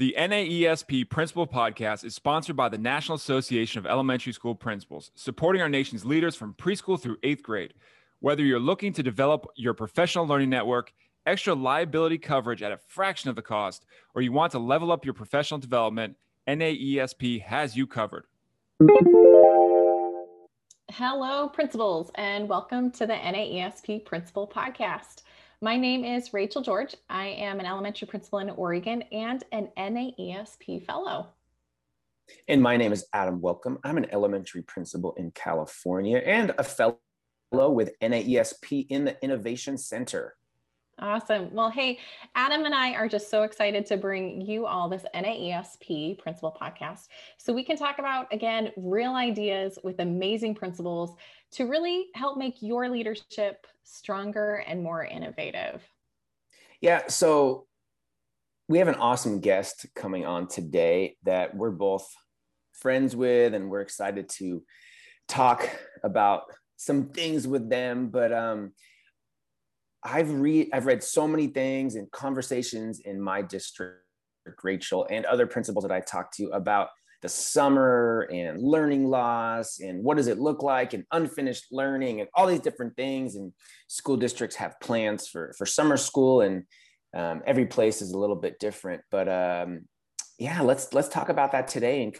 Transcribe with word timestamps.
The 0.00 0.16
NAESP 0.16 1.10
Principal 1.10 1.46
Podcast 1.46 2.06
is 2.06 2.14
sponsored 2.14 2.56
by 2.56 2.70
the 2.70 2.78
National 2.78 3.16
Association 3.16 3.80
of 3.80 3.84
Elementary 3.84 4.32
School 4.32 4.54
Principals, 4.54 5.10
supporting 5.14 5.60
our 5.60 5.68
nation's 5.68 6.06
leaders 6.06 6.34
from 6.34 6.54
preschool 6.54 6.98
through 6.98 7.18
eighth 7.22 7.42
grade. 7.42 7.74
Whether 8.20 8.42
you're 8.42 8.58
looking 8.58 8.94
to 8.94 9.02
develop 9.02 9.44
your 9.56 9.74
professional 9.74 10.26
learning 10.26 10.48
network, 10.48 10.94
extra 11.26 11.54
liability 11.54 12.16
coverage 12.16 12.62
at 12.62 12.72
a 12.72 12.78
fraction 12.78 13.28
of 13.28 13.36
the 13.36 13.42
cost, 13.42 13.84
or 14.14 14.22
you 14.22 14.32
want 14.32 14.52
to 14.52 14.58
level 14.58 14.90
up 14.90 15.04
your 15.04 15.12
professional 15.12 15.60
development, 15.60 16.16
NAESP 16.48 17.42
has 17.42 17.76
you 17.76 17.86
covered. 17.86 18.24
Hello, 20.90 21.46
principals, 21.46 22.10
and 22.14 22.48
welcome 22.48 22.90
to 22.92 23.06
the 23.06 23.12
NAESP 23.12 24.06
Principal 24.06 24.48
Podcast. 24.48 25.24
My 25.62 25.76
name 25.76 26.06
is 26.06 26.32
Rachel 26.32 26.62
George. 26.62 26.94
I 27.10 27.26
am 27.26 27.60
an 27.60 27.66
elementary 27.66 28.08
principal 28.08 28.38
in 28.38 28.48
Oregon 28.48 29.02
and 29.12 29.44
an 29.52 29.68
NAESP 29.76 30.86
fellow. 30.86 31.34
And 32.48 32.62
my 32.62 32.78
name 32.78 32.94
is 32.94 33.04
Adam 33.12 33.42
Welcome. 33.42 33.78
I'm 33.84 33.98
an 33.98 34.06
elementary 34.10 34.62
principal 34.62 35.12
in 35.18 35.32
California 35.32 36.16
and 36.16 36.54
a 36.56 36.64
fellow 36.64 36.96
with 37.52 37.92
NAESP 38.00 38.86
in 38.88 39.04
the 39.04 39.22
Innovation 39.22 39.76
Center. 39.76 40.34
Awesome. 40.98 41.52
Well, 41.52 41.70
hey, 41.70 41.98
Adam 42.34 42.64
and 42.64 42.74
I 42.74 42.92
are 42.92 43.08
just 43.08 43.30
so 43.30 43.42
excited 43.42 43.84
to 43.86 43.96
bring 43.96 44.40
you 44.40 44.66
all 44.66 44.88
this 44.88 45.04
NAESP 45.14 46.18
principal 46.18 46.56
podcast 46.58 47.08
so 47.36 47.52
we 47.52 47.64
can 47.64 47.76
talk 47.76 47.98
about, 47.98 48.32
again, 48.32 48.70
real 48.76 49.14
ideas 49.14 49.78
with 49.84 50.00
amazing 50.00 50.54
principals 50.54 51.16
to 51.52 51.66
really 51.66 52.06
help 52.14 52.36
make 52.36 52.62
your 52.62 52.88
leadership 52.88 53.66
stronger 53.84 54.56
and 54.66 54.82
more 54.82 55.04
innovative. 55.04 55.82
Yeah. 56.80 57.08
So 57.08 57.66
we 58.68 58.78
have 58.78 58.88
an 58.88 58.94
awesome 58.94 59.40
guest 59.40 59.86
coming 59.96 60.24
on 60.24 60.46
today 60.48 61.16
that 61.24 61.54
we're 61.56 61.70
both 61.70 62.08
friends 62.72 63.16
with, 63.16 63.54
and 63.54 63.68
we're 63.68 63.80
excited 63.80 64.28
to 64.28 64.62
talk 65.28 65.68
about 66.04 66.42
some 66.76 67.08
things 67.08 67.46
with 67.46 67.68
them. 67.68 68.08
But, 68.08 68.32
um, 68.32 68.72
I've 70.02 70.32
read 70.32 70.70
I've 70.72 70.86
read 70.86 71.02
so 71.02 71.28
many 71.28 71.48
things 71.48 71.94
and 71.94 72.10
conversations 72.10 73.00
in 73.00 73.20
my 73.20 73.42
district, 73.42 74.00
Rachel, 74.62 75.06
and 75.10 75.26
other 75.26 75.46
principals 75.46 75.84
that 75.84 75.92
I 75.92 76.00
talked 76.00 76.36
to 76.36 76.46
about 76.50 76.88
the 77.22 77.28
summer 77.28 78.28
and 78.32 78.62
learning 78.62 79.08
loss 79.08 79.80
and 79.80 80.02
what 80.02 80.16
does 80.16 80.26
it 80.26 80.38
look 80.38 80.62
like 80.62 80.94
and 80.94 81.04
unfinished 81.12 81.66
learning 81.70 82.20
and 82.20 82.28
all 82.34 82.46
these 82.46 82.60
different 82.60 82.96
things. 82.96 83.36
And 83.36 83.52
school 83.88 84.16
districts 84.16 84.56
have 84.56 84.80
plans 84.80 85.28
for 85.28 85.52
for 85.56 85.66
summer 85.66 85.96
school, 85.96 86.40
and 86.40 86.64
um, 87.14 87.42
every 87.46 87.66
place 87.66 88.02
is 88.02 88.12
a 88.12 88.18
little 88.18 88.36
bit 88.36 88.58
different. 88.58 89.02
But 89.10 89.28
um, 89.28 89.82
yeah, 90.38 90.62
let's 90.62 90.92
let's 90.94 91.08
talk 91.08 91.28
about 91.28 91.52
that 91.52 91.68
today 91.68 92.02
and 92.02 92.16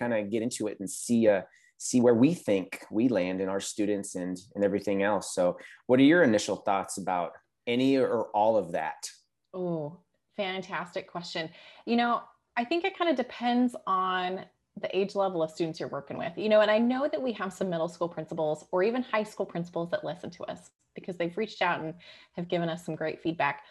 kind 0.00 0.14
of 0.14 0.30
get 0.30 0.42
into 0.42 0.66
it 0.68 0.78
and 0.80 0.88
see 0.88 1.28
uh, 1.28 1.42
see 1.80 2.00
where 2.02 2.14
we 2.14 2.34
think 2.34 2.84
we 2.90 3.08
land 3.08 3.40
in 3.40 3.48
our 3.48 3.58
students 3.58 4.14
and 4.14 4.38
and 4.54 4.62
everything 4.62 5.02
else 5.02 5.34
so 5.34 5.56
what 5.86 5.98
are 5.98 6.04
your 6.04 6.22
initial 6.22 6.56
thoughts 6.56 6.98
about 6.98 7.32
any 7.66 7.96
or 7.96 8.26
all 8.34 8.56
of 8.58 8.72
that 8.72 9.08
oh 9.54 9.98
fantastic 10.36 11.10
question 11.10 11.48
you 11.86 11.96
know 11.96 12.20
i 12.60 12.64
think 12.64 12.84
it 12.84 12.96
kind 12.96 13.10
of 13.10 13.16
depends 13.16 13.74
on 13.86 14.44
the 14.80 14.96
age 14.96 15.14
level 15.14 15.42
of 15.42 15.50
students 15.50 15.80
you're 15.80 15.88
working 15.88 16.16
with 16.16 16.32
you 16.36 16.48
know 16.48 16.60
and 16.60 16.70
i 16.70 16.78
know 16.78 17.08
that 17.10 17.20
we 17.20 17.32
have 17.32 17.52
some 17.52 17.68
middle 17.68 17.88
school 17.88 18.08
principals 18.08 18.66
or 18.72 18.82
even 18.82 19.02
high 19.02 19.24
school 19.24 19.46
principals 19.46 19.90
that 19.90 20.04
listen 20.04 20.30
to 20.30 20.44
us 20.44 20.70
because 20.94 21.16
they've 21.16 21.36
reached 21.36 21.62
out 21.62 21.80
and 21.80 21.94
have 22.36 22.48
given 22.48 22.68
us 22.68 22.84
some 22.84 22.94
great 22.94 23.20
feedback 23.20 23.62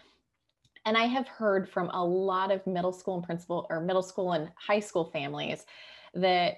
and 0.86 0.98
i 0.98 1.04
have 1.04 1.28
heard 1.28 1.70
from 1.70 1.90
a 1.90 2.04
lot 2.04 2.52
of 2.52 2.66
middle 2.68 2.94
school 2.94 3.16
and 3.16 3.24
principal 3.24 3.66
or 3.70 3.80
middle 3.80 4.04
school 4.04 4.34
and 4.34 4.50
high 4.56 4.80
school 4.80 5.10
families 5.12 5.66
that 6.14 6.58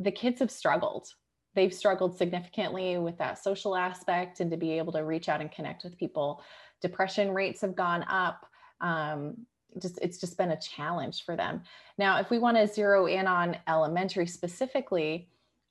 the 0.00 0.10
kids 0.10 0.40
have 0.40 0.50
struggled. 0.50 1.08
They've 1.54 1.74
struggled 1.74 2.16
significantly 2.16 2.98
with 2.98 3.18
that 3.18 3.42
social 3.42 3.76
aspect 3.76 4.40
and 4.40 4.50
to 4.50 4.56
be 4.56 4.72
able 4.78 4.92
to 4.92 5.04
reach 5.04 5.28
out 5.28 5.40
and 5.40 5.50
connect 5.50 5.84
with 5.84 5.98
people. 5.98 6.42
Depression 6.80 7.32
rates 7.32 7.60
have 7.62 7.74
gone 7.74 8.04
up. 8.08 8.46
Um, 8.80 9.46
just 9.80 9.98
it's 10.00 10.18
just 10.18 10.38
been 10.38 10.50
a 10.50 10.60
challenge 10.60 11.24
for 11.24 11.36
them. 11.36 11.62
Now, 11.98 12.18
if 12.18 12.30
we 12.30 12.38
want 12.38 12.56
to 12.56 12.66
zero 12.66 13.06
in 13.06 13.26
on 13.26 13.56
elementary 13.66 14.26
specifically, 14.26 15.28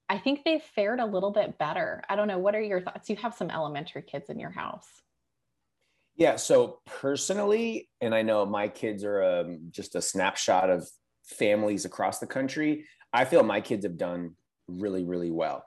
I 0.09 0.17
think 0.17 0.43
they've 0.43 0.61
fared 0.61 0.99
a 0.99 1.05
little 1.05 1.31
bit 1.31 1.57
better. 1.57 2.03
I 2.09 2.15
don't 2.15 2.27
know. 2.27 2.37
What 2.37 2.55
are 2.55 2.61
your 2.61 2.81
thoughts? 2.81 3.09
You 3.09 3.15
have 3.17 3.33
some 3.33 3.49
elementary 3.49 4.03
kids 4.03 4.29
in 4.29 4.39
your 4.39 4.51
house. 4.51 4.87
Yeah. 6.15 6.37
So 6.37 6.79
personally, 6.85 7.89
and 8.01 8.15
I 8.15 8.23
know 8.23 8.45
my 8.45 8.67
kids 8.67 9.03
are 9.03 9.23
um, 9.23 9.59
just 9.69 9.95
a 9.95 10.01
snapshot 10.01 10.69
of 10.69 10.87
families 11.25 11.85
across 11.85 12.19
the 12.19 12.27
country. 12.27 12.85
I 13.13 13.25
feel 13.25 13.43
my 13.43 13.61
kids 13.61 13.85
have 13.85 13.97
done 13.97 14.35
really, 14.67 15.03
really 15.03 15.31
well. 15.31 15.65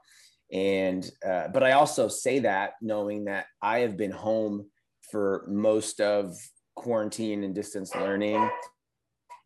And, 0.52 1.08
uh, 1.26 1.48
but 1.48 1.62
I 1.62 1.72
also 1.72 2.08
say 2.08 2.40
that 2.40 2.72
knowing 2.82 3.26
that 3.26 3.46
I 3.62 3.80
have 3.80 3.96
been 3.96 4.10
home 4.10 4.69
for 5.10 5.46
most 5.48 6.00
of 6.00 6.36
quarantine 6.80 7.44
and 7.44 7.54
distance 7.54 7.94
learning 7.94 8.50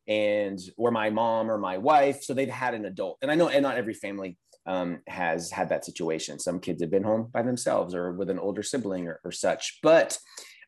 and 0.07 0.59
or 0.77 0.91
my 0.91 1.11
mom 1.11 1.51
or 1.51 1.59
my 1.59 1.79
wife 1.79 2.23
so 2.23 2.35
they've 2.35 2.49
had 2.49 2.75
an 2.75 2.85
adult 2.85 3.17
and 3.23 3.31
i 3.31 3.35
know 3.35 3.49
and 3.49 3.63
not 3.63 3.77
every 3.77 3.95
family 3.95 4.37
um, 4.67 5.01
has 5.07 5.51
had 5.51 5.69
that 5.69 5.85
situation. 5.85 6.39
Some 6.39 6.61
kids 6.61 6.81
have 6.83 6.91
been 6.91 7.03
home 7.03 7.29
by 7.33 7.43
themselves 7.43 7.95
or 7.95 8.13
with 8.13 8.31
an 8.31 8.39
older 8.39 8.63
sibling 8.63 9.07
or, 9.07 9.21
or 9.25 9.33
such 9.33 9.79
but 9.83 10.19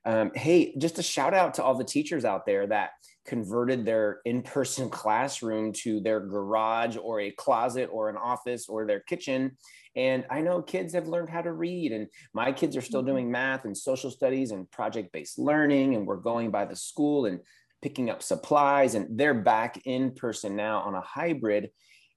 um, 0.04 0.30
hey 0.34 0.74
just 0.78 0.98
a 0.98 1.02
shout 1.02 1.34
out 1.34 1.54
to 1.54 1.64
all 1.64 1.74
the 1.74 1.84
teachers 1.84 2.24
out 2.24 2.46
there 2.46 2.66
that 2.66 2.90
converted 3.26 3.84
their 3.84 4.20
in-person 4.24 4.88
classroom 5.00 5.72
to 5.72 6.00
their 6.00 6.20
garage 6.20 6.96
or 6.96 7.20
a 7.20 7.32
closet 7.32 7.88
or 7.92 8.08
an 8.08 8.16
office 8.16 8.68
or 8.68 8.86
their 8.86 9.00
kitchen 9.00 9.56
and 9.96 10.24
i 10.30 10.40
know 10.40 10.62
kids 10.62 10.94
have 10.94 11.08
learned 11.08 11.28
how 11.28 11.40
to 11.40 11.52
read 11.52 11.92
and 11.92 12.06
my 12.32 12.52
kids 12.52 12.76
are 12.76 12.82
still 12.82 13.00
mm-hmm. 13.00 13.10
doing 13.10 13.30
math 13.30 13.64
and 13.64 13.76
social 13.76 14.10
studies 14.10 14.50
and 14.50 14.70
project-based 14.70 15.38
learning 15.38 15.94
and 15.94 16.06
we're 16.06 16.16
going 16.16 16.50
by 16.50 16.64
the 16.64 16.76
school 16.76 17.26
and 17.26 17.40
picking 17.82 18.10
up 18.10 18.22
supplies 18.22 18.94
and 18.94 19.18
they're 19.18 19.34
back 19.34 19.80
in 19.84 20.12
person 20.12 20.56
now 20.56 20.80
on 20.80 20.94
a 20.94 21.00
hybrid 21.00 21.70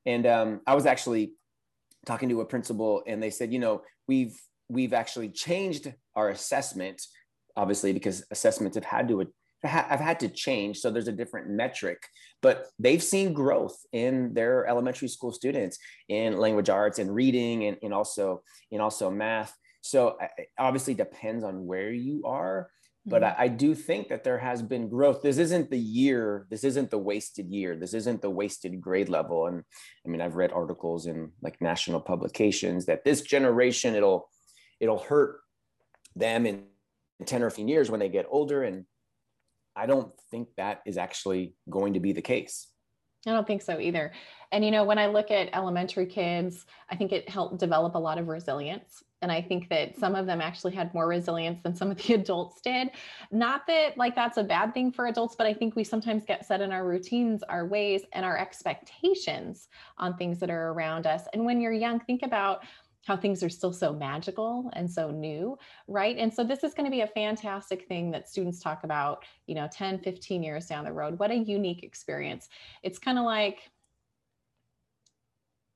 and 0.06 0.26
um, 0.28 0.62
i 0.68 0.76
was 0.76 0.86
actually 0.86 1.32
talking 2.06 2.30
to 2.30 2.42
a 2.42 2.46
principal 2.46 3.04
and 3.08 3.22
they 3.22 3.30
said 3.30 3.52
you 3.52 3.60
know 3.60 3.82
we've 4.08 4.40
we've 4.70 4.94
actually 4.94 5.30
changed 5.30 5.92
our 6.16 6.30
assessment 6.30 7.02
obviously 7.56 7.92
because 7.92 8.24
assessments 8.32 8.76
have 8.76 8.86
had 8.86 9.08
to 9.08 9.22
I've 9.64 10.00
had 10.00 10.22
to 10.22 10.30
change. 10.30 10.78
So 10.78 10.90
there's 10.90 11.08
a 11.08 11.14
different 11.14 11.50
metric, 11.50 12.02
but 12.42 12.68
they've 12.80 13.04
seen 13.04 13.34
growth 13.34 13.78
in 13.92 14.34
their 14.34 14.66
elementary 14.68 15.10
school 15.10 15.32
students 15.32 15.78
in 16.08 16.38
language 16.38 16.70
arts 16.70 17.00
and 17.00 17.14
reading 17.14 17.66
and, 17.66 17.78
and 17.84 17.94
also 17.94 18.42
in 18.72 18.80
also 18.80 19.12
math. 19.12 19.54
So 19.82 20.18
it 20.38 20.48
obviously 20.58 20.94
depends 20.94 21.44
on 21.44 21.66
where 21.66 21.92
you 21.92 22.24
are, 22.26 22.70
but 23.06 23.22
mm-hmm. 23.22 23.42
I, 23.42 23.46
I, 23.46 23.48
do 23.48 23.74
think 23.74 24.10
that 24.10 24.24
there 24.24 24.38
has 24.38 24.62
been 24.62 24.90
growth. 24.90 25.22
This 25.22 25.38
isn't 25.38 25.70
the 25.70 25.80
year. 25.80 26.48
This 26.50 26.64
isn't 26.64 26.92
the 26.92 26.98
wasted 26.98 27.50
year. 27.50 27.76
This 27.76 27.94
isn't 27.94 28.22
the 28.22 28.30
wasted 28.30 28.80
grade 28.82 29.10
level. 29.10 29.48
And 29.48 29.64
I 30.06 30.10
mean, 30.10 30.22
I've 30.22 30.36
read 30.36 30.52
articles 30.52 31.06
in 31.06 31.32
like 31.42 31.62
national 31.62 32.02
publications 32.02 32.86
that 32.86 33.04
this 33.06 33.22
generation 33.22 33.96
it'll 33.96 34.30
it'll 34.80 35.00
hurt 35.00 35.40
them 36.16 36.46
in 36.46 36.64
10 37.26 37.44
or 37.44 37.50
15 37.50 37.68
years 37.68 37.90
when 37.90 38.00
they 38.00 38.10
get 38.10 38.28
older 38.30 38.64
and 38.64 38.86
I 39.76 39.86
don't 39.86 40.12
think 40.32 40.50
that 40.58 40.82
is 40.86 40.98
actually 40.98 41.54
going 41.70 41.94
to 41.94 42.00
be 42.00 42.12
the 42.12 42.22
case. 42.22 42.68
I 43.28 43.32
don't 43.32 43.46
think 43.46 43.62
so 43.62 43.80
either. 43.80 44.14
And, 44.52 44.64
you 44.64 44.72
know, 44.72 44.86
when 44.86 44.98
I 44.98 45.08
look 45.08 45.30
at 45.30 45.50
elementary 45.54 46.06
kids, 46.06 46.66
I 46.90 46.96
think 46.96 47.12
it 47.12 47.30
helped 47.30 47.60
develop 47.60 47.96
a 47.96 48.00
lot 48.00 48.18
of 48.18 48.28
resilience. 48.28 49.04
And 49.22 49.30
I 49.32 49.42
think 49.42 49.68
that 49.70 49.98
some 49.98 50.16
of 50.16 50.26
them 50.26 50.40
actually 50.40 50.74
had 50.74 50.94
more 50.94 51.06
resilience 51.06 51.62
than 51.62 51.76
some 51.76 51.92
of 51.92 51.98
the 51.98 52.14
adults 52.16 52.62
did. 52.62 52.92
Not 53.32 53.68
that 53.68 53.98
like 53.98 54.16
that's 54.16 54.38
a 54.38 54.44
bad 54.44 54.74
thing 54.74 54.92
for 54.92 55.08
adults, 55.08 55.36
but 55.36 55.46
I 55.46 55.54
think 55.54 55.76
we 55.76 55.84
sometimes 55.84 56.24
get 56.24 56.46
set 56.46 56.62
in 56.62 56.72
our 56.72 56.88
routines, 56.88 57.44
our 57.44 57.66
ways, 57.66 58.04
and 58.14 58.26
our 58.26 58.38
expectations 58.38 59.68
on 59.98 60.16
things 60.16 60.40
that 60.40 60.50
are 60.50 60.70
around 60.70 61.06
us. 61.06 61.24
And 61.34 61.46
when 61.46 61.60
you're 61.60 61.74
young, 61.74 62.00
think 62.00 62.24
about 62.24 62.64
how 63.06 63.18
things 63.18 63.44
are 63.44 63.50
still 63.50 63.74
so 63.74 63.94
magical 63.94 64.70
and 64.74 64.90
so 64.90 65.10
new 65.10 65.58
right 65.88 66.18
and 66.18 66.34
so 66.34 66.44
this 66.44 66.64
is 66.64 66.74
going 66.74 66.86
to 66.86 66.92
be 66.92 67.02
a 67.02 67.08
fantastic 67.08 67.88
thing 67.88 68.12
that 68.12 68.30
students 68.30 68.60
talk 68.60 68.84
about 68.84 69.24
you 69.48 69.56
know 69.56 69.68
10 69.72 70.00
15 70.00 70.44
years 70.44 70.66
down 70.66 70.84
the 70.84 70.92
road 70.92 71.18
what 71.20 71.32
a 71.32 71.36
unique 71.36 71.84
experience 71.84 72.50
it's 72.84 73.00
kind 73.00 73.18
of 73.18 73.26
like 73.26 73.70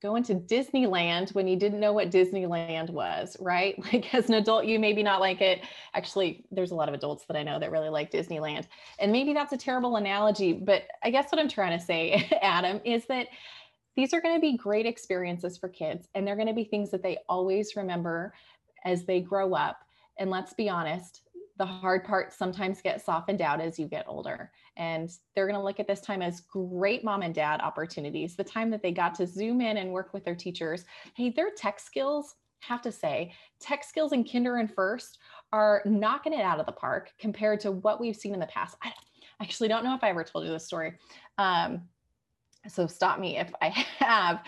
going 0.04 0.22
to 0.22 0.36
Disneyland 0.36 1.34
when 1.34 1.48
you 1.48 1.56
didn't 1.56 1.80
know 1.80 1.94
what 1.94 2.12
Disneyland 2.12 2.90
was, 2.90 3.38
right? 3.40 3.75
Like 3.94 4.14
as 4.14 4.28
an 4.28 4.36
adult, 4.36 4.66
you 4.66 4.80
maybe 4.80 5.02
not 5.02 5.22
like 5.22 5.40
it. 5.40 5.62
Actually, 5.94 6.46
there's 6.52 6.72
a 6.72 6.75
lot 6.75 6.90
of 6.90 6.96
adults 6.96 7.25
that 7.28 7.38
I 7.38 7.44
know 7.44 7.58
that 7.60 7.72
really 7.72 7.90
like 7.90 8.12
Disneyland. 8.12 8.66
And 9.00 9.12
maybe 9.12 9.34
that's 9.34 9.54
a 9.54 9.58
terrible 9.58 9.96
analogy, 9.96 10.52
but 10.52 10.84
I 11.04 11.10
guess 11.10 11.31
what 11.31 11.40
I'm 11.40 11.48
trying 11.48 11.78
to 11.78 11.84
say, 11.84 12.30
Adam, 12.42 12.81
is 12.84 13.06
that 13.06 13.28
these 13.95 14.13
are 14.13 14.22
going 14.22 14.36
to 14.36 14.42
be 14.42 14.57
great 14.57 14.86
experiences 14.86 15.57
for 15.57 15.69
kids 15.69 16.07
and 16.16 16.28
they're 16.28 16.36
going 16.36 16.48
to 16.48 16.54
be 16.54 16.63
things 16.63 16.92
that 16.92 17.04
they 17.04 17.18
always 17.30 17.75
remember 17.75 18.34
as 18.86 19.06
they 19.06 19.19
grow 19.19 19.54
up 19.54 19.80
and 20.18 20.30
let's 20.30 20.54
be 20.54 20.69
honest 20.69 21.22
the 21.57 21.66
hard 21.66 22.04
parts 22.04 22.36
sometimes 22.36 22.81
get 22.81 23.04
softened 23.04 23.42
out 23.42 23.62
as 23.62 23.78
you 23.78 23.88
get 23.88 24.06
older. 24.07 24.51
And 24.75 25.10
they're 25.36 25.45
going 25.45 25.60
to 25.60 25.63
look 25.63 25.80
at 25.80 25.88
this 25.88 26.01
time 26.01 26.22
as 26.22 26.42
great 26.42 27.04
mom 27.04 27.22
and 27.22 27.34
dad 27.34 27.62
opportunities, 27.62 28.36
the 28.36 28.44
time 28.44 28.72
that 28.72 28.81
they 28.81 28.92
got 28.92 29.13
to 29.16 29.28
zoom 29.28 29.62
in 29.62 29.78
and 29.78 29.92
work 29.92 30.13
with 30.13 30.25
their 30.25 30.36
teachers. 30.36 30.86
Hey, 31.16 31.30
their 31.30 31.51
tech 31.56 31.80
skills, 31.80 32.36
have 32.62 32.81
to 32.81 32.92
say, 32.92 33.34
tech 33.60 33.84
skills 33.84 34.13
in 34.13 34.24
kinder 34.24 34.57
and 34.57 34.74
first 34.74 35.19
are 35.51 35.81
knocking 35.86 36.34
it 36.34 36.42
out 36.42 36.60
of 36.60 36.66
the 36.66 36.72
park 36.72 37.12
compared 37.19 37.60
to 37.60 37.72
what 37.72 38.00
we've 38.00 38.16
seen 38.16 38.34
in 38.34 38.39
the 38.39 38.48
past. 38.48 38.75
I 38.81 38.92
actually 39.42 39.68
don't 39.68 39.84
know 39.84 39.94
if 39.94 40.04
I 40.04 40.10
ever 40.10 40.24
told 40.24 40.46
you 40.46 40.51
this 40.51 40.66
story. 40.66 40.94
Um, 41.38 41.84
so 42.68 42.88
stop 42.88 43.19
me 43.19 43.38
if 43.38 43.51
I 43.62 43.69
have. 44.00 44.44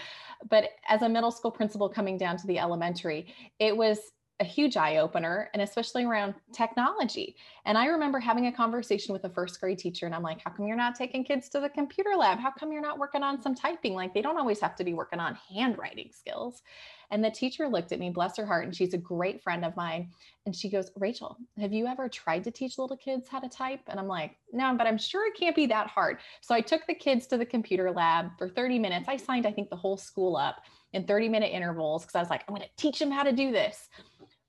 But 0.49 0.71
as 0.89 1.01
a 1.01 1.09
middle 1.09 1.31
school 1.31 1.51
principal 1.51 1.89
coming 1.89 2.17
down 2.17 2.37
to 2.37 2.47
the 2.47 2.59
elementary, 2.59 3.33
it 3.59 3.75
was 3.75 3.99
a 4.41 4.43
huge 4.43 4.75
eye 4.75 4.97
opener 4.97 5.49
and 5.53 5.61
especially 5.61 6.03
around 6.03 6.35
technology. 6.51 7.37
And 7.63 7.77
I 7.77 7.85
remember 7.85 8.19
having 8.19 8.47
a 8.47 8.51
conversation 8.51 9.13
with 9.13 9.23
a 9.23 9.29
first 9.29 9.59
grade 9.61 9.79
teacher 9.79 10.05
and 10.05 10.13
I'm 10.13 10.23
like, 10.23 10.41
how 10.43 10.51
come 10.51 10.67
you're 10.67 10.75
not 10.75 10.95
taking 10.95 11.23
kids 11.23 11.47
to 11.49 11.61
the 11.61 11.69
computer 11.69 12.11
lab? 12.17 12.39
How 12.39 12.51
come 12.51 12.73
you're 12.73 12.81
not 12.81 12.99
working 12.99 13.23
on 13.23 13.41
some 13.41 13.55
typing? 13.55 13.93
Like 13.93 14.13
they 14.13 14.21
don't 14.21 14.37
always 14.37 14.59
have 14.59 14.75
to 14.75 14.83
be 14.83 14.93
working 14.93 15.19
on 15.19 15.37
handwriting 15.53 16.09
skills. 16.11 16.63
And 17.11 17.23
the 17.23 17.31
teacher 17.31 17.67
looked 17.67 17.91
at 17.91 17.99
me, 17.99 18.09
bless 18.09 18.37
her 18.37 18.45
heart, 18.45 18.65
and 18.65 18.75
she's 18.75 18.93
a 18.93 18.97
great 18.97 19.41
friend 19.43 19.65
of 19.65 19.75
mine. 19.75 20.09
And 20.45 20.55
she 20.55 20.69
goes, 20.69 20.91
Rachel, 20.95 21.37
have 21.59 21.73
you 21.73 21.87
ever 21.87 22.07
tried 22.07 22.43
to 22.43 22.51
teach 22.51 22.77
little 22.77 22.97
kids 22.97 23.27
how 23.27 23.39
to 23.39 23.49
type? 23.49 23.81
And 23.87 23.99
I'm 23.99 24.07
like, 24.07 24.37
no, 24.51 24.75
but 24.77 24.87
I'm 24.87 24.97
sure 24.97 25.27
it 25.27 25.37
can't 25.37 25.55
be 25.55 25.65
that 25.67 25.87
hard. 25.87 26.19
So 26.41 26.53
I 26.53 26.61
took 26.61 26.85
the 26.87 26.93
kids 26.93 27.27
to 27.27 27.37
the 27.37 27.45
computer 27.45 27.91
lab 27.91 28.31
for 28.37 28.49
30 28.49 28.79
minutes. 28.79 29.07
I 29.07 29.17
signed, 29.17 29.45
I 29.45 29.51
think, 29.51 29.69
the 29.69 29.75
whole 29.75 29.97
school 29.97 30.35
up 30.35 30.61
in 30.93 31.05
30 31.05 31.29
minute 31.29 31.51
intervals 31.51 32.03
because 32.03 32.15
I 32.15 32.19
was 32.19 32.29
like, 32.29 32.43
I'm 32.47 32.55
going 32.55 32.67
to 32.67 32.81
teach 32.81 32.99
them 32.99 33.11
how 33.11 33.23
to 33.23 33.31
do 33.31 33.51
this 33.51 33.89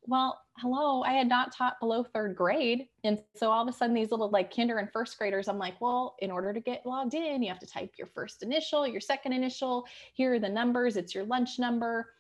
well, 0.07 0.41
hello, 0.59 1.03
I 1.03 1.13
had 1.13 1.29
not 1.29 1.53
taught 1.53 1.81
below 1.81 2.05
third 2.05 2.37
grade. 2.37 2.87
And 3.05 3.19
so 3.35 3.51
all 3.51 3.63
of 3.63 3.69
a 3.69 3.77
sudden, 3.77 3.95
these 3.95 4.11
little 4.11 4.31
like 4.31 4.55
kinder 4.55 4.79
and 4.79 4.91
first 4.93 5.19
graders, 5.19 5.49
I'm 5.49 5.59
like, 5.59 5.81
well, 5.81 6.17
in 6.21 6.31
order 6.31 6.53
to 6.53 6.61
get 6.61 6.87
logged 6.87 7.15
in, 7.15 7.43
you 7.43 7.49
have 7.49 7.59
to 7.59 7.67
type 7.67 7.93
your 7.99 8.07
first 8.07 8.43
initial, 8.43 8.87
your 8.87 9.01
second 9.01 9.33
initial. 9.33 9.85
Here 10.15 10.35
are 10.35 10.39
the 10.39 10.49
numbers, 10.49 10.97
it's 10.97 11.15
your 11.15 11.25
lunch 11.25 11.59
number. 11.59 12.13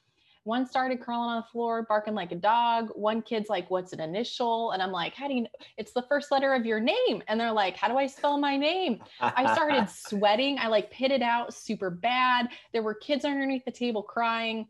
One 0.47 0.65
started 0.65 1.01
crawling 1.01 1.31
on 1.31 1.37
the 1.39 1.49
floor, 1.51 1.83
barking 1.89 2.15
like 2.15 2.31
a 2.31 2.37
dog. 2.37 2.91
One 2.95 3.21
kid's 3.21 3.49
like, 3.49 3.69
What's 3.69 3.93
an 3.93 4.01
initial? 4.01 4.71
And 4.71 4.81
I'm 4.81 4.93
like, 4.93 5.13
How 5.13 5.27
do 5.27 5.35
you 5.35 5.41
know? 5.43 5.49
It's 5.77 5.91
the 5.91 6.03
first 6.03 6.31
letter 6.31 6.55
of 6.55 6.65
your 6.65 6.79
name. 6.79 7.21
And 7.27 7.41
they're 7.41 7.51
like, 7.51 7.77
How 7.77 7.89
do 7.89 7.97
I 7.97 8.07
spell 8.07 8.39
my 8.39 8.57
name? 8.57 9.03
I 9.21 9.53
started 9.53 9.89
sweating. 9.95 10.59
I 10.61 10.69
like 10.69 10.89
pitted 10.93 11.21
out 11.21 11.53
super 11.53 11.91
bad. 11.91 12.47
There 12.73 12.85
were 12.85 12.95
kids 12.95 13.25
underneath 13.25 13.65
the 13.65 13.73
table 13.73 14.05
crying 14.05 14.69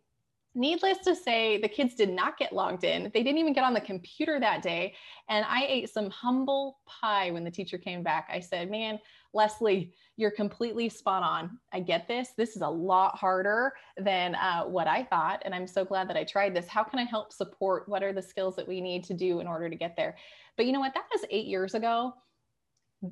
needless 0.57 0.99
to 1.05 1.15
say, 1.15 1.61
the 1.61 1.69
kids 1.69 1.95
did 1.95 2.11
not 2.11 2.39
get 2.39 2.53
logged 2.53 2.85
in. 2.85 3.11
They 3.15 3.23
didn't 3.23 3.39
even 3.39 3.53
get 3.53 3.65
on 3.65 3.75
the 3.75 3.81
computer 3.81 4.41
that 4.41 4.63
day. 4.63 4.95
And 5.29 5.45
I 5.49 5.67
ate 5.69 5.91
some 5.91 6.11
humble 6.11 6.81
pie 6.87 7.31
when 7.31 7.45
the 7.45 7.51
teacher 7.51 7.79
came 7.79 8.03
back. 8.03 8.29
I 8.33 8.41
said, 8.41 8.71
Man, 8.71 8.99
Leslie, 9.33 9.93
you're 10.17 10.31
completely 10.31 10.89
spot 10.89 11.23
on. 11.23 11.59
I 11.73 11.81
get 11.81 12.09
this. 12.09 12.31
This 12.37 12.57
is 12.57 12.63
a 12.63 12.69
lot 12.69 13.17
harder 13.17 13.75
than 13.99 14.35
uh, 14.35 14.65
what 14.65 14.89
I 14.89 15.05
thought. 15.05 15.43
And 15.45 15.55
I'm 15.55 15.67
so 15.67 15.85
glad 15.85 16.09
that 16.09 16.17
I 16.17 16.25
tried 16.25 16.57
this. 16.57 16.67
How 16.67 16.83
can 16.83 16.99
I 16.99 17.05
help 17.05 17.33
support? 17.33 17.89
What 17.89 18.03
are 18.03 18.13
the 18.13 18.23
skills 18.23 18.57
that 18.57 18.67
we 18.67 18.81
need 18.81 19.05
to 19.05 19.15
do 19.15 19.41
in 19.41 19.47
order 19.47 19.69
to 19.69 19.77
get 19.77 19.95
there? 19.95 20.17
But 20.57 20.67
you 20.67 20.73
know 20.73 20.81
what? 20.81 20.95
That 20.95 21.05
was 21.13 21.25
eight 21.31 21.47
years 21.47 21.75
ago. 21.75 22.15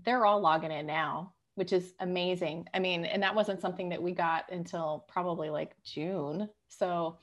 They're 0.04 0.24
all 0.24 0.40
logging 0.40 0.72
in 0.72 0.86
now 0.86 1.34
which 1.56 1.72
is 1.72 1.94
amazing. 2.00 2.66
I 2.74 2.78
mean, 2.78 3.04
and 3.04 3.22
that 3.22 3.34
wasn't 3.34 3.60
something 3.60 3.88
that 3.90 4.02
we 4.02 4.12
got 4.12 4.50
until 4.50 5.04
probably 5.08 5.50
like 5.50 5.76
June. 5.84 6.48
So 6.68 7.18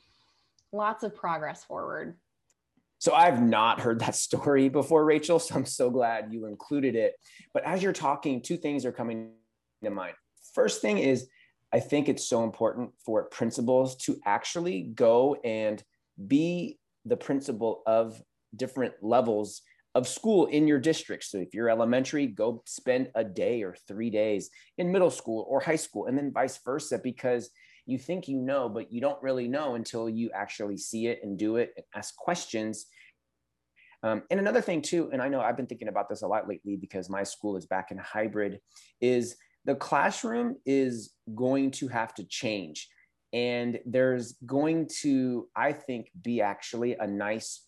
lots 0.71 1.03
of 1.03 1.15
progress 1.15 1.63
forward. 1.63 2.15
So 2.99 3.13
I've 3.13 3.41
not 3.41 3.79
heard 3.79 3.99
that 3.99 4.15
story 4.27 4.69
before, 4.69 5.03
Rachel. 5.05 5.39
So 5.39 5.55
I'm 5.55 5.65
so 5.65 5.89
glad 5.89 6.31
you 6.31 6.45
included 6.45 6.95
it. 6.95 7.15
But 7.53 7.63
as 7.63 7.81
you're 7.81 7.93
talking, 7.93 8.41
two 8.41 8.57
things 8.57 8.85
are 8.85 8.91
coming 8.91 9.31
to 9.83 9.89
mind. 9.89 10.13
First 10.53 10.81
thing 10.81 10.97
is, 10.97 11.27
I 11.73 11.79
think 11.79 12.09
it's 12.09 12.27
so 12.27 12.43
important 12.43 12.91
for 13.05 13.23
principals 13.23 13.95
to 14.03 14.19
actually 14.25 14.83
go 14.83 15.35
and 15.43 15.81
be 16.27 16.77
the 17.05 17.17
principal 17.17 17.81
of 17.87 18.21
different 18.55 18.93
levels 19.01 19.61
of 19.95 20.07
school 20.07 20.45
in 20.47 20.67
your 20.67 20.79
district. 20.79 21.23
So 21.23 21.37
if 21.37 21.53
you're 21.53 21.69
elementary, 21.69 22.27
go 22.27 22.61
spend 22.65 23.09
a 23.15 23.23
day 23.23 23.63
or 23.63 23.75
three 23.87 24.09
days 24.09 24.49
in 24.77 24.91
middle 24.91 25.09
school 25.09 25.45
or 25.49 25.59
high 25.59 25.75
school, 25.75 26.07
and 26.07 26.17
then 26.17 26.31
vice 26.31 26.59
versa, 26.63 26.99
because 27.01 27.49
you 27.85 27.97
think 27.97 28.27
you 28.27 28.37
know, 28.37 28.69
but 28.69 28.91
you 28.91 29.01
don't 29.01 29.21
really 29.21 29.47
know 29.47 29.75
until 29.75 30.09
you 30.09 30.29
actually 30.33 30.77
see 30.77 31.07
it 31.07 31.19
and 31.23 31.37
do 31.37 31.57
it 31.57 31.73
and 31.75 31.85
ask 31.95 32.15
questions. 32.15 32.85
Um, 34.03 34.23
and 34.31 34.39
another 34.39 34.61
thing 34.61 34.81
too, 34.81 35.09
and 35.11 35.21
I 35.21 35.29
know 35.29 35.41
I've 35.41 35.57
been 35.57 35.67
thinking 35.67 35.87
about 35.87 36.09
this 36.09 36.21
a 36.21 36.27
lot 36.27 36.47
lately 36.47 36.75
because 36.75 37.09
my 37.09 37.23
school 37.23 37.55
is 37.57 37.65
back 37.65 37.91
in 37.91 37.97
hybrid, 37.97 38.59
is 38.99 39.35
the 39.65 39.75
classroom 39.75 40.55
is 40.65 41.13
going 41.35 41.71
to 41.71 41.87
have 41.87 42.13
to 42.15 42.23
change. 42.23 42.87
And 43.33 43.79
there's 43.85 44.33
going 44.45 44.89
to, 45.01 45.47
I 45.55 45.71
think, 45.71 46.07
be 46.21 46.41
actually 46.41 46.95
a 46.99 47.07
nice 47.07 47.65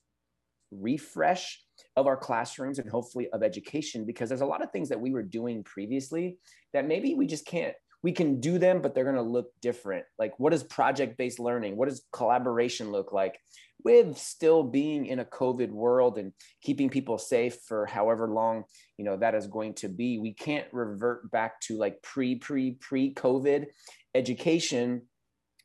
refresh 0.71 1.61
of 1.95 2.07
our 2.07 2.17
classrooms 2.17 2.79
and 2.79 2.89
hopefully 2.89 3.29
of 3.31 3.43
education 3.43 4.05
because 4.05 4.29
there's 4.29 4.41
a 4.41 4.45
lot 4.45 4.63
of 4.63 4.71
things 4.71 4.89
that 4.89 4.99
we 4.99 5.11
were 5.11 5.23
doing 5.23 5.63
previously 5.63 6.37
that 6.73 6.87
maybe 6.87 7.13
we 7.13 7.27
just 7.27 7.45
can't 7.45 7.75
we 8.03 8.11
can 8.11 8.41
do 8.41 8.59
them, 8.59 8.81
but 8.81 8.93
they're 8.93 9.05
going 9.05 9.15
to 9.15 9.21
look 9.21 9.47
different. 9.61 10.05
Like, 10.19 10.37
what 10.37 10.51
does 10.51 10.63
project 10.63 11.17
based 11.17 11.39
learning, 11.39 11.77
what 11.77 11.87
does 11.87 12.05
collaboration 12.11 12.91
look 12.91 13.13
like 13.13 13.39
with 13.83 14.17
still 14.17 14.63
being 14.63 15.05
in 15.05 15.19
a 15.19 15.25
COVID 15.25 15.69
world 15.69 16.17
and 16.17 16.33
keeping 16.61 16.89
people 16.89 17.17
safe 17.17 17.57
for 17.65 17.85
however 17.85 18.27
long, 18.27 18.65
you 18.97 19.05
know, 19.05 19.17
that 19.17 19.35
is 19.35 19.47
going 19.47 19.73
to 19.75 19.87
be? 19.87 20.19
We 20.19 20.33
can't 20.33 20.67
revert 20.73 21.31
back 21.31 21.61
to 21.61 21.77
like 21.77 22.01
pre, 22.03 22.35
pre, 22.35 22.71
pre 22.71 23.13
COVID 23.13 23.67
education 24.13 25.03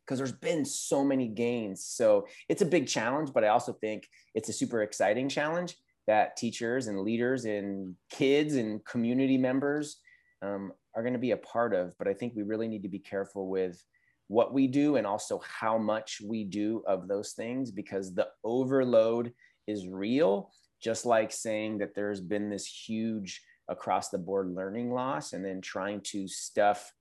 because 0.06 0.19
there's 0.19 0.32
been 0.32 0.64
so 0.64 1.05
many 1.05 1.29
gains. 1.29 1.84
So 1.84 2.29
it's 2.49 2.62
a 2.62 2.67
big 2.67 2.87
challenge, 2.87 3.31
but 3.34 3.44
I 3.44 3.49
also 3.49 3.73
think 3.75 4.08
it's 4.34 4.49
a 4.49 4.55
super 4.55 4.82
exciting 4.82 5.29
challenge 5.29 5.76
that 6.06 6.37
teachers 6.37 6.87
and 6.87 7.00
leaders 7.00 7.44
and 7.44 7.94
kids 8.11 8.55
and 8.55 8.82
community 8.87 9.37
members 9.37 9.99
um, 10.41 10.73
are 10.98 11.02
going 11.02 11.12
to 11.12 11.18
be 11.20 11.30
a 11.30 11.36
part 11.36 11.74
of. 11.74 11.96
But 11.96 12.08
I 12.08 12.12
think 12.12 12.34
we 12.34 12.42
really 12.42 12.66
need 12.66 12.82
to 12.82 12.88
be 12.88 12.98
careful 12.98 13.48
with 13.48 13.80
what 14.26 14.52
we 14.52 14.66
do 14.66 14.96
and 14.96 15.06
also 15.06 15.40
how 15.46 15.78
much 15.78 16.20
we 16.20 16.42
do 16.42 16.82
of 16.88 17.06
those 17.06 17.32
things 17.32 17.70
because 17.70 18.12
the 18.12 18.26
overload 18.42 19.32
is 19.68 19.86
real. 19.86 20.50
Just 20.82 21.06
like 21.06 21.30
saying 21.30 21.78
that 21.78 21.94
there's 21.94 22.20
been 22.20 22.50
this 22.50 22.66
huge 22.66 23.40
across 23.68 24.08
the 24.08 24.18
board 24.18 24.52
learning 24.52 24.90
loss 24.90 25.34
and 25.34 25.44
then 25.44 25.60
trying 25.60 26.00
to 26.00 26.26
stuff 26.26 26.92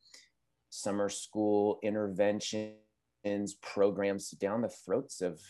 summer 0.69 1.09
school 1.09 1.79
interventions 1.81 2.75
programs 3.61 4.29
down 4.31 4.61
the 4.61 4.69
throats 4.69 5.21
of 5.21 5.41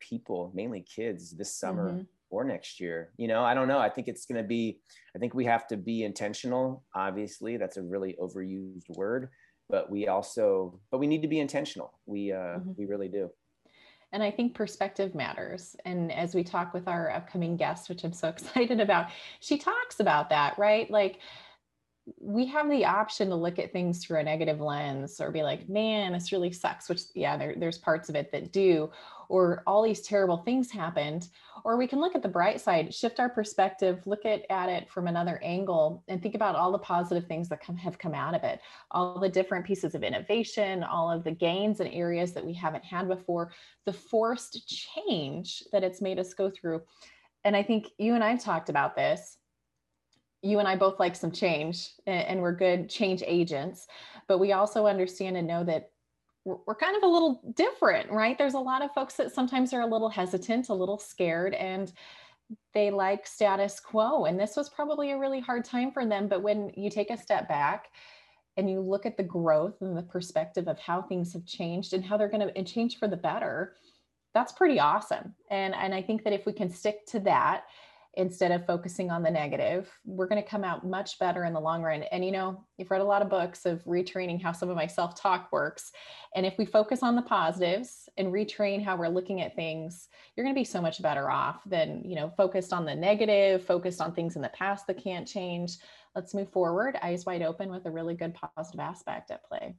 people 0.00 0.50
mainly 0.54 0.80
kids 0.80 1.36
this 1.36 1.54
summer 1.54 1.90
mm-hmm 1.90 2.02
or 2.30 2.44
next 2.44 2.80
year. 2.80 3.12
You 3.16 3.28
know, 3.28 3.42
I 3.42 3.54
don't 3.54 3.68
know. 3.68 3.78
I 3.78 3.90
think 3.90 4.08
it's 4.08 4.26
going 4.26 4.40
to 4.42 4.46
be, 4.46 4.80
I 5.14 5.18
think 5.18 5.34
we 5.34 5.44
have 5.44 5.66
to 5.68 5.76
be 5.76 6.04
intentional. 6.04 6.84
Obviously, 6.94 7.56
that's 7.56 7.76
a 7.76 7.82
really 7.82 8.16
overused 8.20 8.88
word, 8.90 9.28
but 9.68 9.90
we 9.90 10.08
also, 10.08 10.80
but 10.90 10.98
we 10.98 11.06
need 11.06 11.22
to 11.22 11.28
be 11.28 11.40
intentional. 11.40 11.98
We, 12.06 12.32
uh, 12.32 12.36
mm-hmm. 12.36 12.70
we 12.76 12.86
really 12.86 13.08
do. 13.08 13.30
And 14.12 14.22
I 14.22 14.30
think 14.30 14.54
perspective 14.54 15.14
matters. 15.14 15.76
And 15.84 16.10
as 16.10 16.34
we 16.34 16.42
talk 16.42 16.74
with 16.74 16.88
our 16.88 17.10
upcoming 17.10 17.56
guest, 17.56 17.88
which 17.88 18.02
I'm 18.04 18.12
so 18.12 18.28
excited 18.30 18.80
about, 18.80 19.08
she 19.40 19.58
talks 19.58 20.00
about 20.00 20.30
that, 20.30 20.58
right? 20.58 20.90
Like, 20.90 21.20
we 22.18 22.46
have 22.46 22.68
the 22.70 22.84
option 22.84 23.28
to 23.28 23.34
look 23.34 23.58
at 23.58 23.72
things 23.72 24.04
through 24.04 24.18
a 24.18 24.22
negative 24.22 24.60
lens 24.60 25.20
or 25.20 25.30
be 25.30 25.42
like, 25.42 25.68
man, 25.68 26.12
this 26.12 26.32
really 26.32 26.52
sucks, 26.52 26.88
which, 26.88 27.02
yeah, 27.14 27.36
there, 27.36 27.54
there's 27.56 27.78
parts 27.78 28.08
of 28.08 28.14
it 28.14 28.32
that 28.32 28.52
do, 28.52 28.90
or 29.28 29.62
all 29.66 29.82
these 29.82 30.00
terrible 30.00 30.38
things 30.38 30.70
happened. 30.70 31.28
Or 31.62 31.76
we 31.76 31.86
can 31.86 32.00
look 32.00 32.14
at 32.14 32.22
the 32.22 32.28
bright 32.28 32.60
side, 32.60 32.92
shift 32.94 33.20
our 33.20 33.28
perspective, 33.28 34.00
look 34.06 34.24
at, 34.24 34.44
at 34.50 34.68
it 34.68 34.90
from 34.90 35.06
another 35.06 35.40
angle, 35.44 36.02
and 36.08 36.22
think 36.22 36.34
about 36.34 36.56
all 36.56 36.72
the 36.72 36.78
positive 36.78 37.26
things 37.28 37.48
that 37.50 37.62
come, 37.62 37.76
have 37.76 37.98
come 37.98 38.14
out 38.14 38.34
of 38.34 38.44
it, 38.44 38.60
all 38.90 39.18
the 39.18 39.28
different 39.28 39.66
pieces 39.66 39.94
of 39.94 40.02
innovation, 40.02 40.82
all 40.82 41.10
of 41.10 41.22
the 41.22 41.30
gains 41.30 41.80
in 41.80 41.86
areas 41.88 42.32
that 42.32 42.44
we 42.44 42.54
haven't 42.54 42.84
had 42.84 43.08
before, 43.08 43.52
the 43.84 43.92
forced 43.92 44.66
change 44.66 45.62
that 45.70 45.84
it's 45.84 46.00
made 46.00 46.18
us 46.18 46.34
go 46.34 46.50
through. 46.50 46.80
And 47.44 47.54
I 47.54 47.62
think 47.62 47.88
you 47.98 48.14
and 48.14 48.24
I've 48.24 48.42
talked 48.42 48.68
about 48.68 48.96
this 48.96 49.36
you 50.42 50.58
and 50.58 50.68
I 50.68 50.76
both 50.76 50.98
like 50.98 51.14
some 51.14 51.32
change 51.32 51.90
and, 52.06 52.40
we're 52.40 52.52
good 52.52 52.88
change 52.88 53.22
agents, 53.26 53.86
but 54.26 54.38
we 54.38 54.52
also 54.52 54.86
understand 54.86 55.36
and 55.36 55.46
know 55.46 55.64
that 55.64 55.90
we're, 56.44 56.74
kind 56.74 56.96
of 56.96 57.02
a 57.02 57.06
little 57.06 57.52
different, 57.54 58.10
right? 58.10 58.38
There's 58.38 58.54
a 58.54 58.58
lot 58.58 58.82
of 58.82 58.92
folks 58.94 59.14
that 59.14 59.34
sometimes 59.34 59.74
are 59.74 59.82
a 59.82 59.86
little 59.86 60.08
hesitant, 60.08 60.70
a 60.70 60.74
little 60.74 60.98
scared, 60.98 61.52
and 61.54 61.92
they 62.72 62.90
like 62.90 63.26
status 63.26 63.78
quo. 63.78 64.24
And 64.24 64.40
this 64.40 64.56
was 64.56 64.70
probably 64.70 65.10
a 65.10 65.18
really 65.18 65.40
hard 65.40 65.64
time 65.64 65.92
for 65.92 66.06
them. 66.06 66.28
But 66.28 66.42
when 66.42 66.72
you 66.74 66.88
take 66.88 67.10
a 67.10 67.18
step 67.18 67.46
back, 67.48 67.88
and 68.56 68.68
you 68.68 68.80
look 68.80 69.06
at 69.06 69.16
the 69.16 69.22
growth 69.22 69.80
and 69.80 69.96
the 69.96 70.02
perspective 70.02 70.68
of 70.68 70.78
how 70.78 71.00
things 71.00 71.32
have 71.32 71.46
changed 71.46 71.94
and 71.94 72.04
how 72.04 72.16
they're 72.16 72.28
going 72.28 72.46
to 72.46 72.64
change 72.64 72.98
for 72.98 73.08
the 73.08 73.16
better 73.16 73.74
that's 74.34 74.52
pretty 74.52 74.78
awesome 74.78 75.34
and 75.50 75.74
and 75.74 75.94
i 75.94 76.02
think 76.02 76.24
that 76.24 76.32
if 76.32 76.46
we 76.46 76.52
can 76.52 76.68
stick 76.68 77.06
to 77.06 77.20
that 77.20 77.64
instead 78.14 78.50
of 78.50 78.66
focusing 78.66 79.10
on 79.10 79.22
the 79.22 79.30
negative, 79.30 79.90
we're 80.04 80.26
going 80.26 80.42
to 80.42 80.48
come 80.48 80.64
out 80.64 80.86
much 80.86 81.18
better 81.18 81.44
in 81.44 81.52
the 81.52 81.60
long 81.60 81.82
run. 81.82 82.02
And 82.04 82.24
you 82.24 82.32
know, 82.32 82.64
you've 82.76 82.90
read 82.90 83.00
a 83.00 83.04
lot 83.04 83.22
of 83.22 83.28
books 83.28 83.66
of 83.66 83.84
retraining 83.84 84.42
how 84.42 84.52
some 84.52 84.68
of 84.68 84.76
my 84.76 84.86
self 84.86 85.14
talk 85.20 85.50
works. 85.52 85.92
And 86.34 86.44
if 86.44 86.58
we 86.58 86.64
focus 86.64 87.02
on 87.02 87.16
the 87.16 87.22
positives 87.22 88.08
and 88.16 88.32
retrain 88.32 88.84
how 88.84 88.96
we're 88.96 89.08
looking 89.08 89.40
at 89.40 89.54
things, 89.54 90.08
you're 90.34 90.44
going 90.44 90.54
to 90.54 90.60
be 90.60 90.64
so 90.64 90.80
much 90.80 91.00
better 91.02 91.30
off 91.30 91.62
than, 91.66 92.02
you 92.04 92.16
know, 92.16 92.32
focused 92.36 92.72
on 92.72 92.84
the 92.84 92.94
negative, 92.94 93.64
focused 93.64 94.00
on 94.00 94.14
things 94.14 94.36
in 94.36 94.42
the 94.42 94.48
past 94.50 94.86
that 94.86 95.02
can't 95.02 95.26
change. 95.26 95.76
Let's 96.14 96.34
move 96.34 96.50
forward, 96.50 96.98
eyes 97.02 97.24
wide 97.26 97.42
open 97.42 97.70
with 97.70 97.86
a 97.86 97.90
really 97.90 98.14
good 98.14 98.36
positive 98.56 98.80
aspect 98.80 99.30
at 99.30 99.44
play. 99.44 99.74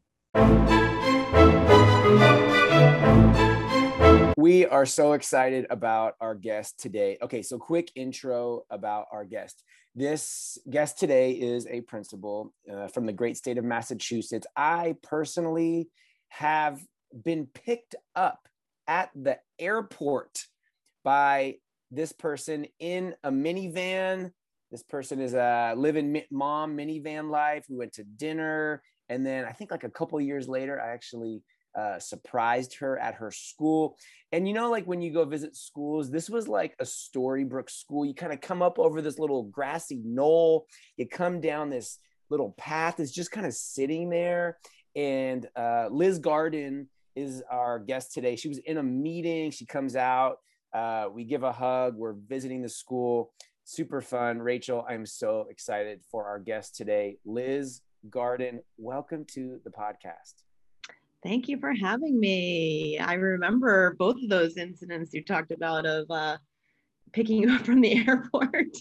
We 4.42 4.66
are 4.66 4.88
so 4.88 5.14
excited 5.14 5.68
about 5.70 6.16
our 6.20 6.34
guest 6.34 6.80
today. 6.80 7.16
Okay, 7.22 7.44
so 7.44 7.60
quick 7.60 7.92
intro 7.94 8.64
about 8.72 9.06
our 9.12 9.24
guest. 9.24 9.64
This 9.94 10.58
guest 10.68 10.98
today 10.98 11.34
is 11.34 11.68
a 11.68 11.82
principal 11.82 12.52
uh, 12.68 12.88
from 12.88 13.06
the 13.06 13.14
great 13.14 13.38
state 13.38 13.60
of 13.60 13.64
Massachusetts. 13.64 14.48
I 14.58 14.96
personally 15.04 15.90
have 16.30 16.82
been 17.24 17.50
picked 17.54 17.94
up 18.16 18.48
at 18.88 19.12
the 19.14 19.38
airport 19.60 20.48
by 21.04 21.58
this 21.92 22.12
person 22.12 22.66
in 22.80 23.14
a 23.24 23.30
minivan. 23.30 24.32
This 24.72 24.82
person 24.82 25.22
is 25.22 25.36
a 25.36 25.76
living 25.78 26.20
mom 26.32 26.76
minivan 26.76 27.30
life. 27.30 27.66
We 27.70 27.78
went 27.78 27.94
to 27.94 28.04
dinner. 28.04 28.82
And 29.08 29.24
then 29.24 29.46
I 29.46 29.52
think 29.52 29.70
like 29.70 29.84
a 29.84 29.90
couple 29.92 30.20
years 30.20 30.48
later, 30.48 30.82
I 30.82 30.94
actually 30.94 31.44
uh, 31.78 32.00
surprised 32.00 32.78
her 32.80 32.98
at 33.00 33.16
her 33.16 33.32
school. 33.32 33.98
And 34.32 34.48
you 34.48 34.54
know, 34.54 34.70
like 34.70 34.86
when 34.86 35.02
you 35.02 35.12
go 35.12 35.26
visit 35.26 35.56
schools, 35.56 36.10
this 36.10 36.30
was 36.30 36.48
like 36.48 36.76
a 36.80 36.84
Storybrooke 36.84 37.70
school. 37.70 38.06
You 38.06 38.14
kind 38.14 38.34
of 38.34 38.42
come 38.42 38.62
up 38.62 38.80
over 38.80 39.02
this 39.02 39.20
little 39.20 39.44
grassy 39.44 40.02
knoll, 40.04 40.66
you 40.98 41.08
come 41.08 41.42
down 41.42 41.70
this 41.70 42.00
little 42.32 42.56
path 42.58 43.00
it's 43.00 43.12
just 43.12 43.30
kind 43.30 43.46
of 43.46 43.54
sitting 43.54 44.10
there. 44.10 44.58
And 44.96 45.48
uh, 45.56 45.90
Liz 45.92 46.18
Garden 46.18 46.90
is 47.16 47.44
our 47.52 47.78
guest 47.78 48.14
today. 48.14 48.36
She 48.36 48.48
was 48.48 48.58
in 48.60 48.78
a 48.78 48.84
meeting, 48.84 49.52
she 49.52 49.66
comes 49.66 49.96
out. 49.96 50.38
Uh, 50.74 51.08
we 51.12 51.26
give 51.26 51.44
a 51.44 51.52
hug. 51.52 51.96
We're 51.98 52.14
visiting 52.14 52.62
the 52.62 52.70
school. 52.70 53.34
Super 53.66 54.00
fun. 54.02 54.40
Rachel, 54.40 54.86
I'm 54.88 55.06
so 55.06 55.48
excited 55.50 56.02
for 56.10 56.26
our 56.26 56.40
guest 56.40 56.76
today, 56.76 57.18
Liz 57.26 57.82
Garden. 58.10 58.62
Welcome 58.78 59.26
to 59.34 59.60
the 59.66 59.70
podcast. 59.70 60.51
Thank 61.24 61.48
you 61.48 61.60
for 61.60 61.74
having 61.74 62.20
me. 62.20 62.98
I 62.98 63.14
remember 63.14 63.96
both 64.00 64.16
of 64.24 64.30
those 64.30 64.58
incidents 64.58 65.14
you 65.14 65.24
talked 65.24 65.52
about 65.52 65.86
of 65.86 66.10
uh, 66.10 66.38
picking 67.14 67.38
you 67.42 67.54
up 67.54 67.62
from 67.62 67.82
the 67.82 67.98
airport 68.08 68.76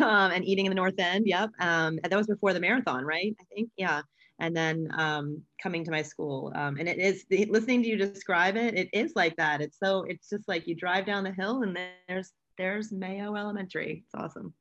um, 0.00 0.32
and 0.32 0.44
eating 0.44 0.66
in 0.66 0.70
the 0.70 0.76
North 0.76 0.98
End. 0.98 1.26
Yep. 1.26 1.50
Um, 1.60 1.98
that 2.02 2.16
was 2.16 2.26
before 2.26 2.52
the 2.52 2.60
marathon, 2.60 3.04
right? 3.04 3.34
I 3.40 3.44
think. 3.54 3.70
Yeah. 3.76 4.02
And 4.38 4.54
then 4.54 4.88
um, 4.94 5.42
coming 5.62 5.84
to 5.84 5.90
my 5.90 6.02
school. 6.02 6.52
Um, 6.54 6.76
and 6.78 6.88
it 6.88 6.98
is 6.98 7.24
listening 7.48 7.82
to 7.82 7.88
you 7.88 7.96
describe 7.96 8.56
it, 8.56 8.74
it 8.74 8.88
is 8.92 9.12
like 9.16 9.34
that. 9.36 9.62
It's 9.62 9.78
so, 9.78 10.04
it's 10.08 10.28
just 10.28 10.46
like 10.46 10.66
you 10.66 10.74
drive 10.74 11.06
down 11.06 11.24
the 11.24 11.32
hill 11.32 11.62
and 11.62 11.78
there's, 12.06 12.32
there's 12.58 12.92
Mayo 12.92 13.34
Elementary. 13.34 14.04
It's 14.04 14.14
awesome 14.14 14.52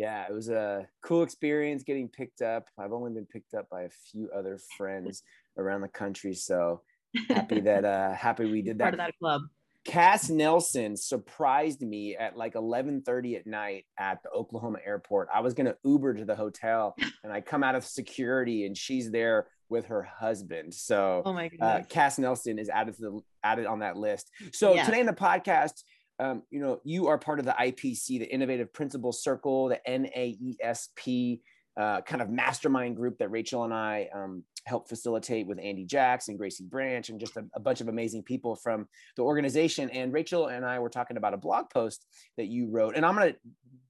yeah, 0.00 0.24
it 0.26 0.32
was 0.32 0.48
a 0.48 0.88
cool 1.02 1.22
experience 1.22 1.82
getting 1.82 2.08
picked 2.08 2.40
up. 2.40 2.68
I've 2.78 2.94
only 2.94 3.12
been 3.12 3.26
picked 3.26 3.52
up 3.52 3.68
by 3.68 3.82
a 3.82 3.90
few 3.90 4.30
other 4.34 4.58
friends 4.78 5.22
around 5.56 5.82
the 5.82 5.88
country, 5.88 6.34
so 6.34 6.82
happy 7.28 7.60
that 7.60 7.84
uh 7.84 8.12
happy 8.12 8.50
we 8.50 8.62
did 8.62 8.78
that. 8.78 8.84
Part 8.84 8.94
of 8.94 8.98
that 8.98 9.18
club. 9.18 9.42
Cass 9.86 10.28
Nelson 10.28 10.94
surprised 10.96 11.80
me 11.80 12.14
at 12.16 12.36
like 12.36 12.54
11:30 12.54 13.36
at 13.36 13.46
night 13.46 13.86
at 13.98 14.22
the 14.22 14.30
Oklahoma 14.30 14.78
airport. 14.84 15.28
I 15.32 15.40
was 15.40 15.54
gonna 15.54 15.74
Uber 15.84 16.14
to 16.14 16.24
the 16.24 16.36
hotel, 16.36 16.94
and 17.24 17.32
I 17.32 17.40
come 17.40 17.62
out 17.62 17.74
of 17.74 17.84
security, 17.84 18.66
and 18.66 18.76
she's 18.76 19.10
there 19.10 19.48
with 19.70 19.86
her 19.86 20.02
husband. 20.02 20.74
So, 20.74 21.22
oh 21.24 21.32
my 21.32 21.50
uh, 21.60 21.82
Cass 21.88 22.18
Nelson 22.18 22.58
is 22.58 22.68
added 22.68 22.96
to 22.96 23.02
the 23.02 23.20
added 23.42 23.66
on 23.66 23.78
that 23.78 23.96
list. 23.96 24.30
So 24.52 24.74
yes. 24.74 24.84
today 24.84 25.00
in 25.00 25.06
the 25.06 25.12
podcast, 25.12 25.82
um, 26.18 26.42
you 26.50 26.60
know, 26.60 26.80
you 26.84 27.06
are 27.06 27.16
part 27.16 27.38
of 27.38 27.46
the 27.46 27.54
IPC, 27.58 28.18
the 28.18 28.30
Innovative 28.30 28.72
Principals 28.72 29.22
Circle, 29.22 29.68
the 29.68 29.80
NAESP 29.88 31.40
uh, 31.78 32.02
kind 32.02 32.20
of 32.20 32.28
mastermind 32.28 32.96
group 32.96 33.16
that 33.18 33.30
Rachel 33.30 33.64
and 33.64 33.72
I 33.72 34.08
um, 34.14 34.44
help 34.66 34.88
facilitate 34.88 35.46
with 35.46 35.58
Andy 35.58 35.84
Jackson, 35.84 36.36
Gracie 36.36 36.64
Branch, 36.64 37.08
and 37.08 37.20
just 37.20 37.36
a, 37.36 37.44
a, 37.54 37.60
bunch 37.60 37.80
of 37.80 37.88
amazing 37.88 38.22
people 38.22 38.56
from 38.56 38.86
the 39.16 39.22
organization. 39.22 39.90
And 39.90 40.12
Rachel 40.12 40.48
and 40.48 40.64
I 40.64 40.78
were 40.78 40.88
talking 40.88 41.16
about 41.16 41.34
a 41.34 41.38
blog 41.38 41.70
post 41.70 42.06
that 42.36 42.46
you 42.46 42.68
wrote, 42.70 42.96
and 42.96 43.04
I'm 43.04 43.16
going 43.16 43.32
to 43.32 43.38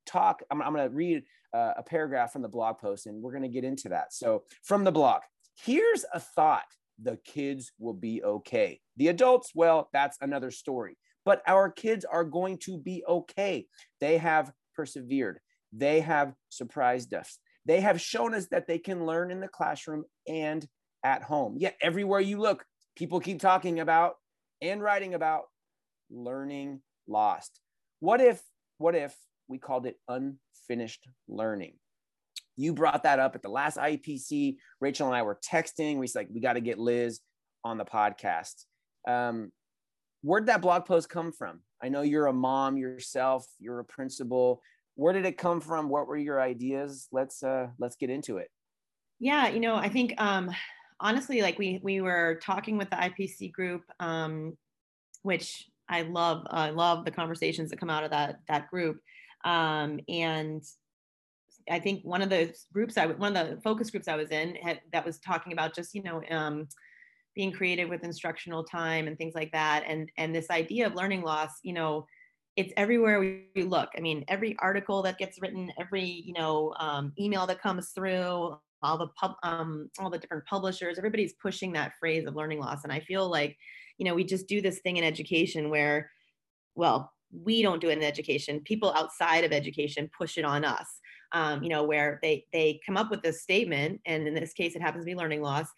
talk. 0.06 0.42
I'm, 0.50 0.62
I'm 0.62 0.72
going 0.72 0.88
to 0.88 0.94
read 0.94 1.22
uh, 1.52 1.72
a 1.76 1.82
paragraph 1.82 2.32
from 2.32 2.42
the 2.42 2.48
blog 2.48 2.78
post, 2.78 3.06
and 3.06 3.22
we're 3.22 3.32
going 3.32 3.42
to 3.42 3.48
get 3.48 3.64
into 3.64 3.88
that. 3.90 4.12
So, 4.12 4.44
from 4.62 4.84
the 4.84 4.92
blog, 4.92 5.22
here's 5.64 6.04
a 6.14 6.20
thought: 6.20 6.66
the 7.02 7.18
kids 7.24 7.72
will 7.78 7.94
be 7.94 8.22
okay. 8.22 8.80
The 8.96 9.08
adults, 9.08 9.52
well, 9.54 9.88
that's 9.92 10.18
another 10.20 10.50
story 10.50 10.96
but 11.24 11.42
our 11.46 11.70
kids 11.70 12.04
are 12.04 12.24
going 12.24 12.58
to 12.58 12.78
be 12.78 13.04
okay. 13.06 13.66
They 14.00 14.18
have 14.18 14.52
persevered, 14.74 15.40
they 15.72 16.00
have 16.00 16.34
surprised 16.48 17.14
us. 17.14 17.38
They 17.66 17.80
have 17.80 18.00
shown 18.00 18.34
us 18.34 18.46
that 18.46 18.66
they 18.66 18.78
can 18.78 19.06
learn 19.06 19.30
in 19.30 19.40
the 19.40 19.48
classroom 19.48 20.04
and 20.26 20.66
at 21.04 21.22
home. 21.22 21.56
Yet, 21.58 21.76
everywhere 21.80 22.20
you 22.20 22.38
look, 22.38 22.64
people 22.96 23.20
keep 23.20 23.40
talking 23.40 23.80
about 23.80 24.14
and 24.62 24.82
writing 24.82 25.14
about 25.14 25.44
learning 26.10 26.82
lost. 27.06 27.60
What 28.00 28.20
if, 28.20 28.40
what 28.78 28.94
if 28.94 29.14
we 29.48 29.58
called 29.58 29.86
it 29.86 29.96
unfinished 30.08 31.06
learning? 31.28 31.74
You 32.56 32.74
brought 32.74 33.04
that 33.04 33.18
up 33.18 33.34
at 33.34 33.42
the 33.42 33.48
last 33.48 33.78
IPC. 33.78 34.56
Rachel 34.80 35.06
and 35.06 35.16
I 35.16 35.22
were 35.22 35.38
texting. 35.42 35.96
We 35.96 36.06
said, 36.06 36.20
like, 36.20 36.28
we 36.32 36.40
got 36.40 36.54
to 36.54 36.60
get 36.60 36.78
Liz 36.78 37.20
on 37.64 37.78
the 37.78 37.84
podcast. 37.84 38.64
Um, 39.08 39.52
where'd 40.22 40.46
that 40.46 40.62
blog 40.62 40.84
post 40.84 41.08
come 41.08 41.32
from? 41.32 41.60
I 41.82 41.88
know 41.88 42.02
you're 42.02 42.26
a 42.26 42.32
mom 42.32 42.76
yourself, 42.76 43.46
you're 43.58 43.80
a 43.80 43.84
principal. 43.84 44.60
Where 45.00 45.14
did 45.14 45.24
it 45.24 45.38
come 45.38 45.62
from? 45.62 45.88
What 45.88 46.06
were 46.06 46.18
your 46.18 46.42
ideas? 46.42 47.08
Let's 47.10 47.42
uh 47.42 47.68
let's 47.78 47.96
get 47.96 48.10
into 48.10 48.36
it. 48.36 48.50
Yeah, 49.18 49.48
you 49.48 49.58
know, 49.58 49.74
I 49.74 49.88
think 49.88 50.12
um 50.20 50.50
honestly 51.00 51.40
like 51.40 51.58
we 51.58 51.80
we 51.82 52.02
were 52.02 52.38
talking 52.42 52.76
with 52.76 52.90
the 52.90 52.96
IPC 52.96 53.50
group 53.50 53.82
um 53.98 54.58
which 55.22 55.66
I 55.88 56.02
love 56.02 56.46
I 56.50 56.68
love 56.68 57.06
the 57.06 57.10
conversations 57.10 57.70
that 57.70 57.80
come 57.80 57.88
out 57.88 58.04
of 58.04 58.10
that 58.10 58.40
that 58.48 58.68
group. 58.68 59.00
Um 59.42 60.00
and 60.06 60.62
I 61.70 61.78
think 61.78 62.04
one 62.04 62.20
of 62.20 62.28
the 62.28 62.54
groups 62.70 62.98
I 62.98 63.06
one 63.06 63.34
of 63.34 63.48
the 63.48 63.62
focus 63.62 63.90
groups 63.90 64.06
I 64.06 64.16
was 64.16 64.30
in 64.30 64.56
had, 64.56 64.82
that 64.92 65.06
was 65.06 65.18
talking 65.18 65.54
about 65.54 65.74
just 65.74 65.94
you 65.94 66.02
know 66.02 66.22
um, 66.30 66.68
being 67.34 67.52
creative 67.52 67.88
with 67.88 68.04
instructional 68.04 68.64
time 68.64 69.06
and 69.06 69.16
things 69.16 69.34
like 69.34 69.52
that 69.52 69.82
and 69.86 70.12
and 70.18 70.34
this 70.34 70.50
idea 70.50 70.86
of 70.86 70.94
learning 70.94 71.22
loss 71.22 71.52
you 71.62 71.72
know 71.72 72.06
it's 72.56 72.72
everywhere 72.76 73.20
we 73.20 73.48
look 73.62 73.88
i 73.96 74.00
mean 74.00 74.24
every 74.28 74.56
article 74.58 75.02
that 75.02 75.18
gets 75.18 75.40
written 75.40 75.70
every 75.78 76.04
you 76.04 76.32
know 76.32 76.74
um, 76.78 77.12
email 77.18 77.46
that 77.46 77.62
comes 77.62 77.90
through 77.90 78.56
all 78.82 78.98
the 78.98 79.08
pub 79.18 79.34
um, 79.42 79.88
all 79.98 80.10
the 80.10 80.18
different 80.18 80.44
publishers 80.46 80.98
everybody's 80.98 81.34
pushing 81.34 81.72
that 81.72 81.92
phrase 81.98 82.26
of 82.26 82.36
learning 82.36 82.58
loss 82.58 82.84
and 82.84 82.92
i 82.92 83.00
feel 83.00 83.28
like 83.28 83.56
you 83.98 84.04
know 84.04 84.14
we 84.14 84.24
just 84.24 84.48
do 84.48 84.60
this 84.60 84.80
thing 84.80 84.96
in 84.96 85.04
education 85.04 85.70
where 85.70 86.10
well 86.74 87.12
we 87.32 87.62
don't 87.62 87.80
do 87.80 87.88
it 87.88 87.98
in 87.98 88.02
education 88.02 88.60
people 88.60 88.92
outside 88.96 89.44
of 89.44 89.52
education 89.52 90.10
push 90.16 90.36
it 90.36 90.44
on 90.44 90.64
us 90.64 91.00
um, 91.32 91.62
you 91.62 91.68
know 91.68 91.84
where 91.84 92.18
they 92.22 92.44
they 92.52 92.80
come 92.84 92.96
up 92.96 93.10
with 93.10 93.22
this 93.22 93.42
statement 93.42 94.00
and 94.06 94.26
in 94.26 94.34
this 94.34 94.52
case 94.52 94.74
it 94.74 94.82
happens 94.82 95.04
to 95.04 95.10
be 95.10 95.14
learning 95.14 95.42
loss 95.42 95.68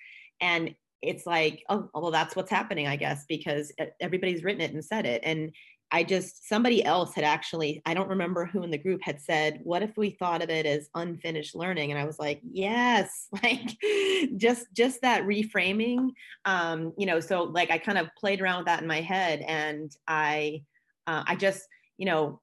and 0.41 0.75
it's 1.03 1.27
like, 1.27 1.65
oh, 1.69 1.91
well, 1.95 2.13
that's 2.13 2.37
what's 2.37 2.51
happening, 2.51 2.87
I 2.87 2.97
guess, 2.97 3.25
because 3.29 3.73
everybody's 4.01 4.45
written 4.45 4.61
it 4.61 4.73
and 4.73 4.85
said 4.85 5.05
it. 5.05 5.21
And 5.25 5.53
I 5.95 6.05
just, 6.05 6.49
somebody 6.49 6.83
else 6.83 7.15
had 7.15 7.25
actually, 7.25 7.83
I 7.85 7.93
don't 7.93 8.09
remember 8.09 8.47
who 8.47 8.63
in 8.63 8.71
the 8.71 8.79
group 8.79 9.03
had 9.03 9.21
said, 9.21 9.61
what 9.63 9.83
if 9.83 9.95
we 9.99 10.11
thought 10.11 10.43
of 10.43 10.49
it 10.49 10.65
as 10.65 10.89
unfinished 10.95 11.55
learning? 11.55 11.91
And 11.91 12.01
I 12.01 12.07
was 12.07 12.19
like, 12.19 12.41
yes, 12.51 13.29
like 13.43 13.77
just, 14.37 14.67
just 14.73 15.03
that 15.03 15.25
reframing, 15.25 16.09
um, 16.47 16.95
you 16.97 17.05
know, 17.05 17.21
so 17.21 17.43
like 17.43 17.71
I 17.71 17.77
kind 17.77 17.99
of 17.99 18.09
played 18.19 18.41
around 18.41 18.59
with 18.59 18.67
that 18.67 18.81
in 18.81 18.89
my 18.89 19.03
head 19.03 19.45
and 19.47 19.95
I, 20.09 20.63
uh, 21.07 21.25
I 21.27 21.37
just, 21.37 21.63
you 21.99 22.07
know, 22.07 22.41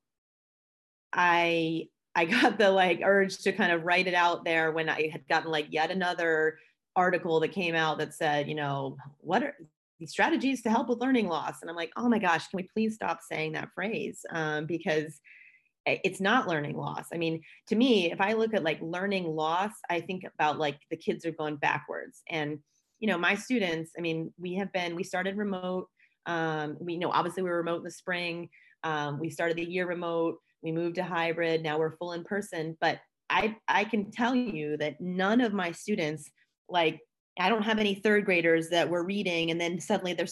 I, 1.12 1.88
I 2.14 2.26
got 2.26 2.60
the 2.60 2.70
like 2.70 3.02
urge 3.04 3.40
to 3.40 3.52
kind 3.52 3.72
of 3.72 3.84
write 3.84 4.08
it 4.08 4.14
out 4.14 4.46
there 4.46 4.72
when 4.72 4.90
I 4.90 5.10
had 5.12 5.28
gotten 5.28 5.50
like 5.50 5.68
yet 5.72 5.90
another 5.90 6.60
article 6.96 7.40
that 7.40 7.52
came 7.52 7.74
out 7.74 7.98
that 7.98 8.14
said, 8.14 8.48
you 8.48 8.56
know, 8.56 8.98
what 9.22 9.42
are 9.42 9.56
these 10.00 10.12
strategies 10.12 10.62
to 10.64 10.70
help 10.70 10.90
with 10.90 11.00
learning 11.00 11.28
loss? 11.28 11.62
And 11.62 11.70
I'm 11.70 11.76
like, 11.76 11.92
oh 11.98 12.10
my 12.10 12.20
gosh, 12.20 12.48
can 12.48 12.58
we 12.58 12.68
please 12.74 12.96
stop 12.96 13.20
saying 13.30 13.54
that 13.54 13.70
phrase? 13.76 14.22
Um, 14.32 14.66
because 14.66 15.20
it's 15.86 16.22
not 16.22 16.48
learning 16.48 16.78
loss. 16.78 17.06
I 17.14 17.18
mean, 17.18 17.42
to 17.68 17.76
me, 17.76 18.12
if 18.12 18.22
I 18.22 18.34
look 18.34 18.54
at 18.54 18.64
like 18.64 18.80
learning 18.82 19.26
loss, 19.26 19.72
I 19.90 20.02
think 20.02 20.24
about 20.24 20.60
like 20.60 20.78
the 20.92 20.98
kids 20.98 21.26
are 21.26 21.32
going 21.32 21.56
backwards. 21.56 22.22
And, 22.30 22.60
you 23.00 23.08
know, 23.08 23.18
my 23.18 23.34
students, 23.36 23.92
I 23.98 24.02
mean, 24.02 24.32
we 24.38 24.56
have 24.56 24.72
been, 24.72 24.96
we 24.96 25.04
started 25.04 25.38
remote. 25.38 25.88
Um, 26.26 26.78
we 26.80 26.94
you 26.94 27.00
know 27.00 27.12
obviously 27.12 27.44
we 27.44 27.50
were 27.50 27.58
remote 27.58 27.78
in 27.78 27.84
the 27.84 27.92
spring. 27.92 28.50
Um, 28.84 29.20
we 29.20 29.30
started 29.30 29.58
the 29.58 29.64
year 29.66 29.88
remote. 29.88 30.38
we 30.62 30.72
moved 30.72 30.96
to 30.96 31.04
hybrid 31.04 31.64
now 31.64 31.78
we're 31.78 31.96
full 31.98 32.14
in 32.14 32.24
person 32.24 32.78
but 32.82 33.00
i 33.30 33.56
i 33.68 33.84
can 33.84 34.12
tell 34.12 34.36
you 34.36 34.78
that 34.78 35.00
none 35.00 35.42
of 35.42 35.54
my 35.54 35.72
students 35.72 36.30
like 36.68 37.00
i 37.40 37.50
don't 37.50 37.64
have 37.64 37.80
any 37.80 37.96
third 37.96 38.26
graders 38.26 38.70
that 38.70 38.90
were 38.90 39.04
reading 39.04 39.52
and 39.52 39.60
then 39.60 39.80
suddenly 39.80 40.14
they're 40.14 40.28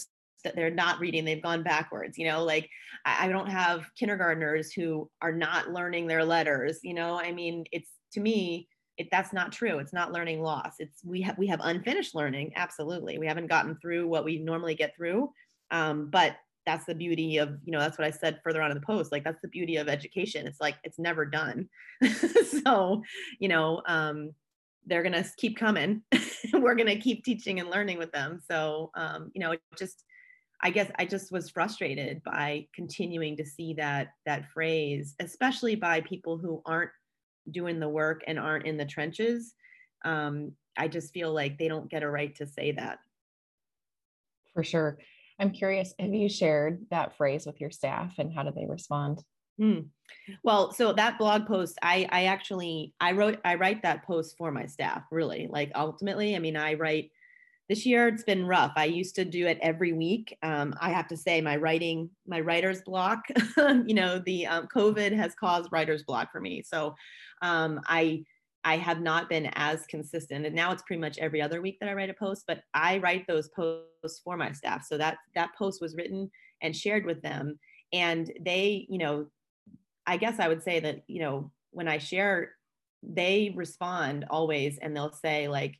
they're 0.54 0.70
not 0.70 1.00
reading 1.00 1.24
they've 1.24 1.42
gone 1.42 1.62
backwards 1.62 2.16
you 2.18 2.26
know 2.26 2.44
like 2.44 2.68
I, 3.04 3.26
I 3.26 3.28
don't 3.28 3.50
have 3.50 3.90
kindergartners 3.96 4.72
who 4.72 5.10
are 5.20 5.32
not 5.32 5.70
learning 5.72 6.06
their 6.06 6.24
letters 6.24 6.80
you 6.82 6.94
know? 6.94 7.18
I 7.18 7.32
mean 7.32 7.64
it's 7.72 7.90
to 8.12 8.20
me 8.20 8.68
it, 8.96 9.08
that's 9.10 9.32
not 9.32 9.52
true 9.52 9.78
it's 9.78 9.92
not 9.92 10.12
learning 10.12 10.42
loss 10.42 10.74
it's 10.78 11.04
we 11.04 11.22
have 11.22 11.38
we 11.38 11.46
have 11.48 11.60
unfinished 11.62 12.14
learning 12.14 12.52
absolutely 12.56 13.18
we 13.18 13.26
haven't 13.26 13.48
gotten 13.48 13.76
through 13.76 14.06
what 14.06 14.24
we 14.24 14.38
normally 14.38 14.74
get 14.74 14.94
through 14.96 15.30
um, 15.70 16.08
but 16.10 16.36
that's 16.66 16.84
the 16.84 16.94
beauty 16.94 17.38
of 17.38 17.56
you 17.64 17.72
know 17.72 17.80
that's 17.80 17.98
what 17.98 18.06
i 18.06 18.10
said 18.10 18.40
further 18.44 18.60
on 18.60 18.70
in 18.70 18.76
the 18.76 18.86
post 18.86 19.10
like 19.10 19.24
that's 19.24 19.40
the 19.40 19.48
beauty 19.48 19.76
of 19.76 19.88
education 19.88 20.46
it's 20.46 20.60
like 20.60 20.76
it's 20.84 20.98
never 20.98 21.24
done. 21.24 21.68
So 22.64 23.02
you 23.38 23.48
know 23.48 23.82
um, 23.86 24.32
they're 24.88 25.02
gonna 25.02 25.24
keep 25.36 25.56
coming. 25.56 26.02
We're 26.52 26.74
gonna 26.74 26.96
keep 26.96 27.24
teaching 27.24 27.60
and 27.60 27.70
learning 27.70 27.98
with 27.98 28.12
them. 28.12 28.40
So 28.50 28.90
um, 28.94 29.30
you 29.34 29.40
know 29.40 29.54
just 29.78 30.04
i 30.60 30.70
guess 30.70 30.90
i 30.98 31.04
just 31.04 31.30
was 31.30 31.50
frustrated 31.50 32.20
by 32.24 32.66
continuing 32.74 33.36
to 33.36 33.46
see 33.46 33.74
that 33.74 34.08
that 34.26 34.50
phrase 34.50 35.14
especially 35.20 35.76
by 35.76 36.00
people 36.00 36.36
who 36.36 36.60
aren't 36.66 36.90
doing 37.48 37.78
the 37.78 37.88
work 37.88 38.22
and 38.26 38.38
aren't 38.38 38.66
in 38.66 38.76
the 38.76 38.84
trenches. 38.84 39.54
Um, 40.04 40.52
i 40.76 40.88
just 40.88 41.12
feel 41.12 41.32
like 41.32 41.58
they 41.58 41.68
don't 41.68 41.90
get 41.90 42.02
a 42.02 42.10
right 42.10 42.34
to 42.36 42.46
say 42.46 42.72
that. 42.72 42.98
For 44.54 44.64
sure. 44.64 44.98
I'm 45.40 45.52
curious, 45.52 45.94
have 46.00 46.12
you 46.12 46.28
shared 46.28 46.86
that 46.90 47.16
phrase 47.16 47.46
with 47.46 47.60
your 47.60 47.70
staff 47.70 48.14
and 48.18 48.32
how 48.32 48.42
do 48.42 48.50
they 48.54 48.66
respond? 48.66 49.22
Mm. 49.60 49.86
Well, 50.42 50.72
so 50.72 50.92
that 50.92 51.18
blog 51.18 51.46
post, 51.46 51.78
I, 51.82 52.06
I 52.10 52.24
actually, 52.24 52.94
I 53.00 53.12
wrote, 53.12 53.38
I 53.44 53.54
write 53.56 53.82
that 53.82 54.04
post 54.04 54.36
for 54.36 54.50
my 54.50 54.66
staff 54.66 55.02
really 55.10 55.48
like 55.50 55.72
ultimately, 55.74 56.36
I 56.36 56.38
mean, 56.38 56.56
I 56.56 56.74
write 56.74 57.10
this 57.68 57.84
year 57.84 58.08
it's 58.08 58.22
been 58.22 58.46
rough. 58.46 58.72
I 58.76 58.86
used 58.86 59.14
to 59.16 59.24
do 59.24 59.46
it 59.46 59.58
every 59.60 59.92
week. 59.92 60.36
Um, 60.42 60.74
I 60.80 60.90
have 60.90 61.06
to 61.08 61.16
say 61.16 61.40
my 61.40 61.56
writing, 61.56 62.08
my 62.26 62.40
writer's 62.40 62.80
block, 62.80 63.24
you 63.58 63.94
know, 63.94 64.18
the 64.20 64.46
um, 64.46 64.68
COVID 64.74 65.14
has 65.14 65.34
caused 65.34 65.70
writer's 65.70 66.02
block 66.02 66.32
for 66.32 66.40
me. 66.40 66.62
So 66.62 66.94
um, 67.42 67.80
I, 67.86 68.24
I 68.64 68.78
have 68.78 69.00
not 69.00 69.28
been 69.28 69.50
as 69.54 69.86
consistent. 69.86 70.46
And 70.46 70.54
now 70.54 70.72
it's 70.72 70.82
pretty 70.82 71.00
much 71.00 71.18
every 71.18 71.42
other 71.42 71.60
week 71.60 71.78
that 71.80 71.90
I 71.90 71.94
write 71.94 72.10
a 72.10 72.14
post, 72.14 72.44
but 72.46 72.62
I 72.72 72.98
write 72.98 73.26
those 73.26 73.48
posts 73.50 74.20
for 74.24 74.36
my 74.36 74.52
staff. 74.52 74.84
So 74.84 74.96
that 74.98 75.18
that 75.34 75.54
post 75.56 75.80
was 75.80 75.94
written 75.94 76.30
and 76.62 76.74
shared 76.74 77.04
with 77.04 77.20
them. 77.22 77.58
And 77.92 78.32
they, 78.40 78.86
you 78.88 78.98
know, 78.98 79.26
I 80.08 80.16
guess 80.16 80.40
I 80.40 80.48
would 80.48 80.62
say 80.62 80.80
that, 80.80 81.02
you 81.06 81.20
know, 81.20 81.52
when 81.70 81.86
I 81.86 81.98
share, 81.98 82.52
they 83.02 83.52
respond 83.54 84.24
always 84.30 84.78
and 84.78 84.96
they'll 84.96 85.12
say, 85.12 85.48
like, 85.48 85.76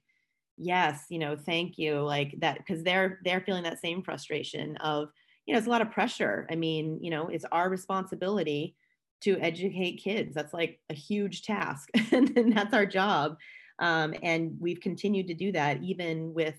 yes, 0.59 1.07
you 1.09 1.19
know, 1.19 1.37
thank 1.37 1.79
you. 1.79 2.01
Like 2.01 2.35
that, 2.41 2.59
because 2.59 2.83
they're 2.83 3.19
they're 3.25 3.41
feeling 3.41 3.65
that 3.65 3.81
same 3.81 4.03
frustration 4.03 4.77
of, 4.77 5.09
you 5.47 5.55
know, 5.55 5.59
it's 5.59 5.67
a 5.67 5.71
lot 5.71 5.83
of 5.83 5.91
pressure. 5.91 6.47
I 6.51 6.57
mean, 6.57 6.99
you 7.03 7.11
know, 7.11 7.29
it's 7.29 7.47
our 7.51 7.71
responsibility 7.71 8.77
to 9.23 9.39
educate 9.41 10.03
kids. 10.05 10.35
That's 10.35 10.53
like 10.53 10.79
a 10.91 10.95
huge 10.95 11.43
task, 11.43 11.89
and 12.13 12.53
that's 12.55 12.75
our 12.75 12.87
job. 12.87 13.39
Um, 13.79 14.15
and 14.23 14.57
we've 14.61 14.81
continued 14.81 15.29
to 15.29 15.35
do 15.35 15.53
that 15.53 15.83
even 15.83 16.35
with 16.35 16.57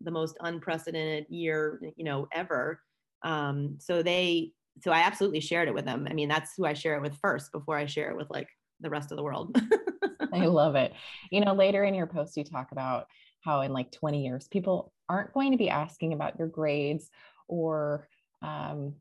the 0.00 0.10
most 0.10 0.36
unprecedented 0.40 1.26
year, 1.28 1.80
you 1.96 2.04
know, 2.04 2.28
ever. 2.32 2.80
Um, 3.22 3.76
so 3.78 4.02
they, 4.02 4.52
so 4.82 4.90
I 4.90 5.00
absolutely 5.00 5.40
shared 5.40 5.68
it 5.68 5.74
with 5.74 5.84
them. 5.84 6.06
I 6.08 6.14
mean, 6.14 6.28
that's 6.28 6.52
who 6.56 6.64
I 6.64 6.74
share 6.74 6.96
it 6.96 7.02
with 7.02 7.16
first 7.20 7.52
before 7.52 7.76
I 7.76 7.86
share 7.86 8.10
it 8.10 8.16
with 8.16 8.30
like 8.30 8.48
the 8.80 8.90
rest 8.90 9.12
of 9.12 9.16
the 9.16 9.22
world. 9.22 9.56
I 10.32 10.46
love 10.46 10.74
it. 10.74 10.92
You 11.30 11.44
know, 11.44 11.54
later 11.54 11.84
in 11.84 11.94
your 11.94 12.06
post, 12.06 12.36
you 12.36 12.44
talk 12.44 12.72
about 12.72 13.06
how 13.40 13.60
in 13.60 13.72
like 13.72 13.92
20 13.92 14.24
years, 14.24 14.48
people 14.48 14.92
aren't 15.08 15.32
going 15.32 15.52
to 15.52 15.58
be 15.58 15.70
asking 15.70 16.12
about 16.12 16.38
your 16.38 16.48
grades 16.48 17.10
or 17.46 18.08
um, 18.42 18.94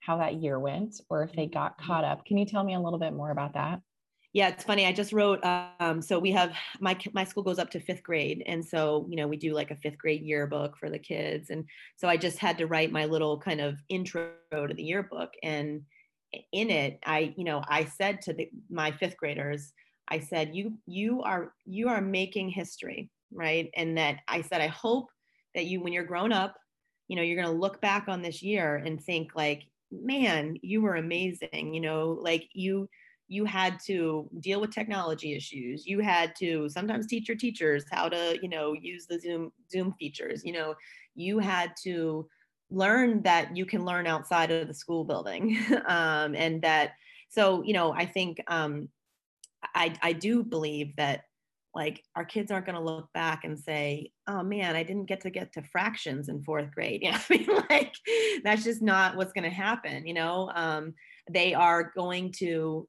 how 0.00 0.18
that 0.18 0.34
year 0.34 0.58
went 0.58 1.00
or 1.08 1.22
if 1.22 1.32
they 1.32 1.46
got 1.46 1.78
mm-hmm. 1.78 1.86
caught 1.86 2.04
up. 2.04 2.24
Can 2.24 2.38
you 2.38 2.46
tell 2.46 2.64
me 2.64 2.74
a 2.74 2.80
little 2.80 2.98
bit 2.98 3.12
more 3.12 3.30
about 3.30 3.54
that? 3.54 3.80
Yeah, 4.32 4.48
it's 4.48 4.62
funny. 4.62 4.86
I 4.86 4.92
just 4.92 5.12
wrote. 5.12 5.40
Um, 5.44 6.00
so 6.00 6.18
we 6.20 6.30
have 6.32 6.52
my 6.78 6.96
my 7.12 7.24
school 7.24 7.42
goes 7.42 7.58
up 7.58 7.70
to 7.70 7.80
fifth 7.80 8.02
grade, 8.04 8.44
and 8.46 8.64
so 8.64 9.06
you 9.10 9.16
know 9.16 9.26
we 9.26 9.36
do 9.36 9.52
like 9.54 9.72
a 9.72 9.76
fifth 9.76 9.98
grade 9.98 10.22
yearbook 10.22 10.76
for 10.76 10.88
the 10.88 11.00
kids, 11.00 11.50
and 11.50 11.64
so 11.96 12.08
I 12.08 12.16
just 12.16 12.38
had 12.38 12.56
to 12.58 12.66
write 12.66 12.92
my 12.92 13.06
little 13.06 13.38
kind 13.40 13.60
of 13.60 13.78
intro 13.88 14.30
to 14.52 14.72
the 14.74 14.84
yearbook, 14.84 15.32
and 15.42 15.82
in 16.52 16.70
it, 16.70 17.00
I 17.04 17.34
you 17.36 17.42
know 17.44 17.62
I 17.68 17.86
said 17.86 18.20
to 18.22 18.32
the, 18.32 18.48
my 18.70 18.92
fifth 18.92 19.16
graders, 19.16 19.72
I 20.08 20.20
said 20.20 20.54
you 20.54 20.78
you 20.86 21.22
are 21.22 21.52
you 21.64 21.88
are 21.88 22.00
making 22.00 22.50
history, 22.50 23.10
right? 23.32 23.68
And 23.76 23.98
that 23.98 24.18
I 24.28 24.42
said 24.42 24.60
I 24.60 24.68
hope 24.68 25.08
that 25.56 25.66
you 25.66 25.80
when 25.82 25.92
you're 25.92 26.04
grown 26.04 26.32
up, 26.32 26.54
you 27.08 27.16
know 27.16 27.22
you're 27.22 27.40
going 27.42 27.52
to 27.52 27.60
look 27.60 27.80
back 27.80 28.06
on 28.08 28.22
this 28.22 28.42
year 28.42 28.76
and 28.76 29.02
think 29.02 29.32
like 29.34 29.64
man 29.92 30.56
you 30.62 30.80
were 30.80 30.94
amazing 30.94 31.74
you 31.74 31.80
know 31.80 32.10
like 32.22 32.48
you 32.52 32.88
you 33.30 33.44
had 33.44 33.78
to 33.86 34.28
deal 34.40 34.60
with 34.60 34.74
technology 34.74 35.36
issues. 35.36 35.86
You 35.86 36.00
had 36.00 36.34
to 36.40 36.68
sometimes 36.68 37.06
teach 37.06 37.28
your 37.28 37.36
teachers 37.36 37.84
how 37.90 38.08
to 38.08 38.36
you 38.42 38.48
know 38.48 38.72
use 38.72 39.06
the 39.06 39.20
zoom 39.20 39.52
zoom 39.70 39.94
features. 39.98 40.44
You 40.44 40.52
know 40.52 40.74
you 41.14 41.38
had 41.38 41.72
to 41.84 42.28
learn 42.70 43.22
that 43.22 43.56
you 43.56 43.64
can 43.66 43.84
learn 43.84 44.06
outside 44.08 44.50
of 44.50 44.66
the 44.66 44.74
school 44.74 45.04
building. 45.04 45.56
Um, 45.86 46.34
and 46.34 46.60
that 46.62 46.92
so 47.28 47.62
you 47.62 47.72
know 47.72 47.92
i 47.92 48.04
think 48.04 48.40
um, 48.48 48.88
I, 49.74 49.94
I 50.02 50.12
do 50.12 50.42
believe 50.42 50.94
that 50.96 51.22
like 51.74 52.02
our 52.16 52.24
kids 52.24 52.50
aren't 52.50 52.66
going 52.66 52.76
to 52.76 52.82
look 52.82 53.08
back 53.14 53.44
and 53.44 53.58
say 53.58 54.10
oh 54.26 54.42
man 54.42 54.76
i 54.76 54.82
didn't 54.82 55.06
get 55.06 55.20
to 55.20 55.30
get 55.30 55.52
to 55.52 55.62
fractions 55.62 56.28
in 56.28 56.42
fourth 56.42 56.70
grade. 56.74 57.00
Yeah 57.04 57.20
i 57.28 57.32
mean 57.32 57.48
like 57.70 57.94
that's 58.44 58.64
just 58.64 58.82
not 58.82 59.16
what's 59.16 59.32
going 59.32 59.48
to 59.48 59.50
happen 59.50 60.06
you 60.06 60.14
know? 60.14 60.50
Um, 60.54 60.94
they 61.30 61.54
are 61.54 61.92
going 61.94 62.32
to 62.38 62.88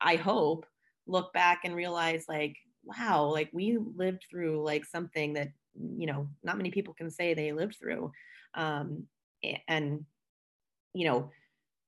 i 0.00 0.16
hope 0.16 0.66
look 1.06 1.32
back 1.32 1.60
and 1.64 1.74
realize 1.74 2.24
like 2.28 2.56
wow 2.84 3.24
like 3.24 3.50
we 3.52 3.78
lived 3.96 4.24
through 4.30 4.62
like 4.64 4.84
something 4.84 5.32
that 5.34 5.48
you 5.96 6.06
know 6.06 6.28
not 6.42 6.56
many 6.56 6.70
people 6.70 6.94
can 6.94 7.10
say 7.10 7.34
they 7.34 7.52
lived 7.52 7.76
through 7.78 8.10
um, 8.54 9.04
and 9.68 10.04
you 10.92 11.06
know 11.06 11.30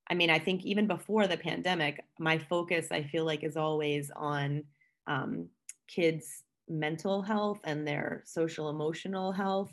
i 0.08 0.14
mean 0.14 0.30
i 0.30 0.38
think 0.38 0.64
even 0.64 0.86
before 0.86 1.26
the 1.26 1.36
pandemic 1.36 2.02
my 2.18 2.38
focus 2.38 2.88
i 2.90 3.02
feel 3.02 3.24
like 3.24 3.44
is 3.44 3.56
always 3.56 4.10
on 4.16 4.62
um, 5.06 5.48
kids' 5.88 6.42
mental 6.68 7.22
health 7.22 7.60
and 7.64 7.86
their 7.86 8.22
social 8.24 8.70
emotional 8.70 9.32
health. 9.32 9.70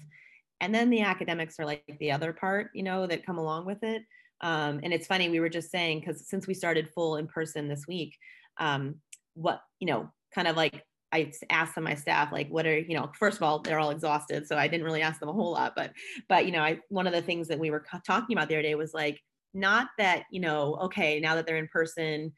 And 0.62 0.74
then 0.74 0.90
the 0.90 1.02
academics 1.02 1.60
are 1.60 1.66
like 1.66 1.98
the 2.00 2.12
other 2.12 2.34
part, 2.34 2.70
you 2.74 2.84
know, 2.84 3.06
that 3.08 3.26
come 3.26 3.38
along 3.38 3.66
with 3.66 3.84
it. 3.84 4.04
Um, 4.44 4.82
and 4.84 4.94
it's 4.94 5.08
funny, 5.08 5.30
we 5.30 5.40
were 5.40 5.50
just 5.50 5.72
saying, 5.72 6.02
because 6.02 6.28
since 6.28 6.46
we 6.46 6.54
started 6.54 6.90
full 6.94 7.16
in 7.16 7.28
person 7.28 7.68
this 7.68 7.86
week, 7.88 8.16
um, 8.60 8.96
what, 9.34 9.62
you 9.80 9.88
know, 9.88 10.12
kind 10.36 10.48
of 10.48 10.56
like 10.56 10.84
I 11.12 11.32
asked 11.50 11.76
them, 11.76 11.86
my 11.86 11.96
staff, 11.96 12.32
like, 12.32 12.50
what 12.50 12.68
are, 12.68 12.78
you 12.78 12.96
know, 12.96 13.12
first 13.18 13.38
of 13.38 13.44
all, 13.44 13.60
they're 13.60 13.80
all 13.80 13.92
exhausted. 13.92 14.48
So 14.48 14.58
I 14.58 14.68
didn't 14.68 14.86
really 14.86 15.02
ask 15.02 15.20
them 15.20 15.30
a 15.30 15.34
whole 15.34 15.54
lot, 15.54 15.74
but, 15.76 15.94
but, 16.28 16.46
you 16.46 16.52
know, 16.52 16.62
I, 16.62 16.80
one 16.90 17.08
of 17.08 17.14
the 17.14 17.22
things 17.22 17.48
that 17.48 17.60
we 17.60 17.72
were 17.72 17.86
talking 18.06 18.36
about 18.36 18.50
the 18.50 18.56
other 18.56 18.64
day 18.64 18.76
was 18.76 18.94
like, 18.94 19.20
not 19.54 19.88
that, 19.98 20.26
you 20.30 20.42
know, 20.42 20.76
okay, 20.84 21.20
now 21.20 21.36
that 21.36 21.48
they're 21.48 21.58
in 21.58 21.68
person, 21.68 22.34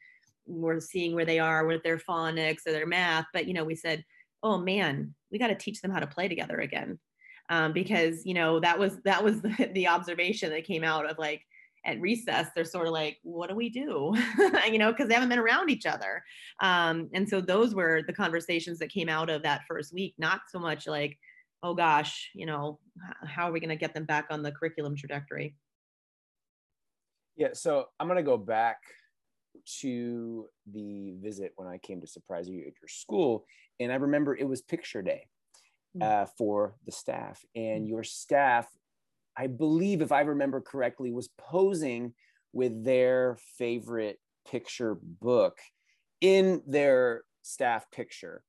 we're 0.46 0.80
seeing 0.80 1.14
where 1.14 1.24
they 1.24 1.38
are 1.38 1.66
with 1.66 1.82
their 1.82 1.98
phonics 1.98 2.66
or 2.66 2.72
their 2.72 2.86
math 2.86 3.26
but 3.32 3.46
you 3.46 3.54
know 3.54 3.64
we 3.64 3.74
said 3.74 4.04
oh 4.42 4.58
man 4.58 5.14
we 5.30 5.38
got 5.38 5.48
to 5.48 5.54
teach 5.54 5.80
them 5.80 5.90
how 5.90 6.00
to 6.00 6.06
play 6.06 6.28
together 6.28 6.58
again 6.58 6.98
um, 7.48 7.72
because 7.72 8.24
you 8.24 8.34
know 8.34 8.60
that 8.60 8.78
was 8.78 8.98
that 9.04 9.22
was 9.22 9.40
the, 9.40 9.70
the 9.74 9.88
observation 9.88 10.50
that 10.50 10.64
came 10.64 10.84
out 10.84 11.08
of 11.08 11.18
like 11.18 11.42
at 11.86 12.00
recess 12.00 12.48
they're 12.54 12.64
sort 12.64 12.86
of 12.86 12.92
like 12.92 13.18
what 13.22 13.48
do 13.48 13.56
we 13.56 13.68
do 13.68 14.14
you 14.70 14.78
know 14.78 14.90
because 14.92 15.08
they 15.08 15.14
haven't 15.14 15.28
been 15.28 15.38
around 15.38 15.70
each 15.70 15.86
other 15.86 16.22
um, 16.60 17.08
and 17.14 17.28
so 17.28 17.40
those 17.40 17.74
were 17.74 18.02
the 18.06 18.12
conversations 18.12 18.78
that 18.78 18.90
came 18.90 19.08
out 19.08 19.30
of 19.30 19.42
that 19.42 19.62
first 19.68 19.92
week 19.92 20.14
not 20.18 20.40
so 20.50 20.58
much 20.58 20.86
like 20.86 21.18
oh 21.62 21.74
gosh 21.74 22.30
you 22.34 22.46
know 22.46 22.78
how 23.24 23.48
are 23.48 23.52
we 23.52 23.60
going 23.60 23.70
to 23.70 23.76
get 23.76 23.94
them 23.94 24.04
back 24.04 24.26
on 24.30 24.42
the 24.42 24.52
curriculum 24.52 24.94
trajectory 24.96 25.54
yeah 27.36 27.48
so 27.52 27.86
i'm 27.98 28.06
going 28.06 28.16
to 28.16 28.22
go 28.22 28.36
back 28.36 28.78
to 29.64 30.46
the 30.72 31.14
visit 31.20 31.52
when 31.56 31.68
I 31.68 31.78
came 31.78 32.00
to 32.00 32.06
surprise 32.06 32.48
you 32.48 32.60
at 32.60 32.74
your 32.80 32.88
school. 32.88 33.44
And 33.80 33.92
I 33.92 33.96
remember 33.96 34.36
it 34.36 34.48
was 34.48 34.62
picture 34.62 35.02
day 35.02 35.26
hmm. 35.94 36.02
uh, 36.02 36.26
for 36.38 36.76
the 36.84 36.92
staff, 36.92 37.44
and 37.54 37.84
hmm. 37.84 37.88
your 37.88 38.02
staff, 38.02 38.68
I 39.36 39.46
believe, 39.46 40.02
if 40.02 40.12
I 40.12 40.20
remember 40.22 40.60
correctly, 40.60 41.12
was 41.12 41.28
posing 41.38 42.14
with 42.52 42.84
their 42.84 43.38
favorite 43.58 44.18
picture 44.48 44.98
book 45.02 45.58
in 46.20 46.62
their 46.66 47.22
staff 47.42 47.90
picture. 47.90 48.42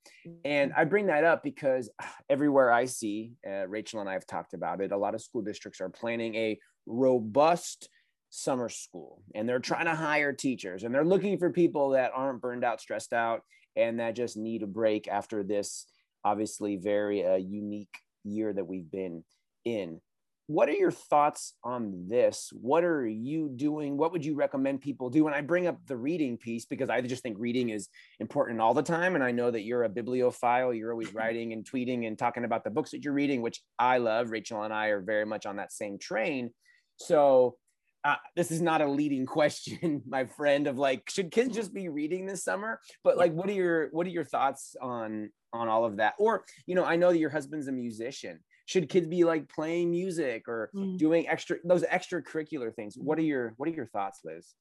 And. 0.45 0.73
I 0.75 0.85
bring 0.85 1.07
that 1.07 1.23
up 1.23 1.43
because 1.43 1.89
everywhere 2.29 2.71
I 2.71 2.85
see, 2.85 3.33
uh, 3.47 3.67
Rachel 3.67 3.99
and 3.99 4.09
I 4.09 4.13
have 4.13 4.25
talked 4.25 4.53
about 4.53 4.81
it, 4.81 4.91
a 4.91 4.97
lot 4.97 5.15
of 5.15 5.21
school 5.21 5.41
districts 5.41 5.81
are 5.81 5.89
planning 5.89 6.35
a 6.35 6.57
robust 6.85 7.89
summer 8.29 8.69
school 8.69 9.21
and 9.35 9.47
they're 9.47 9.59
trying 9.59 9.85
to 9.85 9.95
hire 9.95 10.33
teachers 10.33 10.83
and 10.83 10.93
they're 10.93 11.05
looking 11.05 11.37
for 11.37 11.49
people 11.49 11.91
that 11.91 12.11
aren't 12.13 12.41
burned 12.41 12.63
out, 12.63 12.81
stressed 12.81 13.13
out, 13.13 13.41
and 13.75 13.99
that 13.99 14.15
just 14.15 14.37
need 14.37 14.63
a 14.63 14.67
break 14.67 15.07
after 15.07 15.43
this 15.43 15.85
obviously 16.23 16.75
very 16.75 17.25
uh, 17.25 17.35
unique 17.35 17.95
year 18.23 18.51
that 18.51 18.65
we've 18.65 18.91
been 18.91 19.23
in. 19.63 20.01
What 20.47 20.69
are 20.69 20.73
your 20.73 20.91
thoughts 20.91 21.53
on 21.61 22.07
this? 22.07 22.51
What 22.53 22.85
are 22.85 23.05
you 23.05 23.49
doing? 23.53 23.97
What 23.97 24.13
would 24.13 24.23
you 24.23 24.33
recommend 24.33 24.79
people 24.79 25.09
do? 25.09 25.27
And 25.27 25.35
I 25.35 25.41
bring 25.41 25.67
up 25.67 25.77
the 25.85 25.97
reading 25.97 26.37
piece 26.37 26.65
because 26.65 26.89
I 26.89 27.01
just 27.01 27.21
think 27.21 27.35
reading 27.37 27.69
is 27.69 27.89
important 28.21 28.61
all 28.61 28.73
the 28.73 28.81
time. 28.81 29.15
And 29.15 29.23
I 29.23 29.31
know 29.31 29.51
that 29.51 29.63
you're 29.63 29.83
a 29.83 29.89
bibliophile. 29.89 30.73
You're 30.73 30.93
always 30.93 31.13
writing 31.13 31.51
and 31.51 31.69
tweeting 31.69 32.07
and 32.07 32.17
talking 32.17 32.45
about 32.45 32.63
the 32.63 32.69
books 32.69 32.91
that 32.91 33.03
you're 33.03 33.13
reading, 33.13 33.41
which 33.41 33.61
I 33.77 33.97
love. 33.97 34.31
Rachel 34.31 34.63
and 34.63 34.73
I 34.73 34.87
are 34.87 35.01
very 35.01 35.25
much 35.25 35.45
on 35.45 35.57
that 35.57 35.73
same 35.73 35.99
train. 35.99 36.51
So 36.95 37.57
uh, 38.05 38.15
this 38.37 38.51
is 38.51 38.61
not 38.61 38.81
a 38.81 38.87
leading 38.87 39.25
question, 39.37 40.01
my 40.07 40.23
friend, 40.25 40.67
of 40.67 40.77
like, 40.77 41.09
should 41.09 41.29
kids 41.29 41.53
just 41.53 41.73
be 41.73 41.89
reading 41.89 42.25
this 42.25 42.45
summer? 42.45 42.79
But 43.03 43.17
like, 43.17 43.33
what 43.33 43.49
are 43.49 43.53
your 43.53 43.89
what 43.91 44.07
are 44.07 44.11
your 44.11 44.23
thoughts 44.23 44.77
on 44.81 45.29
on 45.51 45.67
all 45.67 45.83
of 45.83 45.97
that? 45.97 46.13
Or, 46.17 46.45
you 46.65 46.75
know, 46.75 46.85
I 46.85 46.95
know 46.95 47.11
that 47.11 47.19
your 47.19 47.29
husband's 47.29 47.67
a 47.67 47.71
musician. 47.73 48.39
Should 48.67 48.89
kids 48.89 49.07
be 49.07 49.23
like 49.23 49.49
playing 49.49 49.89
music 49.91 50.47
or 50.47 50.69
mm. 50.75 50.97
doing 50.97 51.27
extra 51.27 51.57
those 51.63 51.83
extracurricular 51.83 52.73
things? 52.75 52.95
What 52.95 53.17
are 53.17 53.23
your 53.23 53.53
what 53.57 53.67
are 53.67 53.71
your 53.71 53.87
thoughts, 53.87 54.19
Liz? 54.23 54.53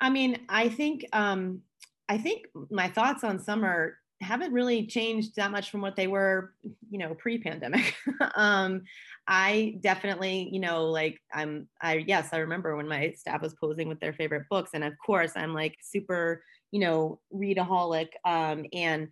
I 0.00 0.10
mean, 0.10 0.38
I 0.48 0.68
think 0.68 1.04
um 1.12 1.62
I 2.08 2.18
think 2.18 2.46
my 2.70 2.88
thoughts 2.88 3.24
on 3.24 3.38
summer 3.40 3.98
haven't 4.20 4.52
really 4.52 4.86
changed 4.86 5.36
that 5.36 5.50
much 5.50 5.70
from 5.70 5.80
what 5.80 5.94
they 5.94 6.06
were, 6.06 6.54
you 6.90 6.98
know, 6.98 7.14
pre-pandemic. 7.14 7.94
um, 8.34 8.82
I 9.26 9.76
definitely, 9.80 10.48
you 10.52 10.60
know, 10.60 10.86
like 10.86 11.20
I'm, 11.32 11.68
I 11.80 12.04
yes, 12.06 12.30
I 12.32 12.38
remember 12.38 12.76
when 12.76 12.88
my 12.88 13.12
staff 13.12 13.42
was 13.42 13.54
posing 13.54 13.88
with 13.88 14.00
their 14.00 14.12
favorite 14.12 14.46
books, 14.50 14.70
and 14.74 14.82
of 14.82 14.94
course, 15.04 15.32
I'm 15.36 15.54
like 15.54 15.76
super, 15.82 16.42
you 16.72 16.80
know, 16.80 17.20
readaholic. 17.32 18.08
Um, 18.24 18.66
and 18.72 19.08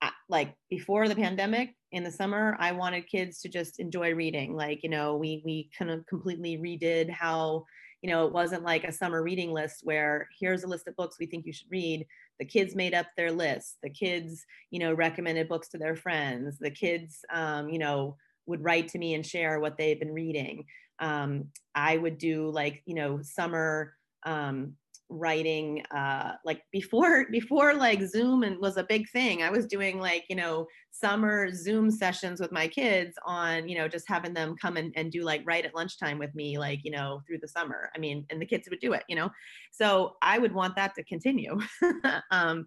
I, 0.00 0.10
like 0.28 0.54
before 0.70 1.08
the 1.08 1.14
pandemic, 1.16 1.74
in 1.92 2.02
the 2.02 2.10
summer, 2.10 2.56
I 2.58 2.72
wanted 2.72 3.06
kids 3.06 3.40
to 3.42 3.48
just 3.48 3.78
enjoy 3.78 4.14
reading. 4.14 4.56
Like, 4.56 4.82
you 4.82 4.88
know, 4.88 5.16
we 5.16 5.42
we 5.44 5.70
kind 5.78 5.90
of 5.90 6.06
completely 6.06 6.56
redid 6.58 7.10
how 7.10 7.66
you 8.00 8.10
know 8.10 8.26
it 8.26 8.32
wasn't 8.32 8.64
like 8.64 8.84
a 8.84 8.92
summer 8.92 9.22
reading 9.22 9.52
list 9.52 9.82
where 9.84 10.28
here's 10.40 10.64
a 10.64 10.68
list 10.68 10.88
of 10.88 10.96
books 10.96 11.18
we 11.20 11.26
think 11.26 11.46
you 11.46 11.52
should 11.52 11.70
read. 11.70 12.06
The 12.38 12.46
kids 12.46 12.74
made 12.74 12.94
up 12.94 13.06
their 13.16 13.30
list. 13.30 13.76
The 13.82 13.90
kids 13.90 14.44
you 14.70 14.80
know 14.80 14.94
recommended 14.94 15.48
books 15.48 15.68
to 15.68 15.78
their 15.78 15.94
friends. 15.94 16.58
The 16.58 16.70
kids 16.70 17.20
um, 17.32 17.68
you 17.68 17.78
know 17.78 18.16
would 18.46 18.64
write 18.64 18.88
to 18.88 18.98
me 18.98 19.14
and 19.14 19.24
share 19.24 19.60
what 19.60 19.76
they've 19.76 20.00
been 20.00 20.14
reading. 20.14 20.64
Um, 20.98 21.46
i 21.74 21.96
would 21.96 22.18
do 22.18 22.50
like 22.50 22.82
you 22.86 22.94
know 22.94 23.22
summer 23.22 23.94
um, 24.24 24.74
writing 25.12 25.82
uh 25.94 26.32
like 26.44 26.62
before 26.72 27.26
before 27.30 27.74
like 27.74 28.02
zoom 28.02 28.42
and 28.42 28.58
was 28.58 28.76
a 28.76 28.84
big 28.84 29.08
thing 29.10 29.42
i 29.42 29.50
was 29.50 29.66
doing 29.66 30.00
like 30.00 30.24
you 30.28 30.36
know 30.36 30.66
summer 30.90 31.50
zoom 31.52 31.90
sessions 31.90 32.40
with 32.40 32.52
my 32.52 32.66
kids 32.66 33.16
on 33.26 33.68
you 33.68 33.76
know 33.76 33.88
just 33.88 34.08
having 34.08 34.34
them 34.34 34.54
come 34.60 34.76
and, 34.76 34.92
and 34.96 35.12
do 35.12 35.22
like 35.22 35.42
right 35.44 35.64
at 35.64 35.74
lunchtime 35.74 36.18
with 36.18 36.34
me 36.34 36.58
like 36.58 36.80
you 36.84 36.90
know 36.90 37.20
through 37.26 37.38
the 37.38 37.48
summer 37.48 37.90
i 37.94 37.98
mean 37.98 38.24
and 38.30 38.40
the 38.40 38.46
kids 38.46 38.68
would 38.70 38.80
do 38.80 38.92
it 38.92 39.04
you 39.08 39.16
know? 39.16 39.30
So 39.70 40.16
i 40.22 40.38
would 40.38 40.52
want 40.52 40.76
that 40.76 40.94
to 40.94 41.04
continue 41.04 41.58
um 42.30 42.66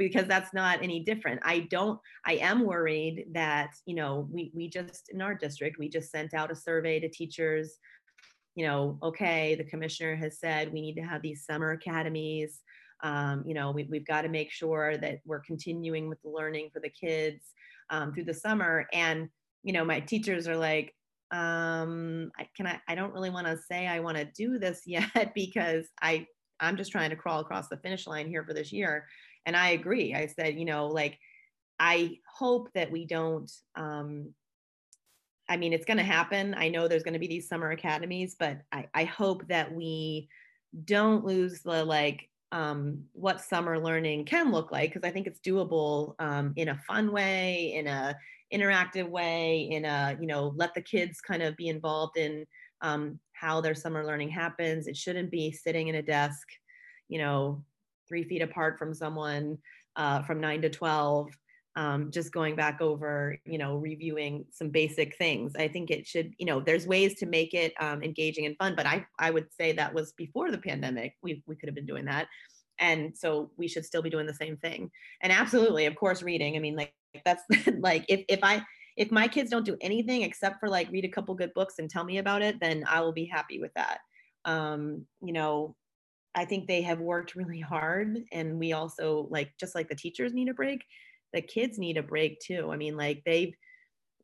because 0.00 0.26
that's 0.26 0.54
not 0.54 0.82
any 0.82 1.04
different. 1.04 1.40
I 1.44 1.60
don't 1.70 2.00
i 2.24 2.34
am 2.36 2.64
worried 2.64 3.26
that 3.32 3.70
you 3.84 3.94
know 3.94 4.26
we 4.32 4.50
we 4.54 4.68
just 4.68 5.10
in 5.12 5.20
our 5.20 5.34
district 5.34 5.78
we 5.78 5.88
just 5.88 6.10
sent 6.10 6.32
out 6.32 6.50
a 6.50 6.56
survey 6.56 6.98
to 7.00 7.08
teachers 7.08 7.78
you 8.60 8.66
know, 8.66 8.98
okay, 9.02 9.54
the 9.54 9.64
commissioner 9.64 10.14
has 10.16 10.38
said 10.38 10.70
we 10.70 10.82
need 10.82 10.94
to 10.96 11.00
have 11.00 11.22
these 11.22 11.46
summer 11.46 11.70
academies. 11.70 12.60
Um, 13.02 13.42
you 13.46 13.54
know, 13.54 13.70
we, 13.70 13.84
we've 13.84 14.06
got 14.06 14.20
to 14.20 14.28
make 14.28 14.50
sure 14.50 14.98
that 14.98 15.20
we're 15.24 15.40
continuing 15.40 16.10
with 16.10 16.20
the 16.20 16.28
learning 16.28 16.68
for 16.70 16.78
the 16.78 16.90
kids 16.90 17.54
um, 17.88 18.12
through 18.12 18.24
the 18.24 18.34
summer. 18.34 18.86
And, 18.92 19.30
you 19.62 19.72
know, 19.72 19.82
my 19.82 19.98
teachers 19.98 20.46
are 20.46 20.58
like, 20.58 20.94
um, 21.30 22.30
I 22.38 22.48
can 22.54 22.66
I, 22.66 22.78
I 22.86 22.94
don't 22.94 23.14
really 23.14 23.30
want 23.30 23.46
to 23.46 23.56
say 23.56 23.86
I 23.86 24.00
want 24.00 24.18
to 24.18 24.26
do 24.26 24.58
this 24.58 24.82
yet 24.86 25.32
because 25.34 25.86
I, 26.02 26.26
I'm 26.60 26.76
just 26.76 26.92
trying 26.92 27.08
to 27.08 27.16
crawl 27.16 27.40
across 27.40 27.68
the 27.68 27.78
finish 27.78 28.06
line 28.06 28.28
here 28.28 28.44
for 28.44 28.52
this 28.52 28.72
year. 28.72 29.06
And 29.46 29.56
I 29.56 29.70
agree. 29.70 30.14
I 30.14 30.26
said, 30.26 30.58
you 30.58 30.66
know, 30.66 30.86
like, 30.86 31.18
I 31.78 32.18
hope 32.36 32.68
that 32.74 32.90
we 32.90 33.06
don't 33.06 33.50
um, 33.74 34.34
I 35.50 35.56
mean, 35.56 35.72
it's 35.72 35.84
going 35.84 35.96
to 35.98 36.04
happen. 36.04 36.54
I 36.56 36.68
know 36.68 36.86
there's 36.86 37.02
going 37.02 37.14
to 37.14 37.18
be 37.18 37.26
these 37.26 37.48
summer 37.48 37.72
academies, 37.72 38.36
but 38.38 38.60
I, 38.70 38.86
I 38.94 39.04
hope 39.04 39.46
that 39.48 39.74
we 39.74 40.28
don't 40.84 41.24
lose 41.24 41.60
the 41.62 41.84
like 41.84 42.28
um, 42.52 43.04
what 43.12 43.40
summer 43.40 43.78
learning 43.78 44.24
can 44.26 44.52
look 44.52 44.70
like 44.70 44.92
because 44.92 45.06
I 45.06 45.12
think 45.12 45.26
it's 45.26 45.40
doable 45.40 46.14
um, 46.20 46.52
in 46.54 46.68
a 46.68 46.80
fun 46.86 47.10
way, 47.10 47.74
in 47.74 47.88
a 47.88 48.16
interactive 48.54 49.08
way, 49.08 49.68
in 49.70 49.84
a 49.84 50.16
you 50.20 50.26
know 50.28 50.52
let 50.56 50.72
the 50.74 50.82
kids 50.82 51.20
kind 51.20 51.42
of 51.42 51.56
be 51.56 51.68
involved 51.68 52.16
in 52.16 52.46
um, 52.80 53.18
how 53.32 53.60
their 53.60 53.74
summer 53.74 54.06
learning 54.06 54.30
happens. 54.30 54.86
It 54.86 54.96
shouldn't 54.96 55.32
be 55.32 55.50
sitting 55.50 55.88
in 55.88 55.96
a 55.96 56.02
desk, 56.02 56.46
you 57.08 57.18
know, 57.18 57.64
three 58.08 58.22
feet 58.22 58.42
apart 58.42 58.78
from 58.78 58.94
someone 58.94 59.58
uh, 59.96 60.22
from 60.22 60.40
nine 60.40 60.62
to 60.62 60.70
twelve 60.70 61.30
um, 61.76 62.10
just 62.10 62.32
going 62.32 62.56
back 62.56 62.80
over, 62.80 63.38
you 63.44 63.58
know, 63.58 63.76
reviewing 63.76 64.44
some 64.50 64.70
basic 64.70 65.16
things. 65.16 65.52
I 65.56 65.68
think 65.68 65.90
it 65.90 66.06
should, 66.06 66.32
you 66.38 66.46
know, 66.46 66.60
there's 66.60 66.86
ways 66.86 67.14
to 67.20 67.26
make 67.26 67.54
it 67.54 67.72
um, 67.80 68.02
engaging 68.02 68.46
and 68.46 68.56
fun, 68.56 68.74
but 68.74 68.86
I, 68.86 69.06
I 69.18 69.30
would 69.30 69.52
say 69.52 69.72
that 69.72 69.94
was 69.94 70.12
before 70.12 70.50
the 70.50 70.58
pandemic. 70.58 71.14
We, 71.22 71.42
we 71.46 71.56
could 71.56 71.68
have 71.68 71.76
been 71.76 71.86
doing 71.86 72.06
that. 72.06 72.26
And 72.78 73.16
so 73.16 73.50
we 73.56 73.68
should 73.68 73.84
still 73.84 74.02
be 74.02 74.10
doing 74.10 74.26
the 74.26 74.34
same 74.34 74.56
thing. 74.56 74.90
And 75.20 75.32
absolutely, 75.32 75.86
of 75.86 75.94
course, 75.94 76.22
reading. 76.22 76.56
I 76.56 76.60
mean, 76.60 76.76
like 76.76 76.92
that's 77.24 77.42
like 77.78 78.04
if, 78.08 78.24
if 78.28 78.40
I, 78.42 78.62
if 78.96 79.12
my 79.12 79.28
kids 79.28 79.50
don't 79.50 79.64
do 79.64 79.76
anything 79.80 80.22
except 80.22 80.58
for 80.58 80.68
like 80.68 80.90
read 80.90 81.04
a 81.04 81.08
couple 81.08 81.34
good 81.34 81.54
books 81.54 81.74
and 81.78 81.88
tell 81.88 82.04
me 82.04 82.18
about 82.18 82.42
it, 82.42 82.58
then 82.60 82.84
I 82.88 83.00
will 83.00 83.12
be 83.12 83.26
happy 83.26 83.60
with 83.60 83.72
that. 83.74 83.98
Um, 84.44 85.06
you 85.22 85.32
know, 85.32 85.76
I 86.34 86.44
think 86.44 86.66
they 86.66 86.82
have 86.82 87.00
worked 87.00 87.34
really 87.34 87.60
hard 87.60 88.18
and 88.32 88.58
we 88.58 88.72
also 88.72 89.28
like 89.30 89.52
just 89.58 89.74
like 89.74 89.88
the 89.88 89.94
teachers 89.94 90.32
need 90.32 90.48
a 90.48 90.54
break 90.54 90.84
the 91.32 91.42
kids 91.42 91.78
need 91.78 91.96
a 91.96 92.02
break 92.02 92.40
too. 92.40 92.70
I 92.72 92.76
mean, 92.76 92.96
like 92.96 93.22
they've 93.24 93.54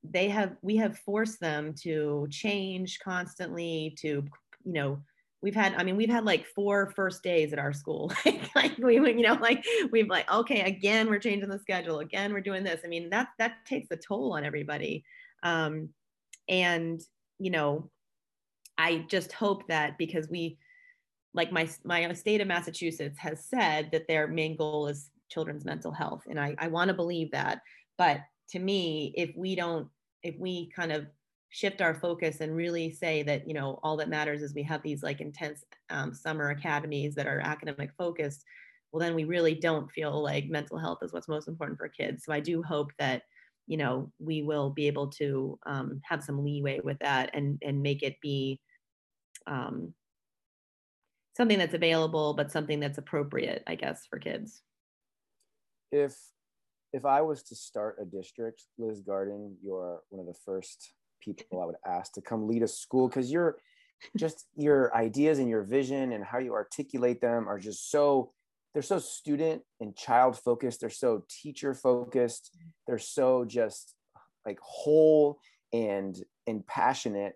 they 0.05 0.29
have 0.29 0.57
we 0.62 0.77
have 0.77 0.99
forced 0.99 1.40
them 1.40 1.75
to 1.83 2.29
change 2.31 3.01
constantly 3.01 3.97
to 3.99 4.25
you 4.64 4.73
know 4.73 4.99
we've 5.42 5.55
had 5.55 5.75
i 5.75 5.83
mean 5.83 5.97
we've 5.97 6.11
had 6.11 6.25
like 6.25 6.47
four 6.47 6.92
first 6.95 7.23
days 7.23 7.53
at 7.53 7.59
our 7.59 7.73
school. 7.73 8.12
Like 8.55 8.79
we 8.79 8.95
you 8.95 9.23
know 9.23 9.35
like 9.35 9.64
we've 9.90 10.09
like 10.09 10.31
okay 10.33 10.61
again 10.61 11.11
we're 11.11 11.19
changing 11.19 11.49
the 11.51 11.59
schedule. 11.59 11.99
Again 11.99 12.33
we're 12.33 12.40
doing 12.40 12.64
this. 12.64 12.81
I 12.85 12.88
mean 12.88 13.11
that 13.11 13.29
that 13.38 13.66
takes 13.66 13.90
a 13.90 13.97
toll 13.97 14.33
on 14.33 14.45
everybody. 14.45 15.05
Um 15.42 15.90
and 16.49 17.01
you 17.38 17.51
know 17.51 17.90
i 18.79 19.05
just 19.09 19.33
hope 19.33 19.66
that 19.69 19.99
because 19.99 20.29
we 20.29 20.59
like 21.35 21.53
my 21.53 21.69
my 21.85 22.12
state 22.12 22.40
of 22.40 22.49
massachusetts 22.49 23.19
has 23.19 23.45
said 23.45 23.90
that 23.92 24.07
their 24.09 24.27
main 24.27 24.57
goal 24.57 24.87
is 24.87 25.11
children's 25.29 25.65
mental 25.65 25.93
health. 25.93 26.23
And 26.29 26.39
I, 26.39 26.55
I 26.59 26.69
want 26.69 26.89
to 26.89 26.95
believe 26.95 27.31
that. 27.33 27.62
But 27.99 28.21
to 28.51 28.59
me, 28.59 29.12
if 29.17 29.31
we 29.37 29.55
don't, 29.55 29.89
if 30.23 30.37
we 30.39 30.71
kind 30.75 30.93
of 30.93 31.07
shift 31.51 31.81
our 31.81 31.95
focus 31.95 32.41
and 32.41 32.55
really 32.55 32.91
say 32.91 33.23
that, 33.23 33.47
you 33.47 33.55
know, 33.55 33.79
all 33.83 33.97
that 33.97 34.09
matters 34.09 34.43
is 34.43 34.55
we 34.55 34.62
have 34.62 34.83
these 34.83 35.03
like 35.03 35.21
intense 35.21 35.65
um, 35.91 36.12
summer 36.12 36.51
academies 36.51 37.15
that 37.15 37.27
are 37.27 37.41
academic 37.41 37.91
focused, 37.97 38.45
well, 38.93 39.01
then 39.01 39.15
we 39.15 39.25
really 39.25 39.55
don't 39.55 39.91
feel 39.91 40.23
like 40.23 40.49
mental 40.49 40.79
health 40.79 40.99
is 41.03 41.12
what's 41.12 41.29
most 41.29 41.49
important 41.49 41.79
for 41.79 41.89
kids. 41.89 42.25
So 42.25 42.33
I 42.33 42.41
do 42.41 42.62
hope 42.62 42.93
that, 42.99 43.23
you 43.67 43.77
know, 43.77 44.11
we 44.19 44.43
will 44.43 44.71
be 44.71 44.87
able 44.87 45.09
to 45.09 45.59
um, 45.67 46.01
have 46.05 46.23
some 46.23 46.45
leeway 46.45 46.81
with 46.83 46.99
that 47.01 47.31
and, 47.35 47.59
and 47.62 47.83
make 47.83 48.03
it 48.03 48.21
be 48.21 48.61
um, 49.47 49.93
something 51.37 51.59
that's 51.59 51.75
available, 51.75 52.35
but 52.35 52.53
something 52.53 52.81
that's 52.81 52.99
appropriate, 52.99 53.62
I 53.67 53.75
guess, 53.75 54.07
for 54.07 54.19
kids 54.19 54.62
if 55.96 56.16
if 56.92 57.04
I 57.04 57.20
was 57.20 57.42
to 57.44 57.54
start 57.54 57.98
a 58.00 58.04
district, 58.04 58.62
Liz 58.78 59.00
Garden, 59.00 59.56
you're 59.62 60.00
one 60.11 60.20
of 60.20 60.26
the 60.26 60.38
first 60.44 60.92
people 61.20 61.61
I 61.61 61.66
would 61.66 61.76
ask 61.87 62.12
to 62.12 62.22
come 62.22 62.48
lead 62.48 62.62
a 62.62 62.68
school 62.68 63.09
because 63.09 63.30
you're 63.30 63.56
just 64.16 64.46
your 64.56 64.94
ideas 64.94 65.38
and 65.38 65.48
your 65.48 65.62
vision 65.62 66.12
and 66.12 66.24
how 66.24 66.38
you 66.38 66.52
articulate 66.54 67.20
them 67.20 67.48
are 67.48 67.59
just 67.59 67.90
so 67.90 68.32
they're 68.72 68.82
so 68.82 68.98
student 68.98 69.62
and 69.80 69.96
child 69.96 70.38
focused. 70.38 70.82
They're 70.82 70.90
so 70.90 71.24
teacher 71.30 71.72
focused. 71.72 72.54
They're 72.87 72.98
so 72.98 73.46
just 73.46 73.94
like 74.44 74.59
whole 74.61 75.38
and 75.72 76.14
and 76.46 76.66
passionate. 76.66 77.35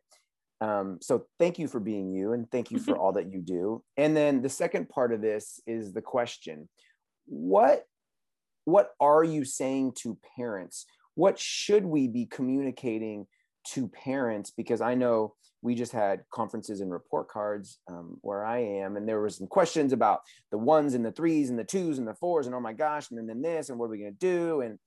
Um, 0.60 0.98
so 1.00 1.24
thank 1.38 1.58
you 1.58 1.66
for 1.66 1.80
being 1.80 2.12
you 2.12 2.34
and 2.34 2.50
thank 2.50 2.70
you 2.70 2.78
for 2.78 2.96
all 2.98 3.12
that 3.12 3.32
you 3.32 3.40
do. 3.40 3.82
And 3.96 4.14
then 4.14 4.42
the 4.42 4.50
second 4.50 4.90
part 4.90 5.14
of 5.14 5.22
this 5.22 5.60
is 5.66 5.94
the 5.94 6.02
question. 6.02 6.68
What 7.24 7.86
what 8.64 8.90
are 9.00 9.24
you 9.24 9.44
saying 9.44 9.92
to 10.00 10.18
parents? 10.36 10.86
What 11.14 11.38
should 11.38 11.84
we 11.84 12.08
be 12.08 12.26
communicating 12.26 13.26
to 13.72 13.88
parents 13.88 14.50
because 14.50 14.80
I 14.80 14.94
know 14.94 15.34
we 15.62 15.74
just 15.74 15.92
had 15.92 16.22
conferences 16.32 16.80
and 16.80 16.90
report 16.90 17.28
cards 17.28 17.78
um, 17.88 18.16
where 18.22 18.44
I 18.44 18.60
am, 18.60 18.96
and 18.96 19.06
there 19.06 19.20
were 19.20 19.28
some 19.28 19.46
questions 19.46 19.92
about 19.92 20.20
the 20.50 20.58
ones 20.58 20.94
and 20.94 21.04
the 21.04 21.12
threes 21.12 21.50
and 21.50 21.58
the 21.58 21.64
twos 21.64 21.98
and 21.98 22.08
the 22.08 22.14
fours, 22.14 22.46
and 22.46 22.54
oh 22.54 22.60
my 22.60 22.72
gosh, 22.72 23.10
and 23.10 23.18
then, 23.18 23.26
then 23.26 23.42
this, 23.42 23.68
and 23.68 23.78
what 23.78 23.86
are 23.86 23.90
we 23.90 23.98
going 23.98 24.16
to 24.18 24.18
do? 24.18 24.62
And 24.62 24.78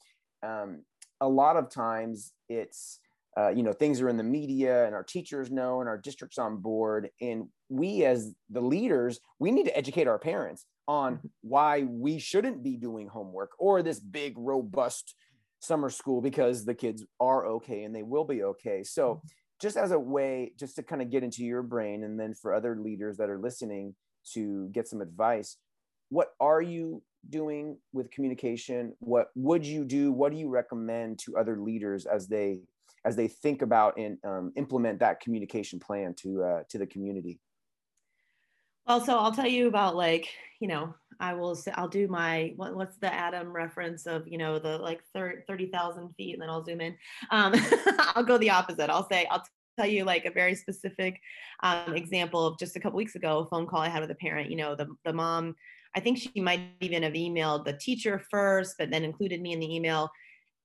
um, 0.41 0.83
a 1.21 1.27
lot 1.27 1.57
of 1.57 1.69
times 1.69 2.33
it's 2.49 2.99
uh, 3.37 3.49
you 3.49 3.63
know 3.63 3.73
things 3.73 4.01
are 4.01 4.09
in 4.09 4.17
the 4.17 4.23
media 4.23 4.85
and 4.85 4.93
our 4.93 5.03
teachers 5.03 5.49
know 5.49 5.79
and 5.79 5.89
our 5.89 5.97
districts 5.97 6.37
on 6.37 6.57
board 6.57 7.09
and 7.19 7.47
we 7.69 8.05
as 8.05 8.35
the 8.51 8.61
leaders 8.61 9.19
we 9.39 9.49
need 9.49 9.63
to 9.63 9.75
educate 9.75 10.07
our 10.07 10.19
parents 10.19 10.65
on 10.87 11.15
mm-hmm. 11.15 11.27
why 11.41 11.83
we 11.83 12.19
shouldn't 12.19 12.63
be 12.63 12.75
doing 12.75 13.07
homework 13.07 13.51
or 13.57 13.81
this 13.81 13.99
big 13.99 14.33
robust 14.37 15.15
summer 15.59 15.89
school 15.89 16.21
because 16.21 16.65
the 16.65 16.73
kids 16.73 17.05
are 17.19 17.45
okay 17.45 17.83
and 17.83 17.95
they 17.95 18.03
will 18.03 18.25
be 18.25 18.43
okay 18.43 18.83
so 18.83 19.15
mm-hmm. 19.15 19.27
just 19.61 19.77
as 19.77 19.91
a 19.91 19.99
way 19.99 20.51
just 20.59 20.75
to 20.75 20.83
kind 20.83 21.01
of 21.01 21.09
get 21.09 21.23
into 21.23 21.43
your 21.43 21.63
brain 21.63 22.03
and 22.03 22.19
then 22.19 22.33
for 22.33 22.53
other 22.53 22.75
leaders 22.77 23.17
that 23.17 23.29
are 23.29 23.39
listening 23.39 23.95
to 24.33 24.67
get 24.71 24.87
some 24.87 25.01
advice 25.01 25.57
what 26.09 26.33
are 26.39 26.61
you 26.61 27.01
doing 27.29 27.77
with 27.93 28.11
communication 28.11 28.93
what 28.99 29.27
would 29.35 29.65
you 29.65 29.85
do 29.85 30.11
what 30.11 30.31
do 30.31 30.37
you 30.37 30.49
recommend 30.49 31.17
to 31.17 31.37
other 31.37 31.57
leaders 31.57 32.05
as 32.05 32.27
they 32.27 32.59
as 33.05 33.15
they 33.15 33.27
think 33.27 33.61
about 33.61 33.97
and 33.97 34.17
um, 34.25 34.51
implement 34.55 34.99
that 34.99 35.19
communication 35.19 35.79
plan 35.79 36.13
to 36.13 36.43
uh, 36.43 36.63
to 36.69 36.77
the 36.77 36.85
community 36.85 37.39
well 38.87 39.03
so 39.03 39.17
i'll 39.17 39.31
tell 39.31 39.47
you 39.47 39.67
about 39.67 39.95
like 39.95 40.27
you 40.59 40.67
know 40.67 40.93
i 41.19 41.33
will 41.33 41.55
say 41.55 41.71
i'll 41.75 41.87
do 41.87 42.07
my 42.07 42.53
what, 42.55 42.75
what's 42.75 42.97
the 42.97 43.13
adam 43.13 43.51
reference 43.51 44.05
of 44.05 44.27
you 44.27 44.37
know 44.37 44.59
the 44.59 44.77
like 44.77 45.01
30000 45.15 46.09
feet 46.15 46.33
and 46.33 46.41
then 46.41 46.49
i'll 46.49 46.63
zoom 46.63 46.81
in 46.81 46.95
um, 47.31 47.53
i'll 48.15 48.23
go 48.23 48.37
the 48.37 48.49
opposite 48.49 48.89
i'll 48.89 49.07
say 49.09 49.27
i'll 49.29 49.43
tell 49.77 49.87
you 49.87 50.03
like 50.03 50.25
a 50.25 50.31
very 50.31 50.53
specific 50.53 51.19
um, 51.63 51.95
example 51.95 52.45
of 52.45 52.59
just 52.59 52.75
a 52.75 52.79
couple 52.79 52.97
weeks 52.97 53.15
ago 53.15 53.39
a 53.39 53.45
phone 53.47 53.65
call 53.65 53.81
i 53.81 53.89
had 53.89 54.01
with 54.01 54.11
a 54.11 54.15
parent 54.15 54.49
you 54.49 54.57
know 54.57 54.75
the, 54.75 54.87
the 55.03 55.13
mom 55.13 55.55
I 55.95 55.99
think 55.99 56.17
she 56.17 56.41
might 56.41 56.61
even 56.81 57.03
have 57.03 57.13
emailed 57.13 57.65
the 57.65 57.73
teacher 57.73 58.23
first, 58.31 58.75
but 58.77 58.89
then 58.89 59.03
included 59.03 59.41
me 59.41 59.53
in 59.53 59.59
the 59.59 59.75
email. 59.75 60.09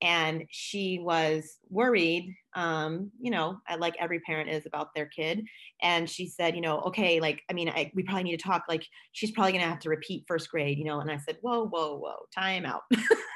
And 0.01 0.45
she 0.51 1.01
was 1.01 1.59
worried, 1.69 2.35
um, 2.59 3.13
you 3.21 3.31
know, 3.31 3.61
like 3.79 3.95
every 4.01 4.19
parent 4.19 4.51
is 4.51 4.67
about 4.67 4.93
their 4.93 5.07
kid. 5.07 5.47
And 5.81 6.11
she 6.11 6.27
said, 6.27 6.57
you 6.57 6.61
know, 6.61 6.81
okay, 6.81 7.21
like, 7.21 7.43
I 7.49 7.53
mean, 7.53 7.69
I, 7.69 7.93
we 7.95 8.03
probably 8.03 8.25
need 8.25 8.37
to 8.37 8.43
talk. 8.43 8.65
Like, 8.69 8.85
she's 9.13 9.31
probably 9.31 9.53
going 9.53 9.63
to 9.63 9.71
have 9.71 9.79
to 9.81 9.89
repeat 9.89 10.25
first 10.27 10.51
grade, 10.51 10.77
you 10.77 10.85
know. 10.85 10.99
And 10.99 11.09
I 11.09 11.19
said, 11.19 11.39
whoa, 11.41 11.69
whoa, 11.69 11.97
whoa, 11.99 12.17
time 12.35 12.67
out. 12.67 12.83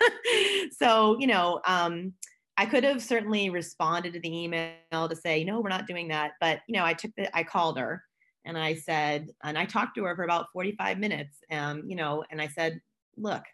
so, 0.77 1.17
you 1.21 1.29
know, 1.29 1.61
um, 1.67 2.15
I 2.57 2.67
could 2.67 2.83
have 2.83 3.01
certainly 3.01 3.49
responded 3.49 4.13
to 4.15 4.21
the 4.21 4.43
email 4.45 4.75
to 4.93 5.15
say, 5.15 5.45
no, 5.45 5.61
we're 5.61 5.69
not 5.69 5.87
doing 5.87 6.09
that. 6.09 6.33
But, 6.41 6.63
you 6.67 6.77
know, 6.77 6.85
I 6.85 6.93
took 6.93 7.13
the, 7.17 7.35
I 7.37 7.45
called 7.45 7.79
her 7.79 8.03
and 8.45 8.59
I 8.59 8.75
said, 8.75 9.29
and 9.45 9.57
I 9.57 9.67
talked 9.67 9.95
to 9.97 10.05
her 10.05 10.17
for 10.17 10.25
about 10.25 10.47
45 10.53 10.99
minutes, 10.99 11.37
um, 11.53 11.85
you 11.87 11.95
know, 11.95 12.25
and 12.29 12.43
I 12.43 12.49
said, 12.49 12.81
look, 13.17 13.45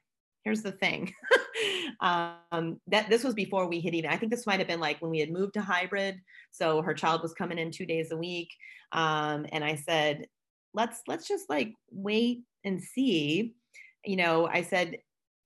here's 0.49 0.63
the 0.63 0.73
thing. 0.73 1.13
um, 2.01 2.81
that 2.87 3.11
this 3.11 3.23
was 3.23 3.35
before 3.35 3.69
we 3.69 3.81
had 3.81 3.95
even, 3.95 4.11
I 4.11 4.17
think 4.17 4.33
this 4.33 4.47
might 4.47 4.61
have 4.61 4.67
been 4.67 4.81
like 4.81 5.03
when 5.03 5.11
we 5.11 5.21
had 5.21 5.31
moved 5.31 5.55
to 5.55 5.61
hybrid. 5.61 6.19
So 6.51 6.81
her 6.81 6.95
child 6.95 7.23
was 7.23 7.35
coming 7.35 7.59
in 7.59 7.71
two 7.71 7.85
days 7.85 8.13
a 8.13 8.17
week. 8.17 8.49
Um, 8.93 9.45
and 9.53 9.63
I 9.63 9.75
said, 9.75 10.27
let's, 10.73 11.03
let's 11.07 11.29
just 11.29 11.51
like 11.51 11.75
wait 11.91 12.45
and 12.65 12.83
see, 12.83 13.57
you 14.07 14.17
know, 14.17 14.47
I 14.47 14.63
said, 14.63 14.97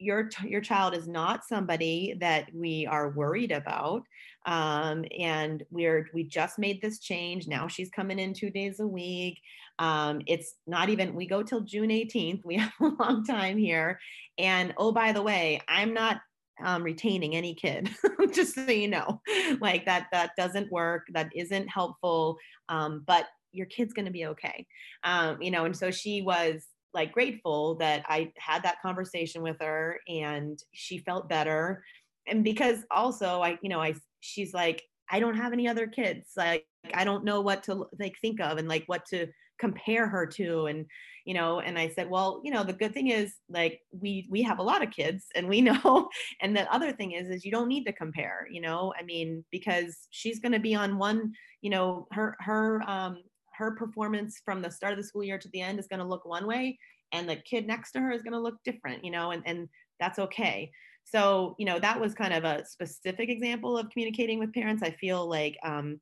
your 0.03 0.29
your 0.45 0.61
child 0.61 0.95
is 0.95 1.09
not 1.09 1.45
somebody 1.45 2.17
that 2.21 2.49
we 2.55 2.87
are 2.87 3.11
worried 3.11 3.53
about 3.53 4.03
um, 4.47 5.05
and 5.19 5.63
we're 5.71 6.09
we 6.13 6.25
just 6.25 6.59
made 6.59 6.83
this 6.83 6.99
change. 6.99 7.47
Now 7.47 7.69
she's 7.69 7.91
coming 7.91 8.19
in 8.19 8.35
two 8.35 8.51
days 8.51 8.81
a 8.81 8.87
week. 8.87 9.41
Um, 9.79 10.21
it's 10.27 10.55
not 10.67 10.89
even 10.89 11.15
we 11.15 11.27
go 11.27 11.43
till 11.43 11.63
june 11.63 11.89
18th 11.89 12.43
we 12.45 12.57
have 12.57 12.73
a 12.81 13.03
long 13.03 13.25
time 13.25 13.57
here. 13.57 13.99
And 14.39 14.75
oh 14.77 14.93
by 14.93 15.13
the 15.13 15.23
way 15.23 15.61
i'm 15.69 15.95
not 15.95 16.21
um, 16.63 16.83
retaining 16.83 17.35
any 17.35 17.55
kid 17.55 17.91
just 18.33 18.55
so 18.55 18.71
you 18.71 18.89
know. 18.89 19.21
Like 19.61 19.85
that 19.85 20.07
that 20.13 20.31
doesn't 20.37 20.73
work. 20.73 21.07
That 21.13 21.31
isn't 21.35 21.69
helpful. 21.69 22.39
Um, 22.69 23.05
but 23.07 23.27
your 23.53 23.67
kid's 23.67 23.93
going 23.93 24.07
to 24.07 24.13
be 24.13 24.27
okay. 24.27 24.67
Um, 25.05 25.41
you 25.43 25.51
know 25.51 25.65
and 25.65 25.77
so 25.77 25.91
she 25.91 26.23
was 26.23 26.67
like 26.95 27.13
grateful 27.13 27.77
that 27.77 28.05
I 28.09 28.33
had 28.37 28.63
that 28.65 28.83
conversation 28.83 29.43
with 29.43 29.57
her 29.61 29.99
and 30.09 30.59
she 30.73 30.99
felt 30.99 31.29
better. 31.29 31.85
And 32.27 32.45
because 32.45 32.85
also 32.91 33.41
I, 33.43 33.59
you 33.63 33.69
know, 33.69 33.81
I 33.81 33.95
she's 34.21 34.55
like, 34.55 34.83
I 35.11 35.21
don't 35.21 35.37
have 35.37 35.53
any 35.53 35.69
other 35.69 35.87
kids. 35.87 36.31
Like 36.37 36.67
I 36.95 37.05
don't 37.05 37.25
know 37.25 37.41
what 37.41 37.63
to 37.65 37.87
like 37.99 38.17
think 38.21 38.41
of 38.41 38.59
and 38.59 38.69
like 38.69 38.85
what 38.87 39.05
to 39.07 39.29
compare 39.63 40.09
her 40.09 40.27
to 40.27 40.67
and 40.67 40.85
you 41.25 41.35
know 41.35 41.61
and 41.61 41.79
i 41.79 41.89
said 41.89 42.11
well 42.11 42.41
you 42.45 42.51
know 42.51 42.65
the 42.65 42.73
good 42.73 42.93
thing 42.93 43.09
is 43.09 43.35
like 43.49 43.81
we 43.93 44.27
we 44.29 44.43
have 44.43 44.59
a 44.59 44.63
lot 44.63 44.83
of 44.83 44.91
kids 44.91 45.27
and 45.37 45.47
we 45.49 45.61
know 45.69 46.09
and 46.41 46.57
the 46.57 46.69
other 46.75 46.91
thing 46.91 47.13
is 47.13 47.29
is 47.29 47.45
you 47.45 47.53
don't 47.53 47.69
need 47.69 47.85
to 47.85 47.93
compare 47.93 48.49
you 48.51 48.61
know 48.61 48.93
i 48.99 49.05
mean 49.05 49.45
because 49.53 50.09
she's 50.11 50.41
going 50.41 50.51
to 50.51 50.59
be 50.59 50.75
on 50.75 50.99
one 50.99 51.33
you 51.61 51.71
know 51.71 52.09
her 52.11 52.37
her 52.41 52.83
um 52.89 53.19
her 53.57 53.73
performance 53.77 54.41
from 54.45 54.63
the 54.63 54.71
start 54.71 54.93
of 54.93 54.99
the 54.99 55.05
school 55.05 55.25
year 55.25 55.39
to 55.39 55.49
the 55.53 55.61
end 55.61 55.79
is 55.79 55.89
going 55.89 56.01
to 56.01 56.07
look 56.07 56.25
one 56.25 56.47
way 56.47 56.79
and 57.13 57.29
the 57.29 57.37
kid 57.37 57.67
next 57.67 57.93
to 57.93 58.01
her 58.01 58.11
is 58.11 58.23
going 58.23 58.33
to 58.33 58.41
look 58.41 58.57
different 58.65 59.05
you 59.05 59.11
know 59.11 59.31
and 59.31 59.43
and 59.47 59.69
that's 60.03 60.19
okay. 60.19 60.71
So 61.05 61.55
you 61.59 61.65
know 61.65 61.79
that 61.79 62.01
was 62.01 62.15
kind 62.15 62.35
of 62.35 62.45
a 62.45 62.65
specific 62.67 63.29
example 63.29 63.79
of 63.79 63.89
communicating 63.91 64.39
with 64.39 64.53
parents. 64.53 64.83
I 64.83 64.91
feel 64.91 65.29
like 65.29 65.57
um, 65.65 66.01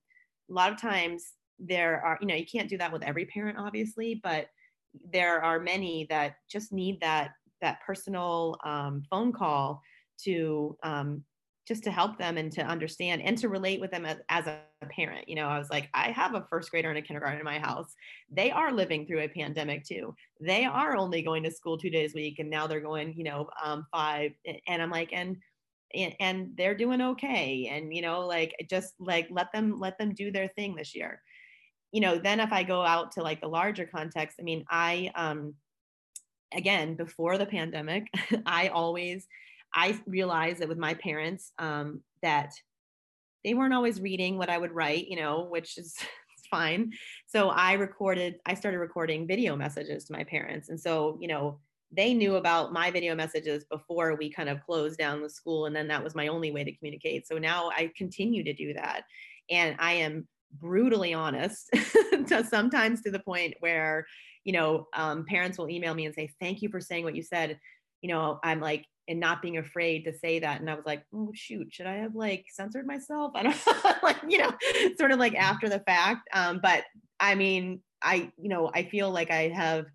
a 0.48 0.52
lot 0.52 0.72
of 0.72 0.80
times 0.80 1.32
there 1.58 2.00
are 2.00 2.18
you 2.20 2.26
know 2.26 2.34
you 2.34 2.46
can't 2.46 2.68
do 2.68 2.78
that 2.78 2.90
with 2.90 3.02
every 3.02 3.26
parent 3.26 3.58
obviously 3.58 4.18
but 4.24 4.46
there 5.12 5.44
are 5.44 5.60
many 5.60 6.06
that 6.08 6.36
just 6.50 6.72
need 6.72 6.98
that 7.02 7.32
that 7.60 7.78
personal 7.86 8.56
um, 8.64 9.02
phone 9.10 9.30
call 9.30 9.82
to 10.24 10.76
um, 10.82 11.22
just 11.70 11.84
to 11.84 11.90
help 11.92 12.18
them 12.18 12.36
and 12.36 12.50
to 12.50 12.62
understand 12.62 13.22
and 13.22 13.38
to 13.38 13.48
relate 13.48 13.80
with 13.80 13.92
them 13.92 14.04
as, 14.04 14.16
as 14.28 14.44
a 14.48 14.58
parent. 14.90 15.28
You 15.28 15.36
know, 15.36 15.46
I 15.46 15.56
was 15.56 15.70
like, 15.70 15.88
I 15.94 16.10
have 16.10 16.34
a 16.34 16.44
first 16.50 16.68
grader 16.72 16.88
and 16.88 16.98
a 16.98 17.02
kindergarten 17.02 17.38
in 17.38 17.44
my 17.44 17.60
house. 17.60 17.94
They 18.28 18.50
are 18.50 18.72
living 18.72 19.06
through 19.06 19.20
a 19.20 19.28
pandemic 19.28 19.84
too. 19.84 20.16
They 20.40 20.64
are 20.64 20.96
only 20.96 21.22
going 21.22 21.44
to 21.44 21.50
school 21.52 21.78
two 21.78 21.88
days 21.88 22.12
a 22.12 22.18
week, 22.18 22.40
and 22.40 22.50
now 22.50 22.66
they're 22.66 22.80
going, 22.80 23.14
you 23.16 23.22
know, 23.22 23.48
um, 23.64 23.86
five. 23.92 24.32
And 24.66 24.82
I'm 24.82 24.90
like, 24.90 25.10
and 25.12 25.36
and, 25.94 26.12
and 26.18 26.50
they're 26.56 26.74
doing 26.74 27.00
okay. 27.00 27.68
And 27.70 27.94
you 27.94 28.02
know, 28.02 28.26
like 28.26 28.52
just 28.68 28.94
like 28.98 29.28
let 29.30 29.52
them 29.52 29.78
let 29.78 29.96
them 29.96 30.12
do 30.12 30.32
their 30.32 30.48
thing 30.48 30.74
this 30.74 30.96
year. 30.96 31.22
You 31.92 32.00
know, 32.00 32.18
then 32.18 32.40
if 32.40 32.52
I 32.52 32.64
go 32.64 32.82
out 32.82 33.12
to 33.12 33.22
like 33.22 33.40
the 33.40 33.46
larger 33.46 33.86
context, 33.86 34.38
I 34.40 34.42
mean, 34.42 34.64
I 34.68 35.12
um 35.14 35.54
again 36.52 36.96
before 36.96 37.38
the 37.38 37.46
pandemic, 37.46 38.08
I 38.44 38.68
always 38.68 39.28
I 39.74 40.00
realized 40.06 40.60
that 40.60 40.68
with 40.68 40.78
my 40.78 40.94
parents 40.94 41.52
um, 41.58 42.02
that 42.22 42.52
they 43.44 43.54
weren't 43.54 43.74
always 43.74 44.00
reading 44.00 44.36
what 44.36 44.50
I 44.50 44.58
would 44.58 44.72
write, 44.72 45.08
you 45.08 45.16
know, 45.16 45.46
which 45.48 45.78
is 45.78 45.96
fine. 46.50 46.92
So 47.26 47.50
I 47.50 47.74
recorded, 47.74 48.36
I 48.46 48.54
started 48.54 48.78
recording 48.78 49.26
video 49.26 49.56
messages 49.56 50.04
to 50.06 50.12
my 50.12 50.24
parents. 50.24 50.68
And 50.68 50.78
so, 50.78 51.16
you 51.20 51.28
know, 51.28 51.60
they 51.92 52.14
knew 52.14 52.36
about 52.36 52.72
my 52.72 52.90
video 52.90 53.14
messages 53.14 53.64
before 53.64 54.14
we 54.14 54.30
kind 54.30 54.48
of 54.48 54.64
closed 54.64 54.98
down 54.98 55.22
the 55.22 55.30
school. 55.30 55.66
And 55.66 55.74
then 55.74 55.88
that 55.88 56.02
was 56.02 56.14
my 56.14 56.28
only 56.28 56.52
way 56.52 56.62
to 56.62 56.76
communicate. 56.76 57.26
So 57.26 57.38
now 57.38 57.70
I 57.70 57.90
continue 57.96 58.44
to 58.44 58.52
do 58.52 58.74
that. 58.74 59.02
And 59.50 59.74
I 59.78 59.94
am 59.94 60.28
brutally 60.58 61.14
honest 61.14 61.70
to 62.28 62.44
sometimes 62.48 63.02
to 63.02 63.10
the 63.10 63.18
point 63.18 63.54
where, 63.60 64.06
you 64.44 64.52
know, 64.52 64.86
um, 64.94 65.24
parents 65.26 65.58
will 65.58 65.68
email 65.68 65.94
me 65.94 66.06
and 66.06 66.14
say, 66.14 66.30
thank 66.40 66.62
you 66.62 66.68
for 66.68 66.80
saying 66.80 67.04
what 67.04 67.16
you 67.16 67.22
said. 67.22 67.58
You 68.02 68.10
know, 68.10 68.38
I'm 68.42 68.60
like, 68.60 68.86
and 69.10 69.18
not 69.18 69.42
being 69.42 69.58
afraid 69.58 70.04
to 70.04 70.16
say 70.16 70.38
that. 70.38 70.60
And 70.60 70.70
I 70.70 70.74
was 70.74 70.86
like, 70.86 71.02
oh 71.12 71.32
shoot, 71.34 71.74
should 71.74 71.86
I 71.86 71.96
have 71.96 72.14
like 72.14 72.46
censored 72.48 72.86
myself? 72.86 73.32
I 73.34 73.42
don't 73.42 74.02
like, 74.02 74.18
you 74.26 74.38
know, 74.38 74.52
sort 74.96 75.10
of 75.10 75.18
like 75.18 75.34
after 75.34 75.68
the 75.68 75.80
fact. 75.80 76.28
Um, 76.32 76.60
but 76.62 76.84
I 77.18 77.34
mean, 77.34 77.80
I, 78.00 78.30
you 78.40 78.48
know, 78.48 78.70
I 78.72 78.84
feel 78.84 79.10
like 79.10 79.32
I 79.32 79.48
have 79.48 79.86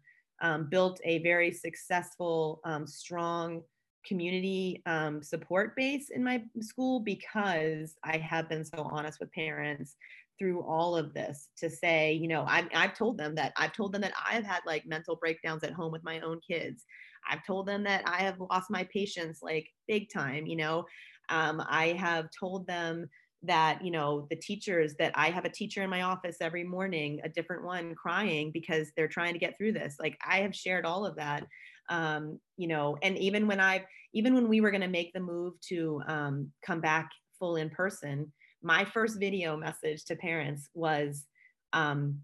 um, 0.41 0.67
built 0.69 0.99
a 1.05 1.23
very 1.23 1.51
successful, 1.51 2.59
um, 2.65 2.85
strong 2.85 3.61
community 4.05 4.83
um, 4.85 5.23
support 5.23 5.75
base 5.77 6.09
in 6.09 6.23
my 6.23 6.43
school 6.59 6.99
because 6.99 7.95
I 8.03 8.17
have 8.17 8.49
been 8.49 8.65
so 8.65 8.83
honest 8.91 9.19
with 9.19 9.31
parents 9.31 9.95
through 10.37 10.61
all 10.61 10.97
of 10.97 11.13
this 11.13 11.47
to 11.57 11.69
say, 11.69 12.11
you 12.11 12.27
know, 12.27 12.43
I've, 12.45 12.67
I've 12.75 12.93
told 12.93 13.17
them 13.17 13.35
that 13.35 13.53
I've 13.57 13.71
told 13.71 13.93
them 13.93 14.01
that 14.01 14.13
I've 14.29 14.43
had 14.43 14.59
like 14.65 14.85
mental 14.85 15.15
breakdowns 15.15 15.63
at 15.63 15.71
home 15.71 15.93
with 15.93 16.03
my 16.03 16.19
own 16.19 16.41
kids. 16.45 16.83
I've 17.29 17.45
told 17.45 17.67
them 17.67 17.83
that 17.83 18.03
I 18.05 18.23
have 18.23 18.39
lost 18.39 18.69
my 18.69 18.87
patience 18.91 19.39
like 19.41 19.67
big 19.87 20.09
time, 20.11 20.45
you 20.45 20.55
know. 20.55 20.85
Um, 21.29 21.63
I 21.67 21.89
have 21.99 22.27
told 22.39 22.67
them 22.67 23.07
that, 23.43 23.83
you 23.83 23.91
know, 23.91 24.27
the 24.29 24.35
teachers 24.35 24.95
that 24.99 25.11
I 25.15 25.29
have 25.29 25.45
a 25.45 25.49
teacher 25.49 25.83
in 25.83 25.89
my 25.89 26.03
office 26.03 26.37
every 26.41 26.63
morning, 26.63 27.19
a 27.23 27.29
different 27.29 27.63
one 27.63 27.95
crying 27.95 28.51
because 28.51 28.91
they're 28.95 29.07
trying 29.07 29.33
to 29.33 29.39
get 29.39 29.57
through 29.57 29.73
this. 29.73 29.95
Like 29.99 30.17
I 30.25 30.39
have 30.39 30.55
shared 30.55 30.85
all 30.85 31.05
of 31.05 31.15
that. 31.17 31.45
Um, 31.89 32.39
you 32.57 32.67
know, 32.67 32.97
and 33.03 33.17
even 33.17 33.47
when 33.47 33.59
I've 33.59 33.83
even 34.13 34.33
when 34.33 34.47
we 34.47 34.61
were 34.61 34.71
going 34.71 34.81
to 34.81 34.87
make 34.87 35.13
the 35.13 35.19
move 35.19 35.53
to 35.69 36.01
um, 36.07 36.51
come 36.65 36.81
back 36.81 37.09
full 37.37 37.57
in 37.57 37.69
person, 37.69 38.31
my 38.63 38.85
first 38.85 39.19
video 39.19 39.55
message 39.55 40.05
to 40.05 40.15
parents 40.15 40.69
was 40.73 41.25
um, 41.73 42.21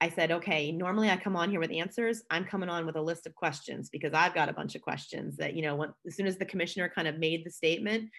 I 0.00 0.10
said, 0.10 0.32
okay, 0.32 0.72
normally 0.72 1.08
I 1.08 1.16
come 1.16 1.36
on 1.36 1.50
here 1.50 1.60
with 1.60 1.70
answers. 1.70 2.22
I'm 2.30 2.44
coming 2.44 2.68
on 2.68 2.84
with 2.84 2.96
a 2.96 3.00
list 3.00 3.26
of 3.26 3.34
questions 3.34 3.88
because 3.90 4.12
I've 4.12 4.34
got 4.34 4.48
a 4.48 4.52
bunch 4.52 4.74
of 4.74 4.82
questions 4.82 5.36
that, 5.36 5.54
you 5.54 5.62
know, 5.62 5.76
when, 5.76 5.94
as 6.06 6.16
soon 6.16 6.26
as 6.26 6.36
the 6.36 6.44
commissioner 6.44 6.90
kind 6.94 7.08
of 7.08 7.18
made 7.18 7.44
the 7.44 7.50
statement 7.50 8.10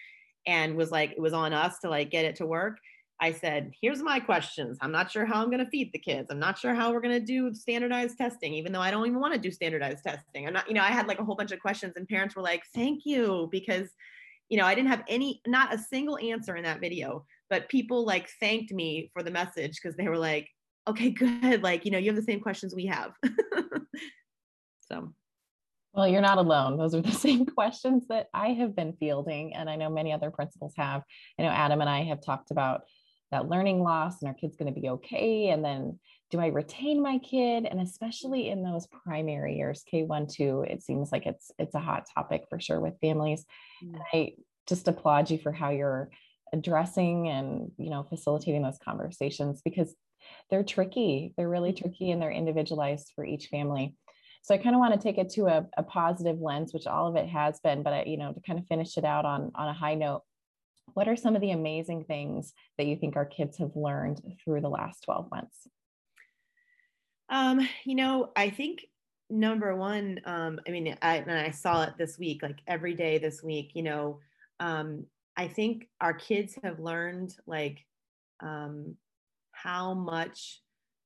and 0.46 0.76
was 0.76 0.90
like, 0.90 1.12
it 1.12 1.20
was 1.20 1.32
on 1.32 1.52
us 1.52 1.78
to 1.80 1.90
like 1.90 2.10
get 2.10 2.24
it 2.24 2.36
to 2.36 2.46
work. 2.46 2.78
I 3.20 3.32
said, 3.32 3.72
here's 3.80 4.02
my 4.02 4.20
questions. 4.20 4.78
I'm 4.80 4.92
not 4.92 5.10
sure 5.10 5.24
how 5.24 5.42
I'm 5.42 5.50
going 5.50 5.64
to 5.64 5.70
feed 5.70 5.90
the 5.92 5.98
kids. 5.98 6.28
I'm 6.30 6.38
not 6.38 6.58
sure 6.58 6.74
how 6.74 6.92
we're 6.92 7.00
going 7.00 7.18
to 7.18 7.24
do 7.24 7.54
standardized 7.54 8.18
testing, 8.18 8.52
even 8.54 8.72
though 8.72 8.80
I 8.80 8.90
don't 8.90 9.06
even 9.06 9.20
want 9.20 9.34
to 9.34 9.40
do 9.40 9.50
standardized 9.50 10.04
testing. 10.04 10.46
I'm 10.46 10.52
not, 10.52 10.68
you 10.68 10.74
know, 10.74 10.82
I 10.82 10.88
had 10.88 11.06
like 11.06 11.18
a 11.18 11.24
whole 11.24 11.36
bunch 11.36 11.52
of 11.52 11.60
questions 11.60 11.94
and 11.96 12.08
parents 12.08 12.36
were 12.36 12.42
like, 12.42 12.62
thank 12.74 13.06
you, 13.06 13.48
because, 13.50 13.88
you 14.48 14.58
know, 14.58 14.66
I 14.66 14.74
didn't 14.74 14.90
have 14.90 15.04
any, 15.08 15.40
not 15.46 15.74
a 15.74 15.78
single 15.78 16.18
answer 16.18 16.56
in 16.56 16.64
that 16.64 16.80
video, 16.80 17.24
but 17.48 17.68
people 17.68 18.04
like 18.04 18.28
thanked 18.40 18.72
me 18.72 19.10
for 19.12 19.22
the 19.22 19.30
message 19.30 19.78
because 19.80 19.96
they 19.96 20.08
were 20.08 20.18
like, 20.18 20.48
okay, 20.88 21.10
good. 21.42 21.62
Like, 21.62 21.84
you 21.84 21.90
know, 21.90 21.98
you 21.98 22.06
have 22.06 22.16
the 22.16 22.22
same 22.22 22.40
questions 22.40 22.74
we 22.74 22.86
have. 22.86 23.12
so. 24.80 25.12
Well, 25.94 26.06
you're 26.06 26.20
not 26.20 26.38
alone. 26.38 26.76
Those 26.76 26.94
are 26.94 27.00
the 27.00 27.12
same 27.26 27.46
questions 27.46 28.04
that 28.08 28.28
I 28.34 28.48
have 28.48 28.76
been 28.76 28.94
fielding. 28.98 29.54
And 29.54 29.70
I 29.70 29.76
know 29.76 29.88
many 29.88 30.12
other 30.12 30.30
principals 30.30 30.74
have. 30.76 31.02
I 31.38 31.42
know 31.42 31.48
Adam 31.48 31.80
and 31.80 31.90
I 31.90 32.04
have 32.04 32.20
talked 32.22 32.50
about 32.50 32.82
that 33.32 33.48
learning 33.48 33.82
loss 33.82 34.20
and 34.20 34.28
our 34.28 34.34
kid's 34.34 34.56
going 34.56 34.72
to 34.72 34.80
be 34.80 34.88
okay. 34.88 35.48
And 35.48 35.64
then 35.64 35.98
do 36.30 36.40
I 36.40 36.48
retain 36.48 37.02
my 37.02 37.18
kid? 37.18 37.66
And 37.66 37.80
especially 37.80 38.50
in 38.50 38.62
those 38.62 38.86
primary 38.86 39.56
years, 39.56 39.84
K1, 39.92 40.32
2, 40.32 40.66
it 40.68 40.82
seems 40.82 41.12
like 41.12 41.26
it's 41.26 41.50
it's 41.58 41.74
a 41.74 41.80
hot 41.80 42.04
topic 42.14 42.44
for 42.48 42.60
sure 42.60 42.80
with 42.80 43.00
families. 43.00 43.44
Mm-hmm. 43.84 44.00
I 44.12 44.32
just 44.66 44.88
applaud 44.88 45.30
you 45.30 45.38
for 45.38 45.52
how 45.52 45.70
you're 45.70 46.10
addressing 46.52 47.28
and 47.28 47.70
you 47.76 47.90
know 47.90 48.04
facilitating 48.04 48.62
those 48.62 48.78
conversations 48.84 49.62
because 49.64 49.94
they're 50.50 50.64
tricky. 50.64 51.32
They're 51.36 51.48
really 51.48 51.72
mm-hmm. 51.72 51.82
tricky 51.88 52.10
and 52.10 52.20
they're 52.20 52.30
individualized 52.30 53.12
for 53.14 53.24
each 53.24 53.46
family. 53.46 53.94
So 54.42 54.54
I 54.54 54.58
kind 54.58 54.76
of 54.76 54.80
want 54.80 54.94
to 54.94 55.00
take 55.00 55.18
it 55.18 55.30
to 55.30 55.46
a, 55.46 55.66
a 55.76 55.82
positive 55.82 56.40
lens, 56.40 56.72
which 56.72 56.86
all 56.86 57.08
of 57.08 57.16
it 57.16 57.28
has 57.28 57.58
been, 57.60 57.82
but 57.82 57.92
I, 57.92 58.04
you 58.06 58.16
know, 58.16 58.32
to 58.32 58.40
kind 58.40 58.58
of 58.58 58.66
finish 58.66 58.96
it 58.96 59.04
out 59.04 59.24
on, 59.24 59.50
on 59.56 59.68
a 59.68 59.72
high 59.72 59.94
note, 59.94 60.22
what 60.94 61.08
are 61.08 61.16
some 61.16 61.34
of 61.34 61.42
the 61.42 61.50
amazing 61.50 62.04
things 62.04 62.52
that 62.78 62.86
you 62.86 62.96
think 62.96 63.16
our 63.16 63.26
kids 63.26 63.58
have 63.58 63.74
learned 63.74 64.22
through 64.44 64.60
the 64.60 64.68
last 64.68 65.02
12 65.02 65.30
months? 65.32 65.66
Um, 67.28 67.68
you 67.84 67.96
know, 67.96 68.30
I 68.36 68.50
think 68.50 68.86
number 69.28 69.74
one, 69.74 70.20
um, 70.24 70.60
I 70.66 70.70
mean, 70.70 70.96
I, 71.02 71.16
and 71.16 71.32
I 71.32 71.50
saw 71.50 71.82
it 71.82 71.94
this 71.98 72.16
week, 72.16 72.42
like 72.44 72.60
every 72.68 72.94
day 72.94 73.18
this 73.18 73.42
week, 73.42 73.72
you 73.74 73.82
know, 73.82 74.20
um, 74.60 75.06
I 75.36 75.48
think 75.48 75.88
our 76.00 76.14
kids 76.14 76.56
have 76.62 76.78
learned 76.78 77.34
like 77.46 77.84
um, 78.40 78.94
how 79.62 79.94
much 79.94 80.60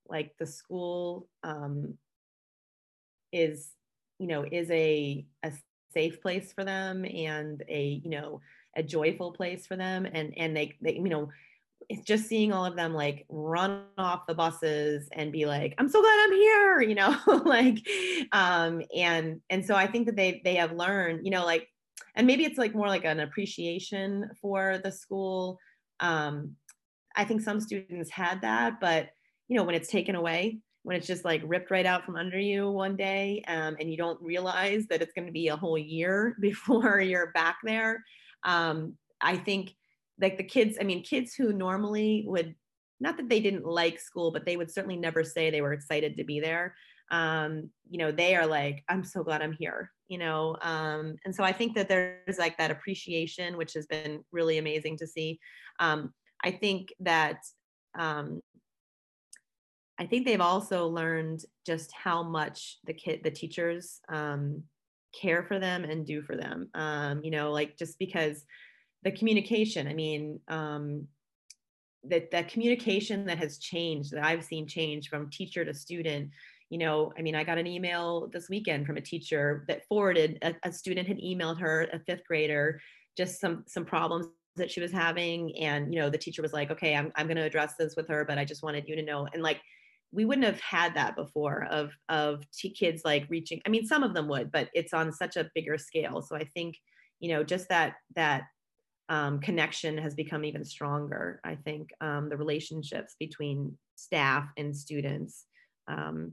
like 0.09 0.33
the 0.39 0.47
school 0.47 1.29
um, 1.43 1.95
is 3.33 3.71
you 4.19 4.27
know 4.27 4.45
is 4.51 4.71
a 4.71 5.25
a 5.43 5.53
safe 5.93 6.21
place 6.21 6.53
for 6.53 6.65
them 6.65 7.05
and 7.05 7.63
a 7.69 8.01
you 8.05 8.11
know 8.11 8.41
a 8.77 8.83
joyful 8.83 9.33
place 9.33 9.67
for 9.67 9.77
them. 9.77 10.07
And 10.07 10.35
and 10.37 10.57
they, 10.57 10.77
they 10.81 10.95
you 10.95 11.09
know 11.09 11.29
it's 11.89 12.07
just 12.07 12.29
seeing 12.29 12.53
all 12.53 12.65
of 12.65 12.77
them 12.77 12.95
like 12.95 13.25
run 13.29 13.83
off 13.99 14.27
the 14.27 14.35
buses 14.35 15.09
and 15.13 15.33
be 15.33 15.45
like 15.45 15.75
i'm 15.79 15.89
so 15.89 16.01
glad 16.01 16.25
i'm 16.25 16.33
here 16.33 16.81
you 16.83 16.95
know 16.95 17.17
like 17.45 17.79
um 18.33 18.83
and 18.95 19.41
and 19.51 19.65
so 19.65 19.75
i 19.75 19.87
think 19.87 20.07
that 20.07 20.15
they 20.15 20.41
they 20.45 20.55
have 20.55 20.73
learned 20.73 21.25
you 21.25 21.31
know 21.33 21.45
like 21.45 21.69
and 22.15 22.27
maybe 22.27 22.45
it's 22.45 22.59
like 22.59 22.75
more 22.75 22.87
like 22.87 23.05
an 23.05 23.21
appreciation 23.21 24.31
for 24.41 24.79
the 24.85 24.93
school 24.93 25.59
um 25.99 26.55
I 27.21 27.25
think 27.25 27.43
some 27.43 27.61
students 27.61 28.11
had 28.11 28.41
that, 28.41 28.81
but 28.81 29.11
you 29.47 29.57
know, 29.57 29.63
when 29.63 29.75
it's 29.75 29.91
taken 29.91 30.15
away, 30.15 30.61
when 30.85 30.97
it's 30.97 31.07
just 31.07 31.23
like 31.23 31.43
ripped 31.45 31.71
right 31.71 31.85
out 31.85 32.07
from 32.07 32.17
under 32.17 32.39
you 32.39 32.71
one 32.71 32.97
day, 32.97 33.43
um, 33.47 33.77
and 33.79 33.91
you 33.91 33.99
don't 33.99 34.21
realize 34.23 34.87
that 34.87 35.03
it's 35.03 35.13
going 35.13 35.27
to 35.27 35.33
be 35.33 35.49
a 35.49 35.57
whole 35.57 35.77
year 35.77 36.35
before 36.41 36.99
you're 36.99 37.31
back 37.33 37.59
there, 37.63 38.03
um, 38.45 38.95
I 39.21 39.37
think 39.37 39.75
like 40.19 40.39
the 40.39 40.45
kids. 40.45 40.79
I 40.81 40.85
mean, 40.85 41.03
kids 41.03 41.35
who 41.35 41.53
normally 41.53 42.25
would 42.27 42.55
not 43.01 43.19
that 43.19 43.29
they 43.29 43.41
didn't 43.41 43.67
like 43.67 44.01
school, 44.01 44.31
but 44.31 44.47
they 44.47 44.57
would 44.57 44.71
certainly 44.71 44.97
never 44.97 45.23
say 45.23 45.51
they 45.51 45.61
were 45.61 45.75
excited 45.75 46.17
to 46.17 46.25
be 46.25 46.41
there. 46.41 46.75
Um, 47.11 47.69
you 47.91 47.99
know, 47.99 48.13
they 48.13 48.35
are 48.35 48.47
like, 48.47 48.83
I'm 48.89 49.05
so 49.05 49.23
glad 49.23 49.43
I'm 49.43 49.53
here, 49.53 49.91
you 50.09 50.17
know. 50.17 50.57
Um, 50.63 51.17
and 51.27 51.35
so 51.35 51.45
I 51.45 51.53
think 51.53 51.75
that 51.75 51.89
there's 51.89 52.39
like 52.39 52.57
that 52.57 52.71
appreciation, 52.71 53.59
which 53.59 53.75
has 53.75 53.87
been 53.87 54.25
really 54.33 54.57
amazing 54.57 54.97
to 54.99 55.07
see. 55.07 55.39
Um, 55.81 56.15
I 56.45 56.51
think 56.51 56.93
that 57.01 57.45
um, 57.99 58.41
I 59.99 60.07
think 60.07 60.25
they've 60.25 60.41
also 60.41 60.89
learned 60.89 61.45
just 61.67 61.93
how 61.93 62.23
much 62.23 62.79
the 62.85 62.95
kid, 62.95 63.21
the 63.23 63.31
teachers 63.31 64.01
um, 64.09 64.63
care 65.19 65.43
for 65.43 65.59
them 65.59 65.85
and 65.85 66.07
do 66.07 66.23
for 66.23 66.37
them. 66.37 66.71
Um, 66.75 67.23
you 67.23 67.31
know, 67.31 67.53
like 67.53 67.77
just 67.77 67.99
because 67.99 68.45
the 69.03 69.13
communication, 69.13 69.87
I 69.87 69.93
mean, 69.93 70.41
um, 70.49 71.07
that 72.05 72.31
that 72.31 72.49
communication 72.49 73.27
that 73.27 73.37
has 73.37 73.59
changed, 73.59 74.13
that 74.13 74.25
I've 74.25 74.45
seen 74.45 74.67
change 74.67 75.11
from 75.11 75.29
teacher 75.29 75.67
to 75.67 75.75
student. 75.75 76.31
You 76.71 76.79
know, 76.79 77.13
I 77.19 77.23
mean, 77.23 77.35
I 77.35 77.45
got 77.45 77.59
an 77.59 77.67
email 77.67 78.29
this 78.33 78.49
weekend 78.49 78.87
from 78.87 78.97
a 78.97 79.03
teacher 79.03 79.65
that 79.69 79.85
forwarded 79.87 80.39
a, 80.41 80.55
a 80.63 80.73
student 80.73 81.09
had 81.09 81.19
emailed 81.19 81.61
her, 81.61 81.89
a 81.93 81.99
fifth 81.99 82.25
grader, 82.27 82.81
just 83.19 83.39
some 83.39 83.65
some 83.67 83.85
problems 83.85 84.29
that 84.57 84.71
she 84.71 84.81
was 84.81 84.93
having 84.93 85.57
and 85.57 85.93
you 85.93 86.01
know 86.01 86.11
the 86.11 86.19
teacher 86.19 86.43
was 86.43 86.53
like 86.53 86.71
okay 86.71 86.95
i'm, 86.95 87.13
I'm 87.17 87.27
going 87.27 87.37
to 87.37 87.43
address 87.43 87.75
this 87.79 87.95
with 87.97 88.09
her 88.09 88.25
but 88.25 88.39
i 88.39 88.45
just 88.45 88.63
wanted 88.63 88.89
you 88.89 88.97
to 88.97 89.03
know 89.03 89.27
and 89.33 89.43
like 89.43 89.61
we 90.13 90.25
wouldn't 90.25 90.47
have 90.47 90.61
had 90.61 90.95
that 90.95 91.17
before 91.17 91.67
of 91.71 91.93
of 92.09 92.43
t- 92.53 92.71
kids 92.71 93.03
like 93.05 93.27
reaching 93.29 93.61
i 93.65 93.69
mean 93.69 93.87
some 93.87 94.03
of 94.03 94.15
them 94.15 94.29
would 94.29 94.51
but 94.51 94.69
it's 94.75 94.93
on 94.93 95.13
such 95.13 95.37
a 95.37 95.51
bigger 95.55 95.79
scale. 95.79 96.23
So 96.23 96.37
i 96.37 96.45
think 96.45 96.77
you 97.21 97.31
know 97.31 97.45
just 97.45 97.69
that 97.69 97.95
that 98.17 98.45
um, 99.09 99.41
connection 99.41 99.99
has 99.99 100.15
become 100.15 100.45
even 100.45 100.65
stronger 100.65 101.41
i 101.45 101.55
think 101.55 101.91
um, 102.01 102.29
the 102.29 102.37
relationships 102.37 103.17
between 103.19 103.77
staff 103.97 104.49
and 104.57 104.77
students 104.77 105.47
um, 105.89 106.33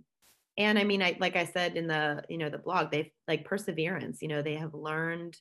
and 0.58 0.78
i 0.78 0.84
mean 0.84 1.02
i 1.02 1.16
like 1.20 1.36
i 1.36 1.46
said 1.46 1.76
in 1.76 1.88
the 1.88 2.24
you 2.30 2.38
know 2.38 2.50
the 2.50 2.58
blog 2.58 2.92
they've 2.92 3.10
like 3.28 3.46
perseverance 3.46 4.20
you 4.22 4.28
know 4.28 4.42
they 4.42 4.56
have 4.56 4.74
learned 4.74 5.36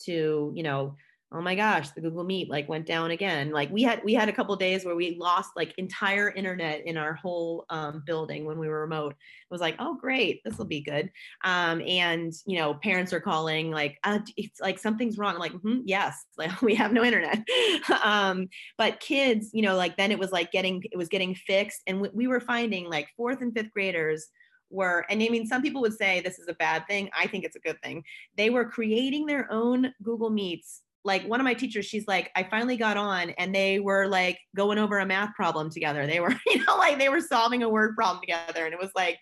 to 0.00 0.52
you 0.54 0.62
know 0.62 0.96
oh 1.34 1.40
my 1.40 1.54
gosh 1.54 1.90
the 1.90 2.00
google 2.00 2.24
meet 2.24 2.50
like 2.50 2.68
went 2.68 2.86
down 2.86 3.10
again 3.10 3.50
like 3.50 3.70
we 3.70 3.82
had 3.82 4.02
we 4.04 4.12
had 4.12 4.28
a 4.28 4.32
couple 4.32 4.54
days 4.56 4.84
where 4.84 4.94
we 4.94 5.16
lost 5.16 5.50
like 5.56 5.74
entire 5.78 6.30
internet 6.30 6.86
in 6.86 6.96
our 6.96 7.14
whole 7.14 7.64
um, 7.70 8.02
building 8.06 8.44
when 8.44 8.58
we 8.58 8.68
were 8.68 8.80
remote 8.80 9.12
it 9.12 9.50
was 9.50 9.60
like 9.60 9.76
oh 9.78 9.94
great 9.94 10.42
this 10.44 10.58
will 10.58 10.66
be 10.66 10.80
good 10.80 11.10
um, 11.44 11.80
and 11.86 12.32
you 12.46 12.58
know 12.58 12.74
parents 12.74 13.12
are 13.12 13.20
calling 13.20 13.70
like 13.70 13.98
uh, 14.04 14.18
it's 14.36 14.60
like 14.60 14.78
something's 14.78 15.18
wrong 15.18 15.34
I'm 15.34 15.40
like 15.40 15.52
mm-hmm, 15.52 15.80
yes 15.84 16.24
like 16.38 16.60
we 16.62 16.74
have 16.74 16.92
no 16.92 17.04
internet 17.04 17.38
um, 18.04 18.48
but 18.78 19.00
kids 19.00 19.50
you 19.52 19.62
know 19.62 19.76
like 19.76 19.96
then 19.96 20.12
it 20.12 20.18
was 20.18 20.32
like 20.32 20.52
getting 20.52 20.82
it 20.90 20.96
was 20.96 21.08
getting 21.08 21.34
fixed 21.34 21.82
and 21.86 22.00
we, 22.00 22.08
we 22.12 22.26
were 22.26 22.40
finding 22.40 22.88
like 22.88 23.08
fourth 23.16 23.40
and 23.40 23.54
fifth 23.54 23.72
graders 23.72 24.28
were, 24.72 25.04
and 25.10 25.22
I 25.22 25.28
mean, 25.28 25.46
some 25.46 25.62
people 25.62 25.82
would 25.82 25.96
say 25.96 26.20
this 26.20 26.38
is 26.38 26.48
a 26.48 26.54
bad 26.54 26.86
thing. 26.88 27.10
I 27.16 27.26
think 27.26 27.44
it's 27.44 27.56
a 27.56 27.60
good 27.60 27.80
thing. 27.82 28.02
They 28.36 28.50
were 28.50 28.64
creating 28.64 29.26
their 29.26 29.46
own 29.52 29.92
Google 30.02 30.30
Meets 30.30 30.80
like 31.04 31.24
one 31.24 31.40
of 31.40 31.44
my 31.44 31.54
teachers 31.54 31.84
she's 31.84 32.06
like 32.06 32.30
i 32.36 32.42
finally 32.42 32.76
got 32.76 32.96
on 32.96 33.30
and 33.30 33.54
they 33.54 33.80
were 33.80 34.06
like 34.06 34.38
going 34.54 34.78
over 34.78 34.98
a 34.98 35.06
math 35.06 35.34
problem 35.34 35.70
together. 35.70 36.06
They 36.06 36.20
were 36.20 36.34
you 36.46 36.64
know 36.64 36.76
like 36.76 36.98
they 36.98 37.08
were 37.08 37.20
solving 37.20 37.62
a 37.62 37.68
word 37.68 37.94
problem 37.96 38.20
together 38.20 38.64
and 38.64 38.74
it 38.74 38.80
was 38.80 38.90
like 38.94 39.18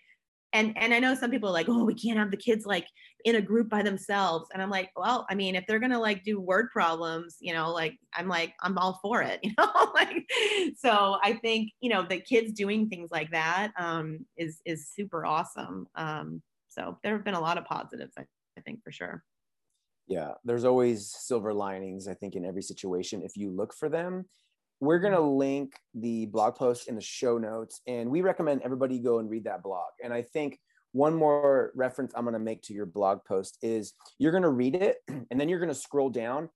and 0.53 0.73
and 0.77 0.93
i 0.93 0.99
know 0.99 1.15
some 1.15 1.31
people 1.31 1.49
are 1.49 1.53
like 1.53 1.69
oh 1.69 1.83
we 1.83 1.93
can't 1.93 2.17
have 2.17 2.31
the 2.31 2.37
kids 2.37 2.65
like 2.65 2.85
in 3.23 3.35
a 3.35 3.41
group 3.41 3.69
by 3.69 3.81
themselves 3.81 4.49
and 4.53 4.61
i'm 4.61 4.69
like 4.69 4.89
well 4.95 5.25
i 5.29 5.35
mean 5.35 5.55
if 5.55 5.65
they're 5.67 5.79
gonna 5.79 5.99
like 5.99 6.23
do 6.23 6.39
word 6.39 6.69
problems 6.71 7.37
you 7.39 7.53
know 7.53 7.71
like 7.71 7.93
i'm 8.15 8.27
like 8.27 8.53
i'm 8.61 8.77
all 8.77 8.99
for 9.01 9.21
it 9.21 9.39
you 9.43 9.53
know 9.57 9.91
like 9.93 10.25
so 10.77 11.17
i 11.23 11.33
think 11.33 11.71
you 11.79 11.89
know 11.89 12.03
the 12.03 12.19
kids 12.19 12.51
doing 12.51 12.89
things 12.89 13.09
like 13.11 13.31
that 13.31 13.71
um 13.77 14.25
is 14.37 14.61
is 14.65 14.89
super 14.89 15.25
awesome 15.25 15.87
um 15.95 16.41
so 16.67 16.97
there 17.03 17.13
have 17.13 17.25
been 17.25 17.33
a 17.33 17.39
lot 17.39 17.57
of 17.57 17.65
positives 17.65 18.13
I, 18.17 18.23
I 18.57 18.61
think 18.61 18.83
for 18.83 18.91
sure 18.91 19.23
yeah 20.11 20.31
there's 20.43 20.65
always 20.65 21.13
silver 21.17 21.53
linings 21.53 22.07
i 22.07 22.13
think 22.13 22.35
in 22.35 22.45
every 22.45 22.61
situation 22.61 23.21
if 23.23 23.35
you 23.35 23.49
look 23.51 23.73
for 23.73 23.89
them. 23.89 24.25
We're 24.83 24.97
going 24.97 25.13
to 25.13 25.19
mm-hmm. 25.19 25.37
link 25.37 25.73
the 25.93 26.25
blog 26.25 26.55
post 26.55 26.87
in 26.87 26.95
the 26.95 27.01
show 27.01 27.37
notes 27.37 27.81
and 27.85 28.09
we 28.09 28.21
recommend 28.21 28.63
everybody 28.63 28.97
go 28.97 29.19
and 29.19 29.29
read 29.29 29.43
that 29.43 29.61
blog. 29.61 29.91
And 30.03 30.11
i 30.11 30.23
think 30.23 30.59
one 30.93 31.13
more 31.13 31.71
reference 31.75 32.11
i'm 32.15 32.25
going 32.25 32.33
to 32.33 32.39
make 32.39 32.63
to 32.63 32.73
your 32.73 32.87
blog 32.87 33.19
post 33.25 33.57
is 33.61 33.93
you're 34.17 34.31
going 34.31 34.43
to 34.43 34.49
read 34.49 34.75
it 34.75 34.97
and 35.07 35.39
then 35.39 35.47
you're 35.47 35.59
going 35.59 35.69
to 35.69 35.75
scroll 35.75 36.09
down 36.09 36.49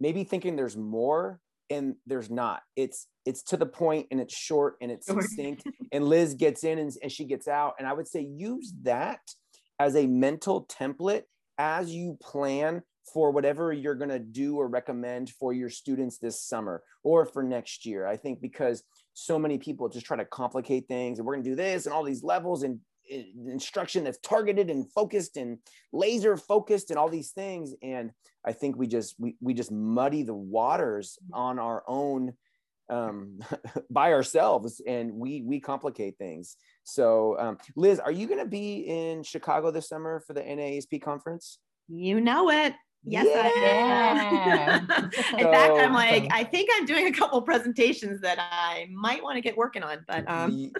maybe 0.00 0.24
thinking 0.24 0.56
there's 0.56 0.76
more 0.76 1.40
and 1.70 1.94
there's 2.06 2.30
not. 2.30 2.62
It's 2.76 3.06
it's 3.26 3.42
to 3.44 3.56
the 3.56 3.66
point 3.66 4.06
and 4.10 4.20
it's 4.20 4.34
short 4.34 4.76
and 4.80 4.90
it's 4.90 5.06
succinct 5.06 5.64
and 5.92 6.04
liz 6.04 6.34
gets 6.34 6.64
in 6.64 6.78
and, 6.78 6.90
and 7.02 7.12
she 7.12 7.24
gets 7.24 7.46
out. 7.48 7.74
And 7.78 7.86
i 7.86 7.92
would 7.92 8.08
say 8.08 8.22
use 8.22 8.72
that 8.82 9.20
as 9.78 9.94
a 9.96 10.06
mental 10.06 10.66
template 10.66 11.22
as 11.58 11.92
you 11.92 12.16
plan 12.20 12.82
for 13.12 13.30
whatever 13.30 13.72
you're 13.72 13.94
going 13.94 14.10
to 14.10 14.18
do 14.18 14.56
or 14.56 14.68
recommend 14.68 15.30
for 15.30 15.52
your 15.52 15.70
students 15.70 16.18
this 16.18 16.42
summer 16.42 16.82
or 17.02 17.24
for 17.24 17.42
next 17.42 17.86
year. 17.86 18.06
I 18.06 18.16
think 18.16 18.40
because 18.40 18.82
so 19.14 19.38
many 19.38 19.58
people 19.58 19.88
just 19.88 20.06
try 20.06 20.16
to 20.16 20.24
complicate 20.24 20.86
things 20.88 21.18
and 21.18 21.26
we're 21.26 21.34
going 21.34 21.44
to 21.44 21.50
do 21.50 21.56
this 21.56 21.86
and 21.86 21.94
all 21.94 22.04
these 22.04 22.22
levels 22.22 22.62
and 22.62 22.80
instruction 23.46 24.04
that's 24.04 24.18
targeted 24.18 24.70
and 24.70 24.90
focused 24.92 25.36
and 25.36 25.58
laser 25.92 26.36
focused 26.36 26.90
and 26.90 26.98
all 26.98 27.08
these 27.08 27.30
things. 27.30 27.74
And 27.82 28.12
i 28.44 28.52
think 28.52 28.76
we 28.76 28.86
just 28.86 29.14
we, 29.18 29.36
we 29.40 29.54
just 29.54 29.72
muddy 29.72 30.22
the 30.22 30.34
waters 30.34 31.18
on 31.32 31.58
our 31.58 31.82
own 31.86 32.32
um, 32.90 33.40
by 33.90 34.12
ourselves 34.12 34.80
and 34.86 35.12
we 35.12 35.42
we 35.42 35.60
complicate 35.60 36.16
things. 36.18 36.56
So 36.84 37.38
um, 37.38 37.58
liz 37.76 37.98
are 37.98 38.12
you 38.12 38.26
going 38.26 38.40
to 38.40 38.48
be 38.48 38.86
in 38.86 39.22
chicago 39.22 39.70
this 39.70 39.88
summer 39.88 40.20
for 40.26 40.32
the 40.32 40.42
NAESP 40.42 41.02
conference? 41.02 41.58
You 41.88 42.20
know 42.20 42.50
it 42.50 42.74
Yes, 43.04 43.26
yeah. 43.28 44.80
I 44.82 44.98
am. 44.98 45.10
In 45.38 45.44
so, 45.44 45.52
fact, 45.52 45.72
I'm 45.74 45.92
like, 45.92 46.28
I 46.32 46.44
think 46.44 46.68
I'm 46.74 46.84
doing 46.84 47.06
a 47.06 47.12
couple 47.12 47.40
presentations 47.42 48.20
that 48.22 48.38
I 48.38 48.88
might 48.92 49.22
want 49.22 49.36
to 49.36 49.40
get 49.40 49.56
working 49.56 49.82
on, 49.82 50.04
but 50.06 50.28
um. 50.28 50.70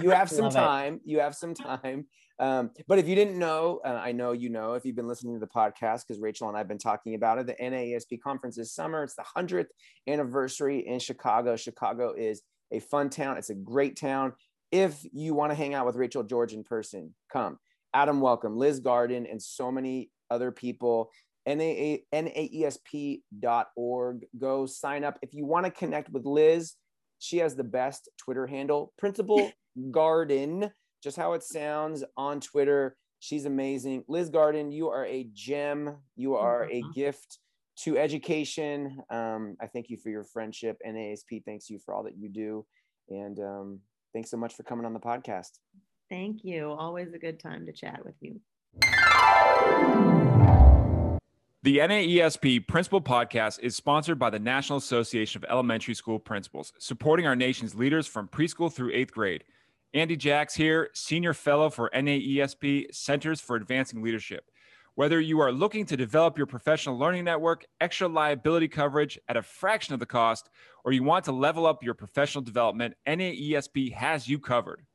you 0.00 0.10
have 0.10 0.28
some 0.28 0.50
time. 0.50 0.94
It. 0.96 1.00
You 1.04 1.20
have 1.20 1.34
some 1.34 1.54
time. 1.54 2.06
Um, 2.40 2.70
but 2.88 2.98
if 2.98 3.06
you 3.06 3.14
didn't 3.14 3.38
know, 3.38 3.80
uh, 3.84 4.00
I 4.02 4.12
know 4.12 4.32
you 4.32 4.48
know 4.48 4.72
if 4.72 4.86
you've 4.86 4.96
been 4.96 5.06
listening 5.06 5.34
to 5.34 5.40
the 5.40 5.46
podcast 5.46 6.06
because 6.06 6.20
Rachel 6.20 6.48
and 6.48 6.56
I've 6.56 6.68
been 6.68 6.78
talking 6.78 7.14
about 7.14 7.38
it. 7.38 7.46
The 7.46 7.54
NAESP 7.54 8.20
conference 8.22 8.56
this 8.56 8.72
summer. 8.72 9.04
It's 9.04 9.14
the 9.14 9.24
hundredth 9.24 9.70
anniversary 10.08 10.86
in 10.86 10.98
Chicago. 10.98 11.54
Chicago 11.56 12.14
is 12.16 12.42
a 12.72 12.80
fun 12.80 13.10
town. 13.10 13.36
It's 13.36 13.50
a 13.50 13.54
great 13.54 13.96
town. 13.96 14.32
If 14.72 15.04
you 15.12 15.34
want 15.34 15.50
to 15.50 15.56
hang 15.56 15.74
out 15.74 15.84
with 15.84 15.96
Rachel 15.96 16.22
George 16.22 16.54
in 16.54 16.64
person, 16.64 17.14
come. 17.30 17.58
Adam, 17.92 18.20
welcome. 18.20 18.56
Liz 18.56 18.80
Garden 18.80 19.26
and 19.26 19.42
so 19.42 19.70
many 19.70 20.10
other 20.30 20.50
people. 20.50 21.10
NAESP.org. 21.48 23.22
Go 24.38 24.66
sign 24.66 25.04
up. 25.04 25.18
If 25.22 25.34
you 25.34 25.46
want 25.46 25.66
to 25.66 25.70
connect 25.72 26.10
with 26.10 26.24
Liz, 26.24 26.74
she 27.18 27.38
has 27.38 27.54
the 27.54 27.64
best 27.64 28.08
Twitter 28.18 28.46
handle, 28.46 28.92
Principal 28.98 29.52
Garden, 29.90 30.70
just 31.02 31.16
how 31.16 31.32
it 31.34 31.42
sounds 31.42 32.04
on 32.16 32.40
Twitter. 32.40 32.96
She's 33.20 33.44
amazing. 33.44 34.04
Liz 34.08 34.30
Garden, 34.30 34.72
you 34.72 34.88
are 34.88 35.04
a 35.04 35.28
gem. 35.32 35.96
You 36.16 36.36
are 36.36 36.68
a 36.70 36.82
gift 36.94 37.38
to 37.84 37.98
education. 37.98 39.02
Um, 39.10 39.56
I 39.60 39.66
thank 39.66 39.90
you 39.90 39.96
for 39.98 40.08
your 40.08 40.24
friendship. 40.24 40.78
NASP 40.86 41.44
thanks 41.44 41.68
you 41.68 41.78
for 41.78 41.94
all 41.94 42.02
that 42.04 42.16
you 42.18 42.28
do. 42.28 42.66
And 43.08 43.38
um, 43.38 43.80
thanks 44.12 44.30
so 44.30 44.36
much 44.36 44.54
for 44.54 44.62
coming 44.62 44.86
on 44.86 44.94
the 44.94 45.00
podcast. 45.00 45.58
Thank 46.08 46.44
you. 46.44 46.70
Always 46.70 47.12
a 47.12 47.18
good 47.18 47.38
time 47.40 47.66
to 47.66 47.72
chat 47.72 48.00
with 48.04 48.16
you. 48.20 48.40
The 51.62 51.76
NAESP 51.76 52.66
Principal 52.68 53.02
Podcast 53.02 53.60
is 53.60 53.76
sponsored 53.76 54.18
by 54.18 54.30
the 54.30 54.38
National 54.38 54.78
Association 54.78 55.44
of 55.44 55.50
Elementary 55.50 55.92
School 55.92 56.18
Principals, 56.18 56.72
supporting 56.78 57.26
our 57.26 57.36
nation's 57.36 57.74
leaders 57.74 58.06
from 58.06 58.28
preschool 58.28 58.72
through 58.72 58.94
eighth 58.94 59.12
grade. 59.12 59.44
Andy 59.92 60.16
Jacks 60.16 60.54
here, 60.54 60.88
Senior 60.94 61.34
Fellow 61.34 61.68
for 61.68 61.90
NAESP 61.94 62.94
Centers 62.94 63.42
for 63.42 63.56
Advancing 63.56 64.02
Leadership. 64.02 64.50
Whether 64.94 65.20
you 65.20 65.38
are 65.40 65.52
looking 65.52 65.84
to 65.84 65.98
develop 65.98 66.38
your 66.38 66.46
professional 66.46 66.98
learning 66.98 67.24
network, 67.24 67.66
extra 67.78 68.08
liability 68.08 68.68
coverage 68.68 69.18
at 69.28 69.36
a 69.36 69.42
fraction 69.42 69.92
of 69.92 70.00
the 70.00 70.06
cost, 70.06 70.48
or 70.86 70.92
you 70.92 71.02
want 71.02 71.26
to 71.26 71.32
level 71.32 71.66
up 71.66 71.82
your 71.82 71.92
professional 71.92 72.40
development, 72.40 72.94
NAESP 73.06 73.92
has 73.92 74.26
you 74.26 74.38
covered. 74.38 74.86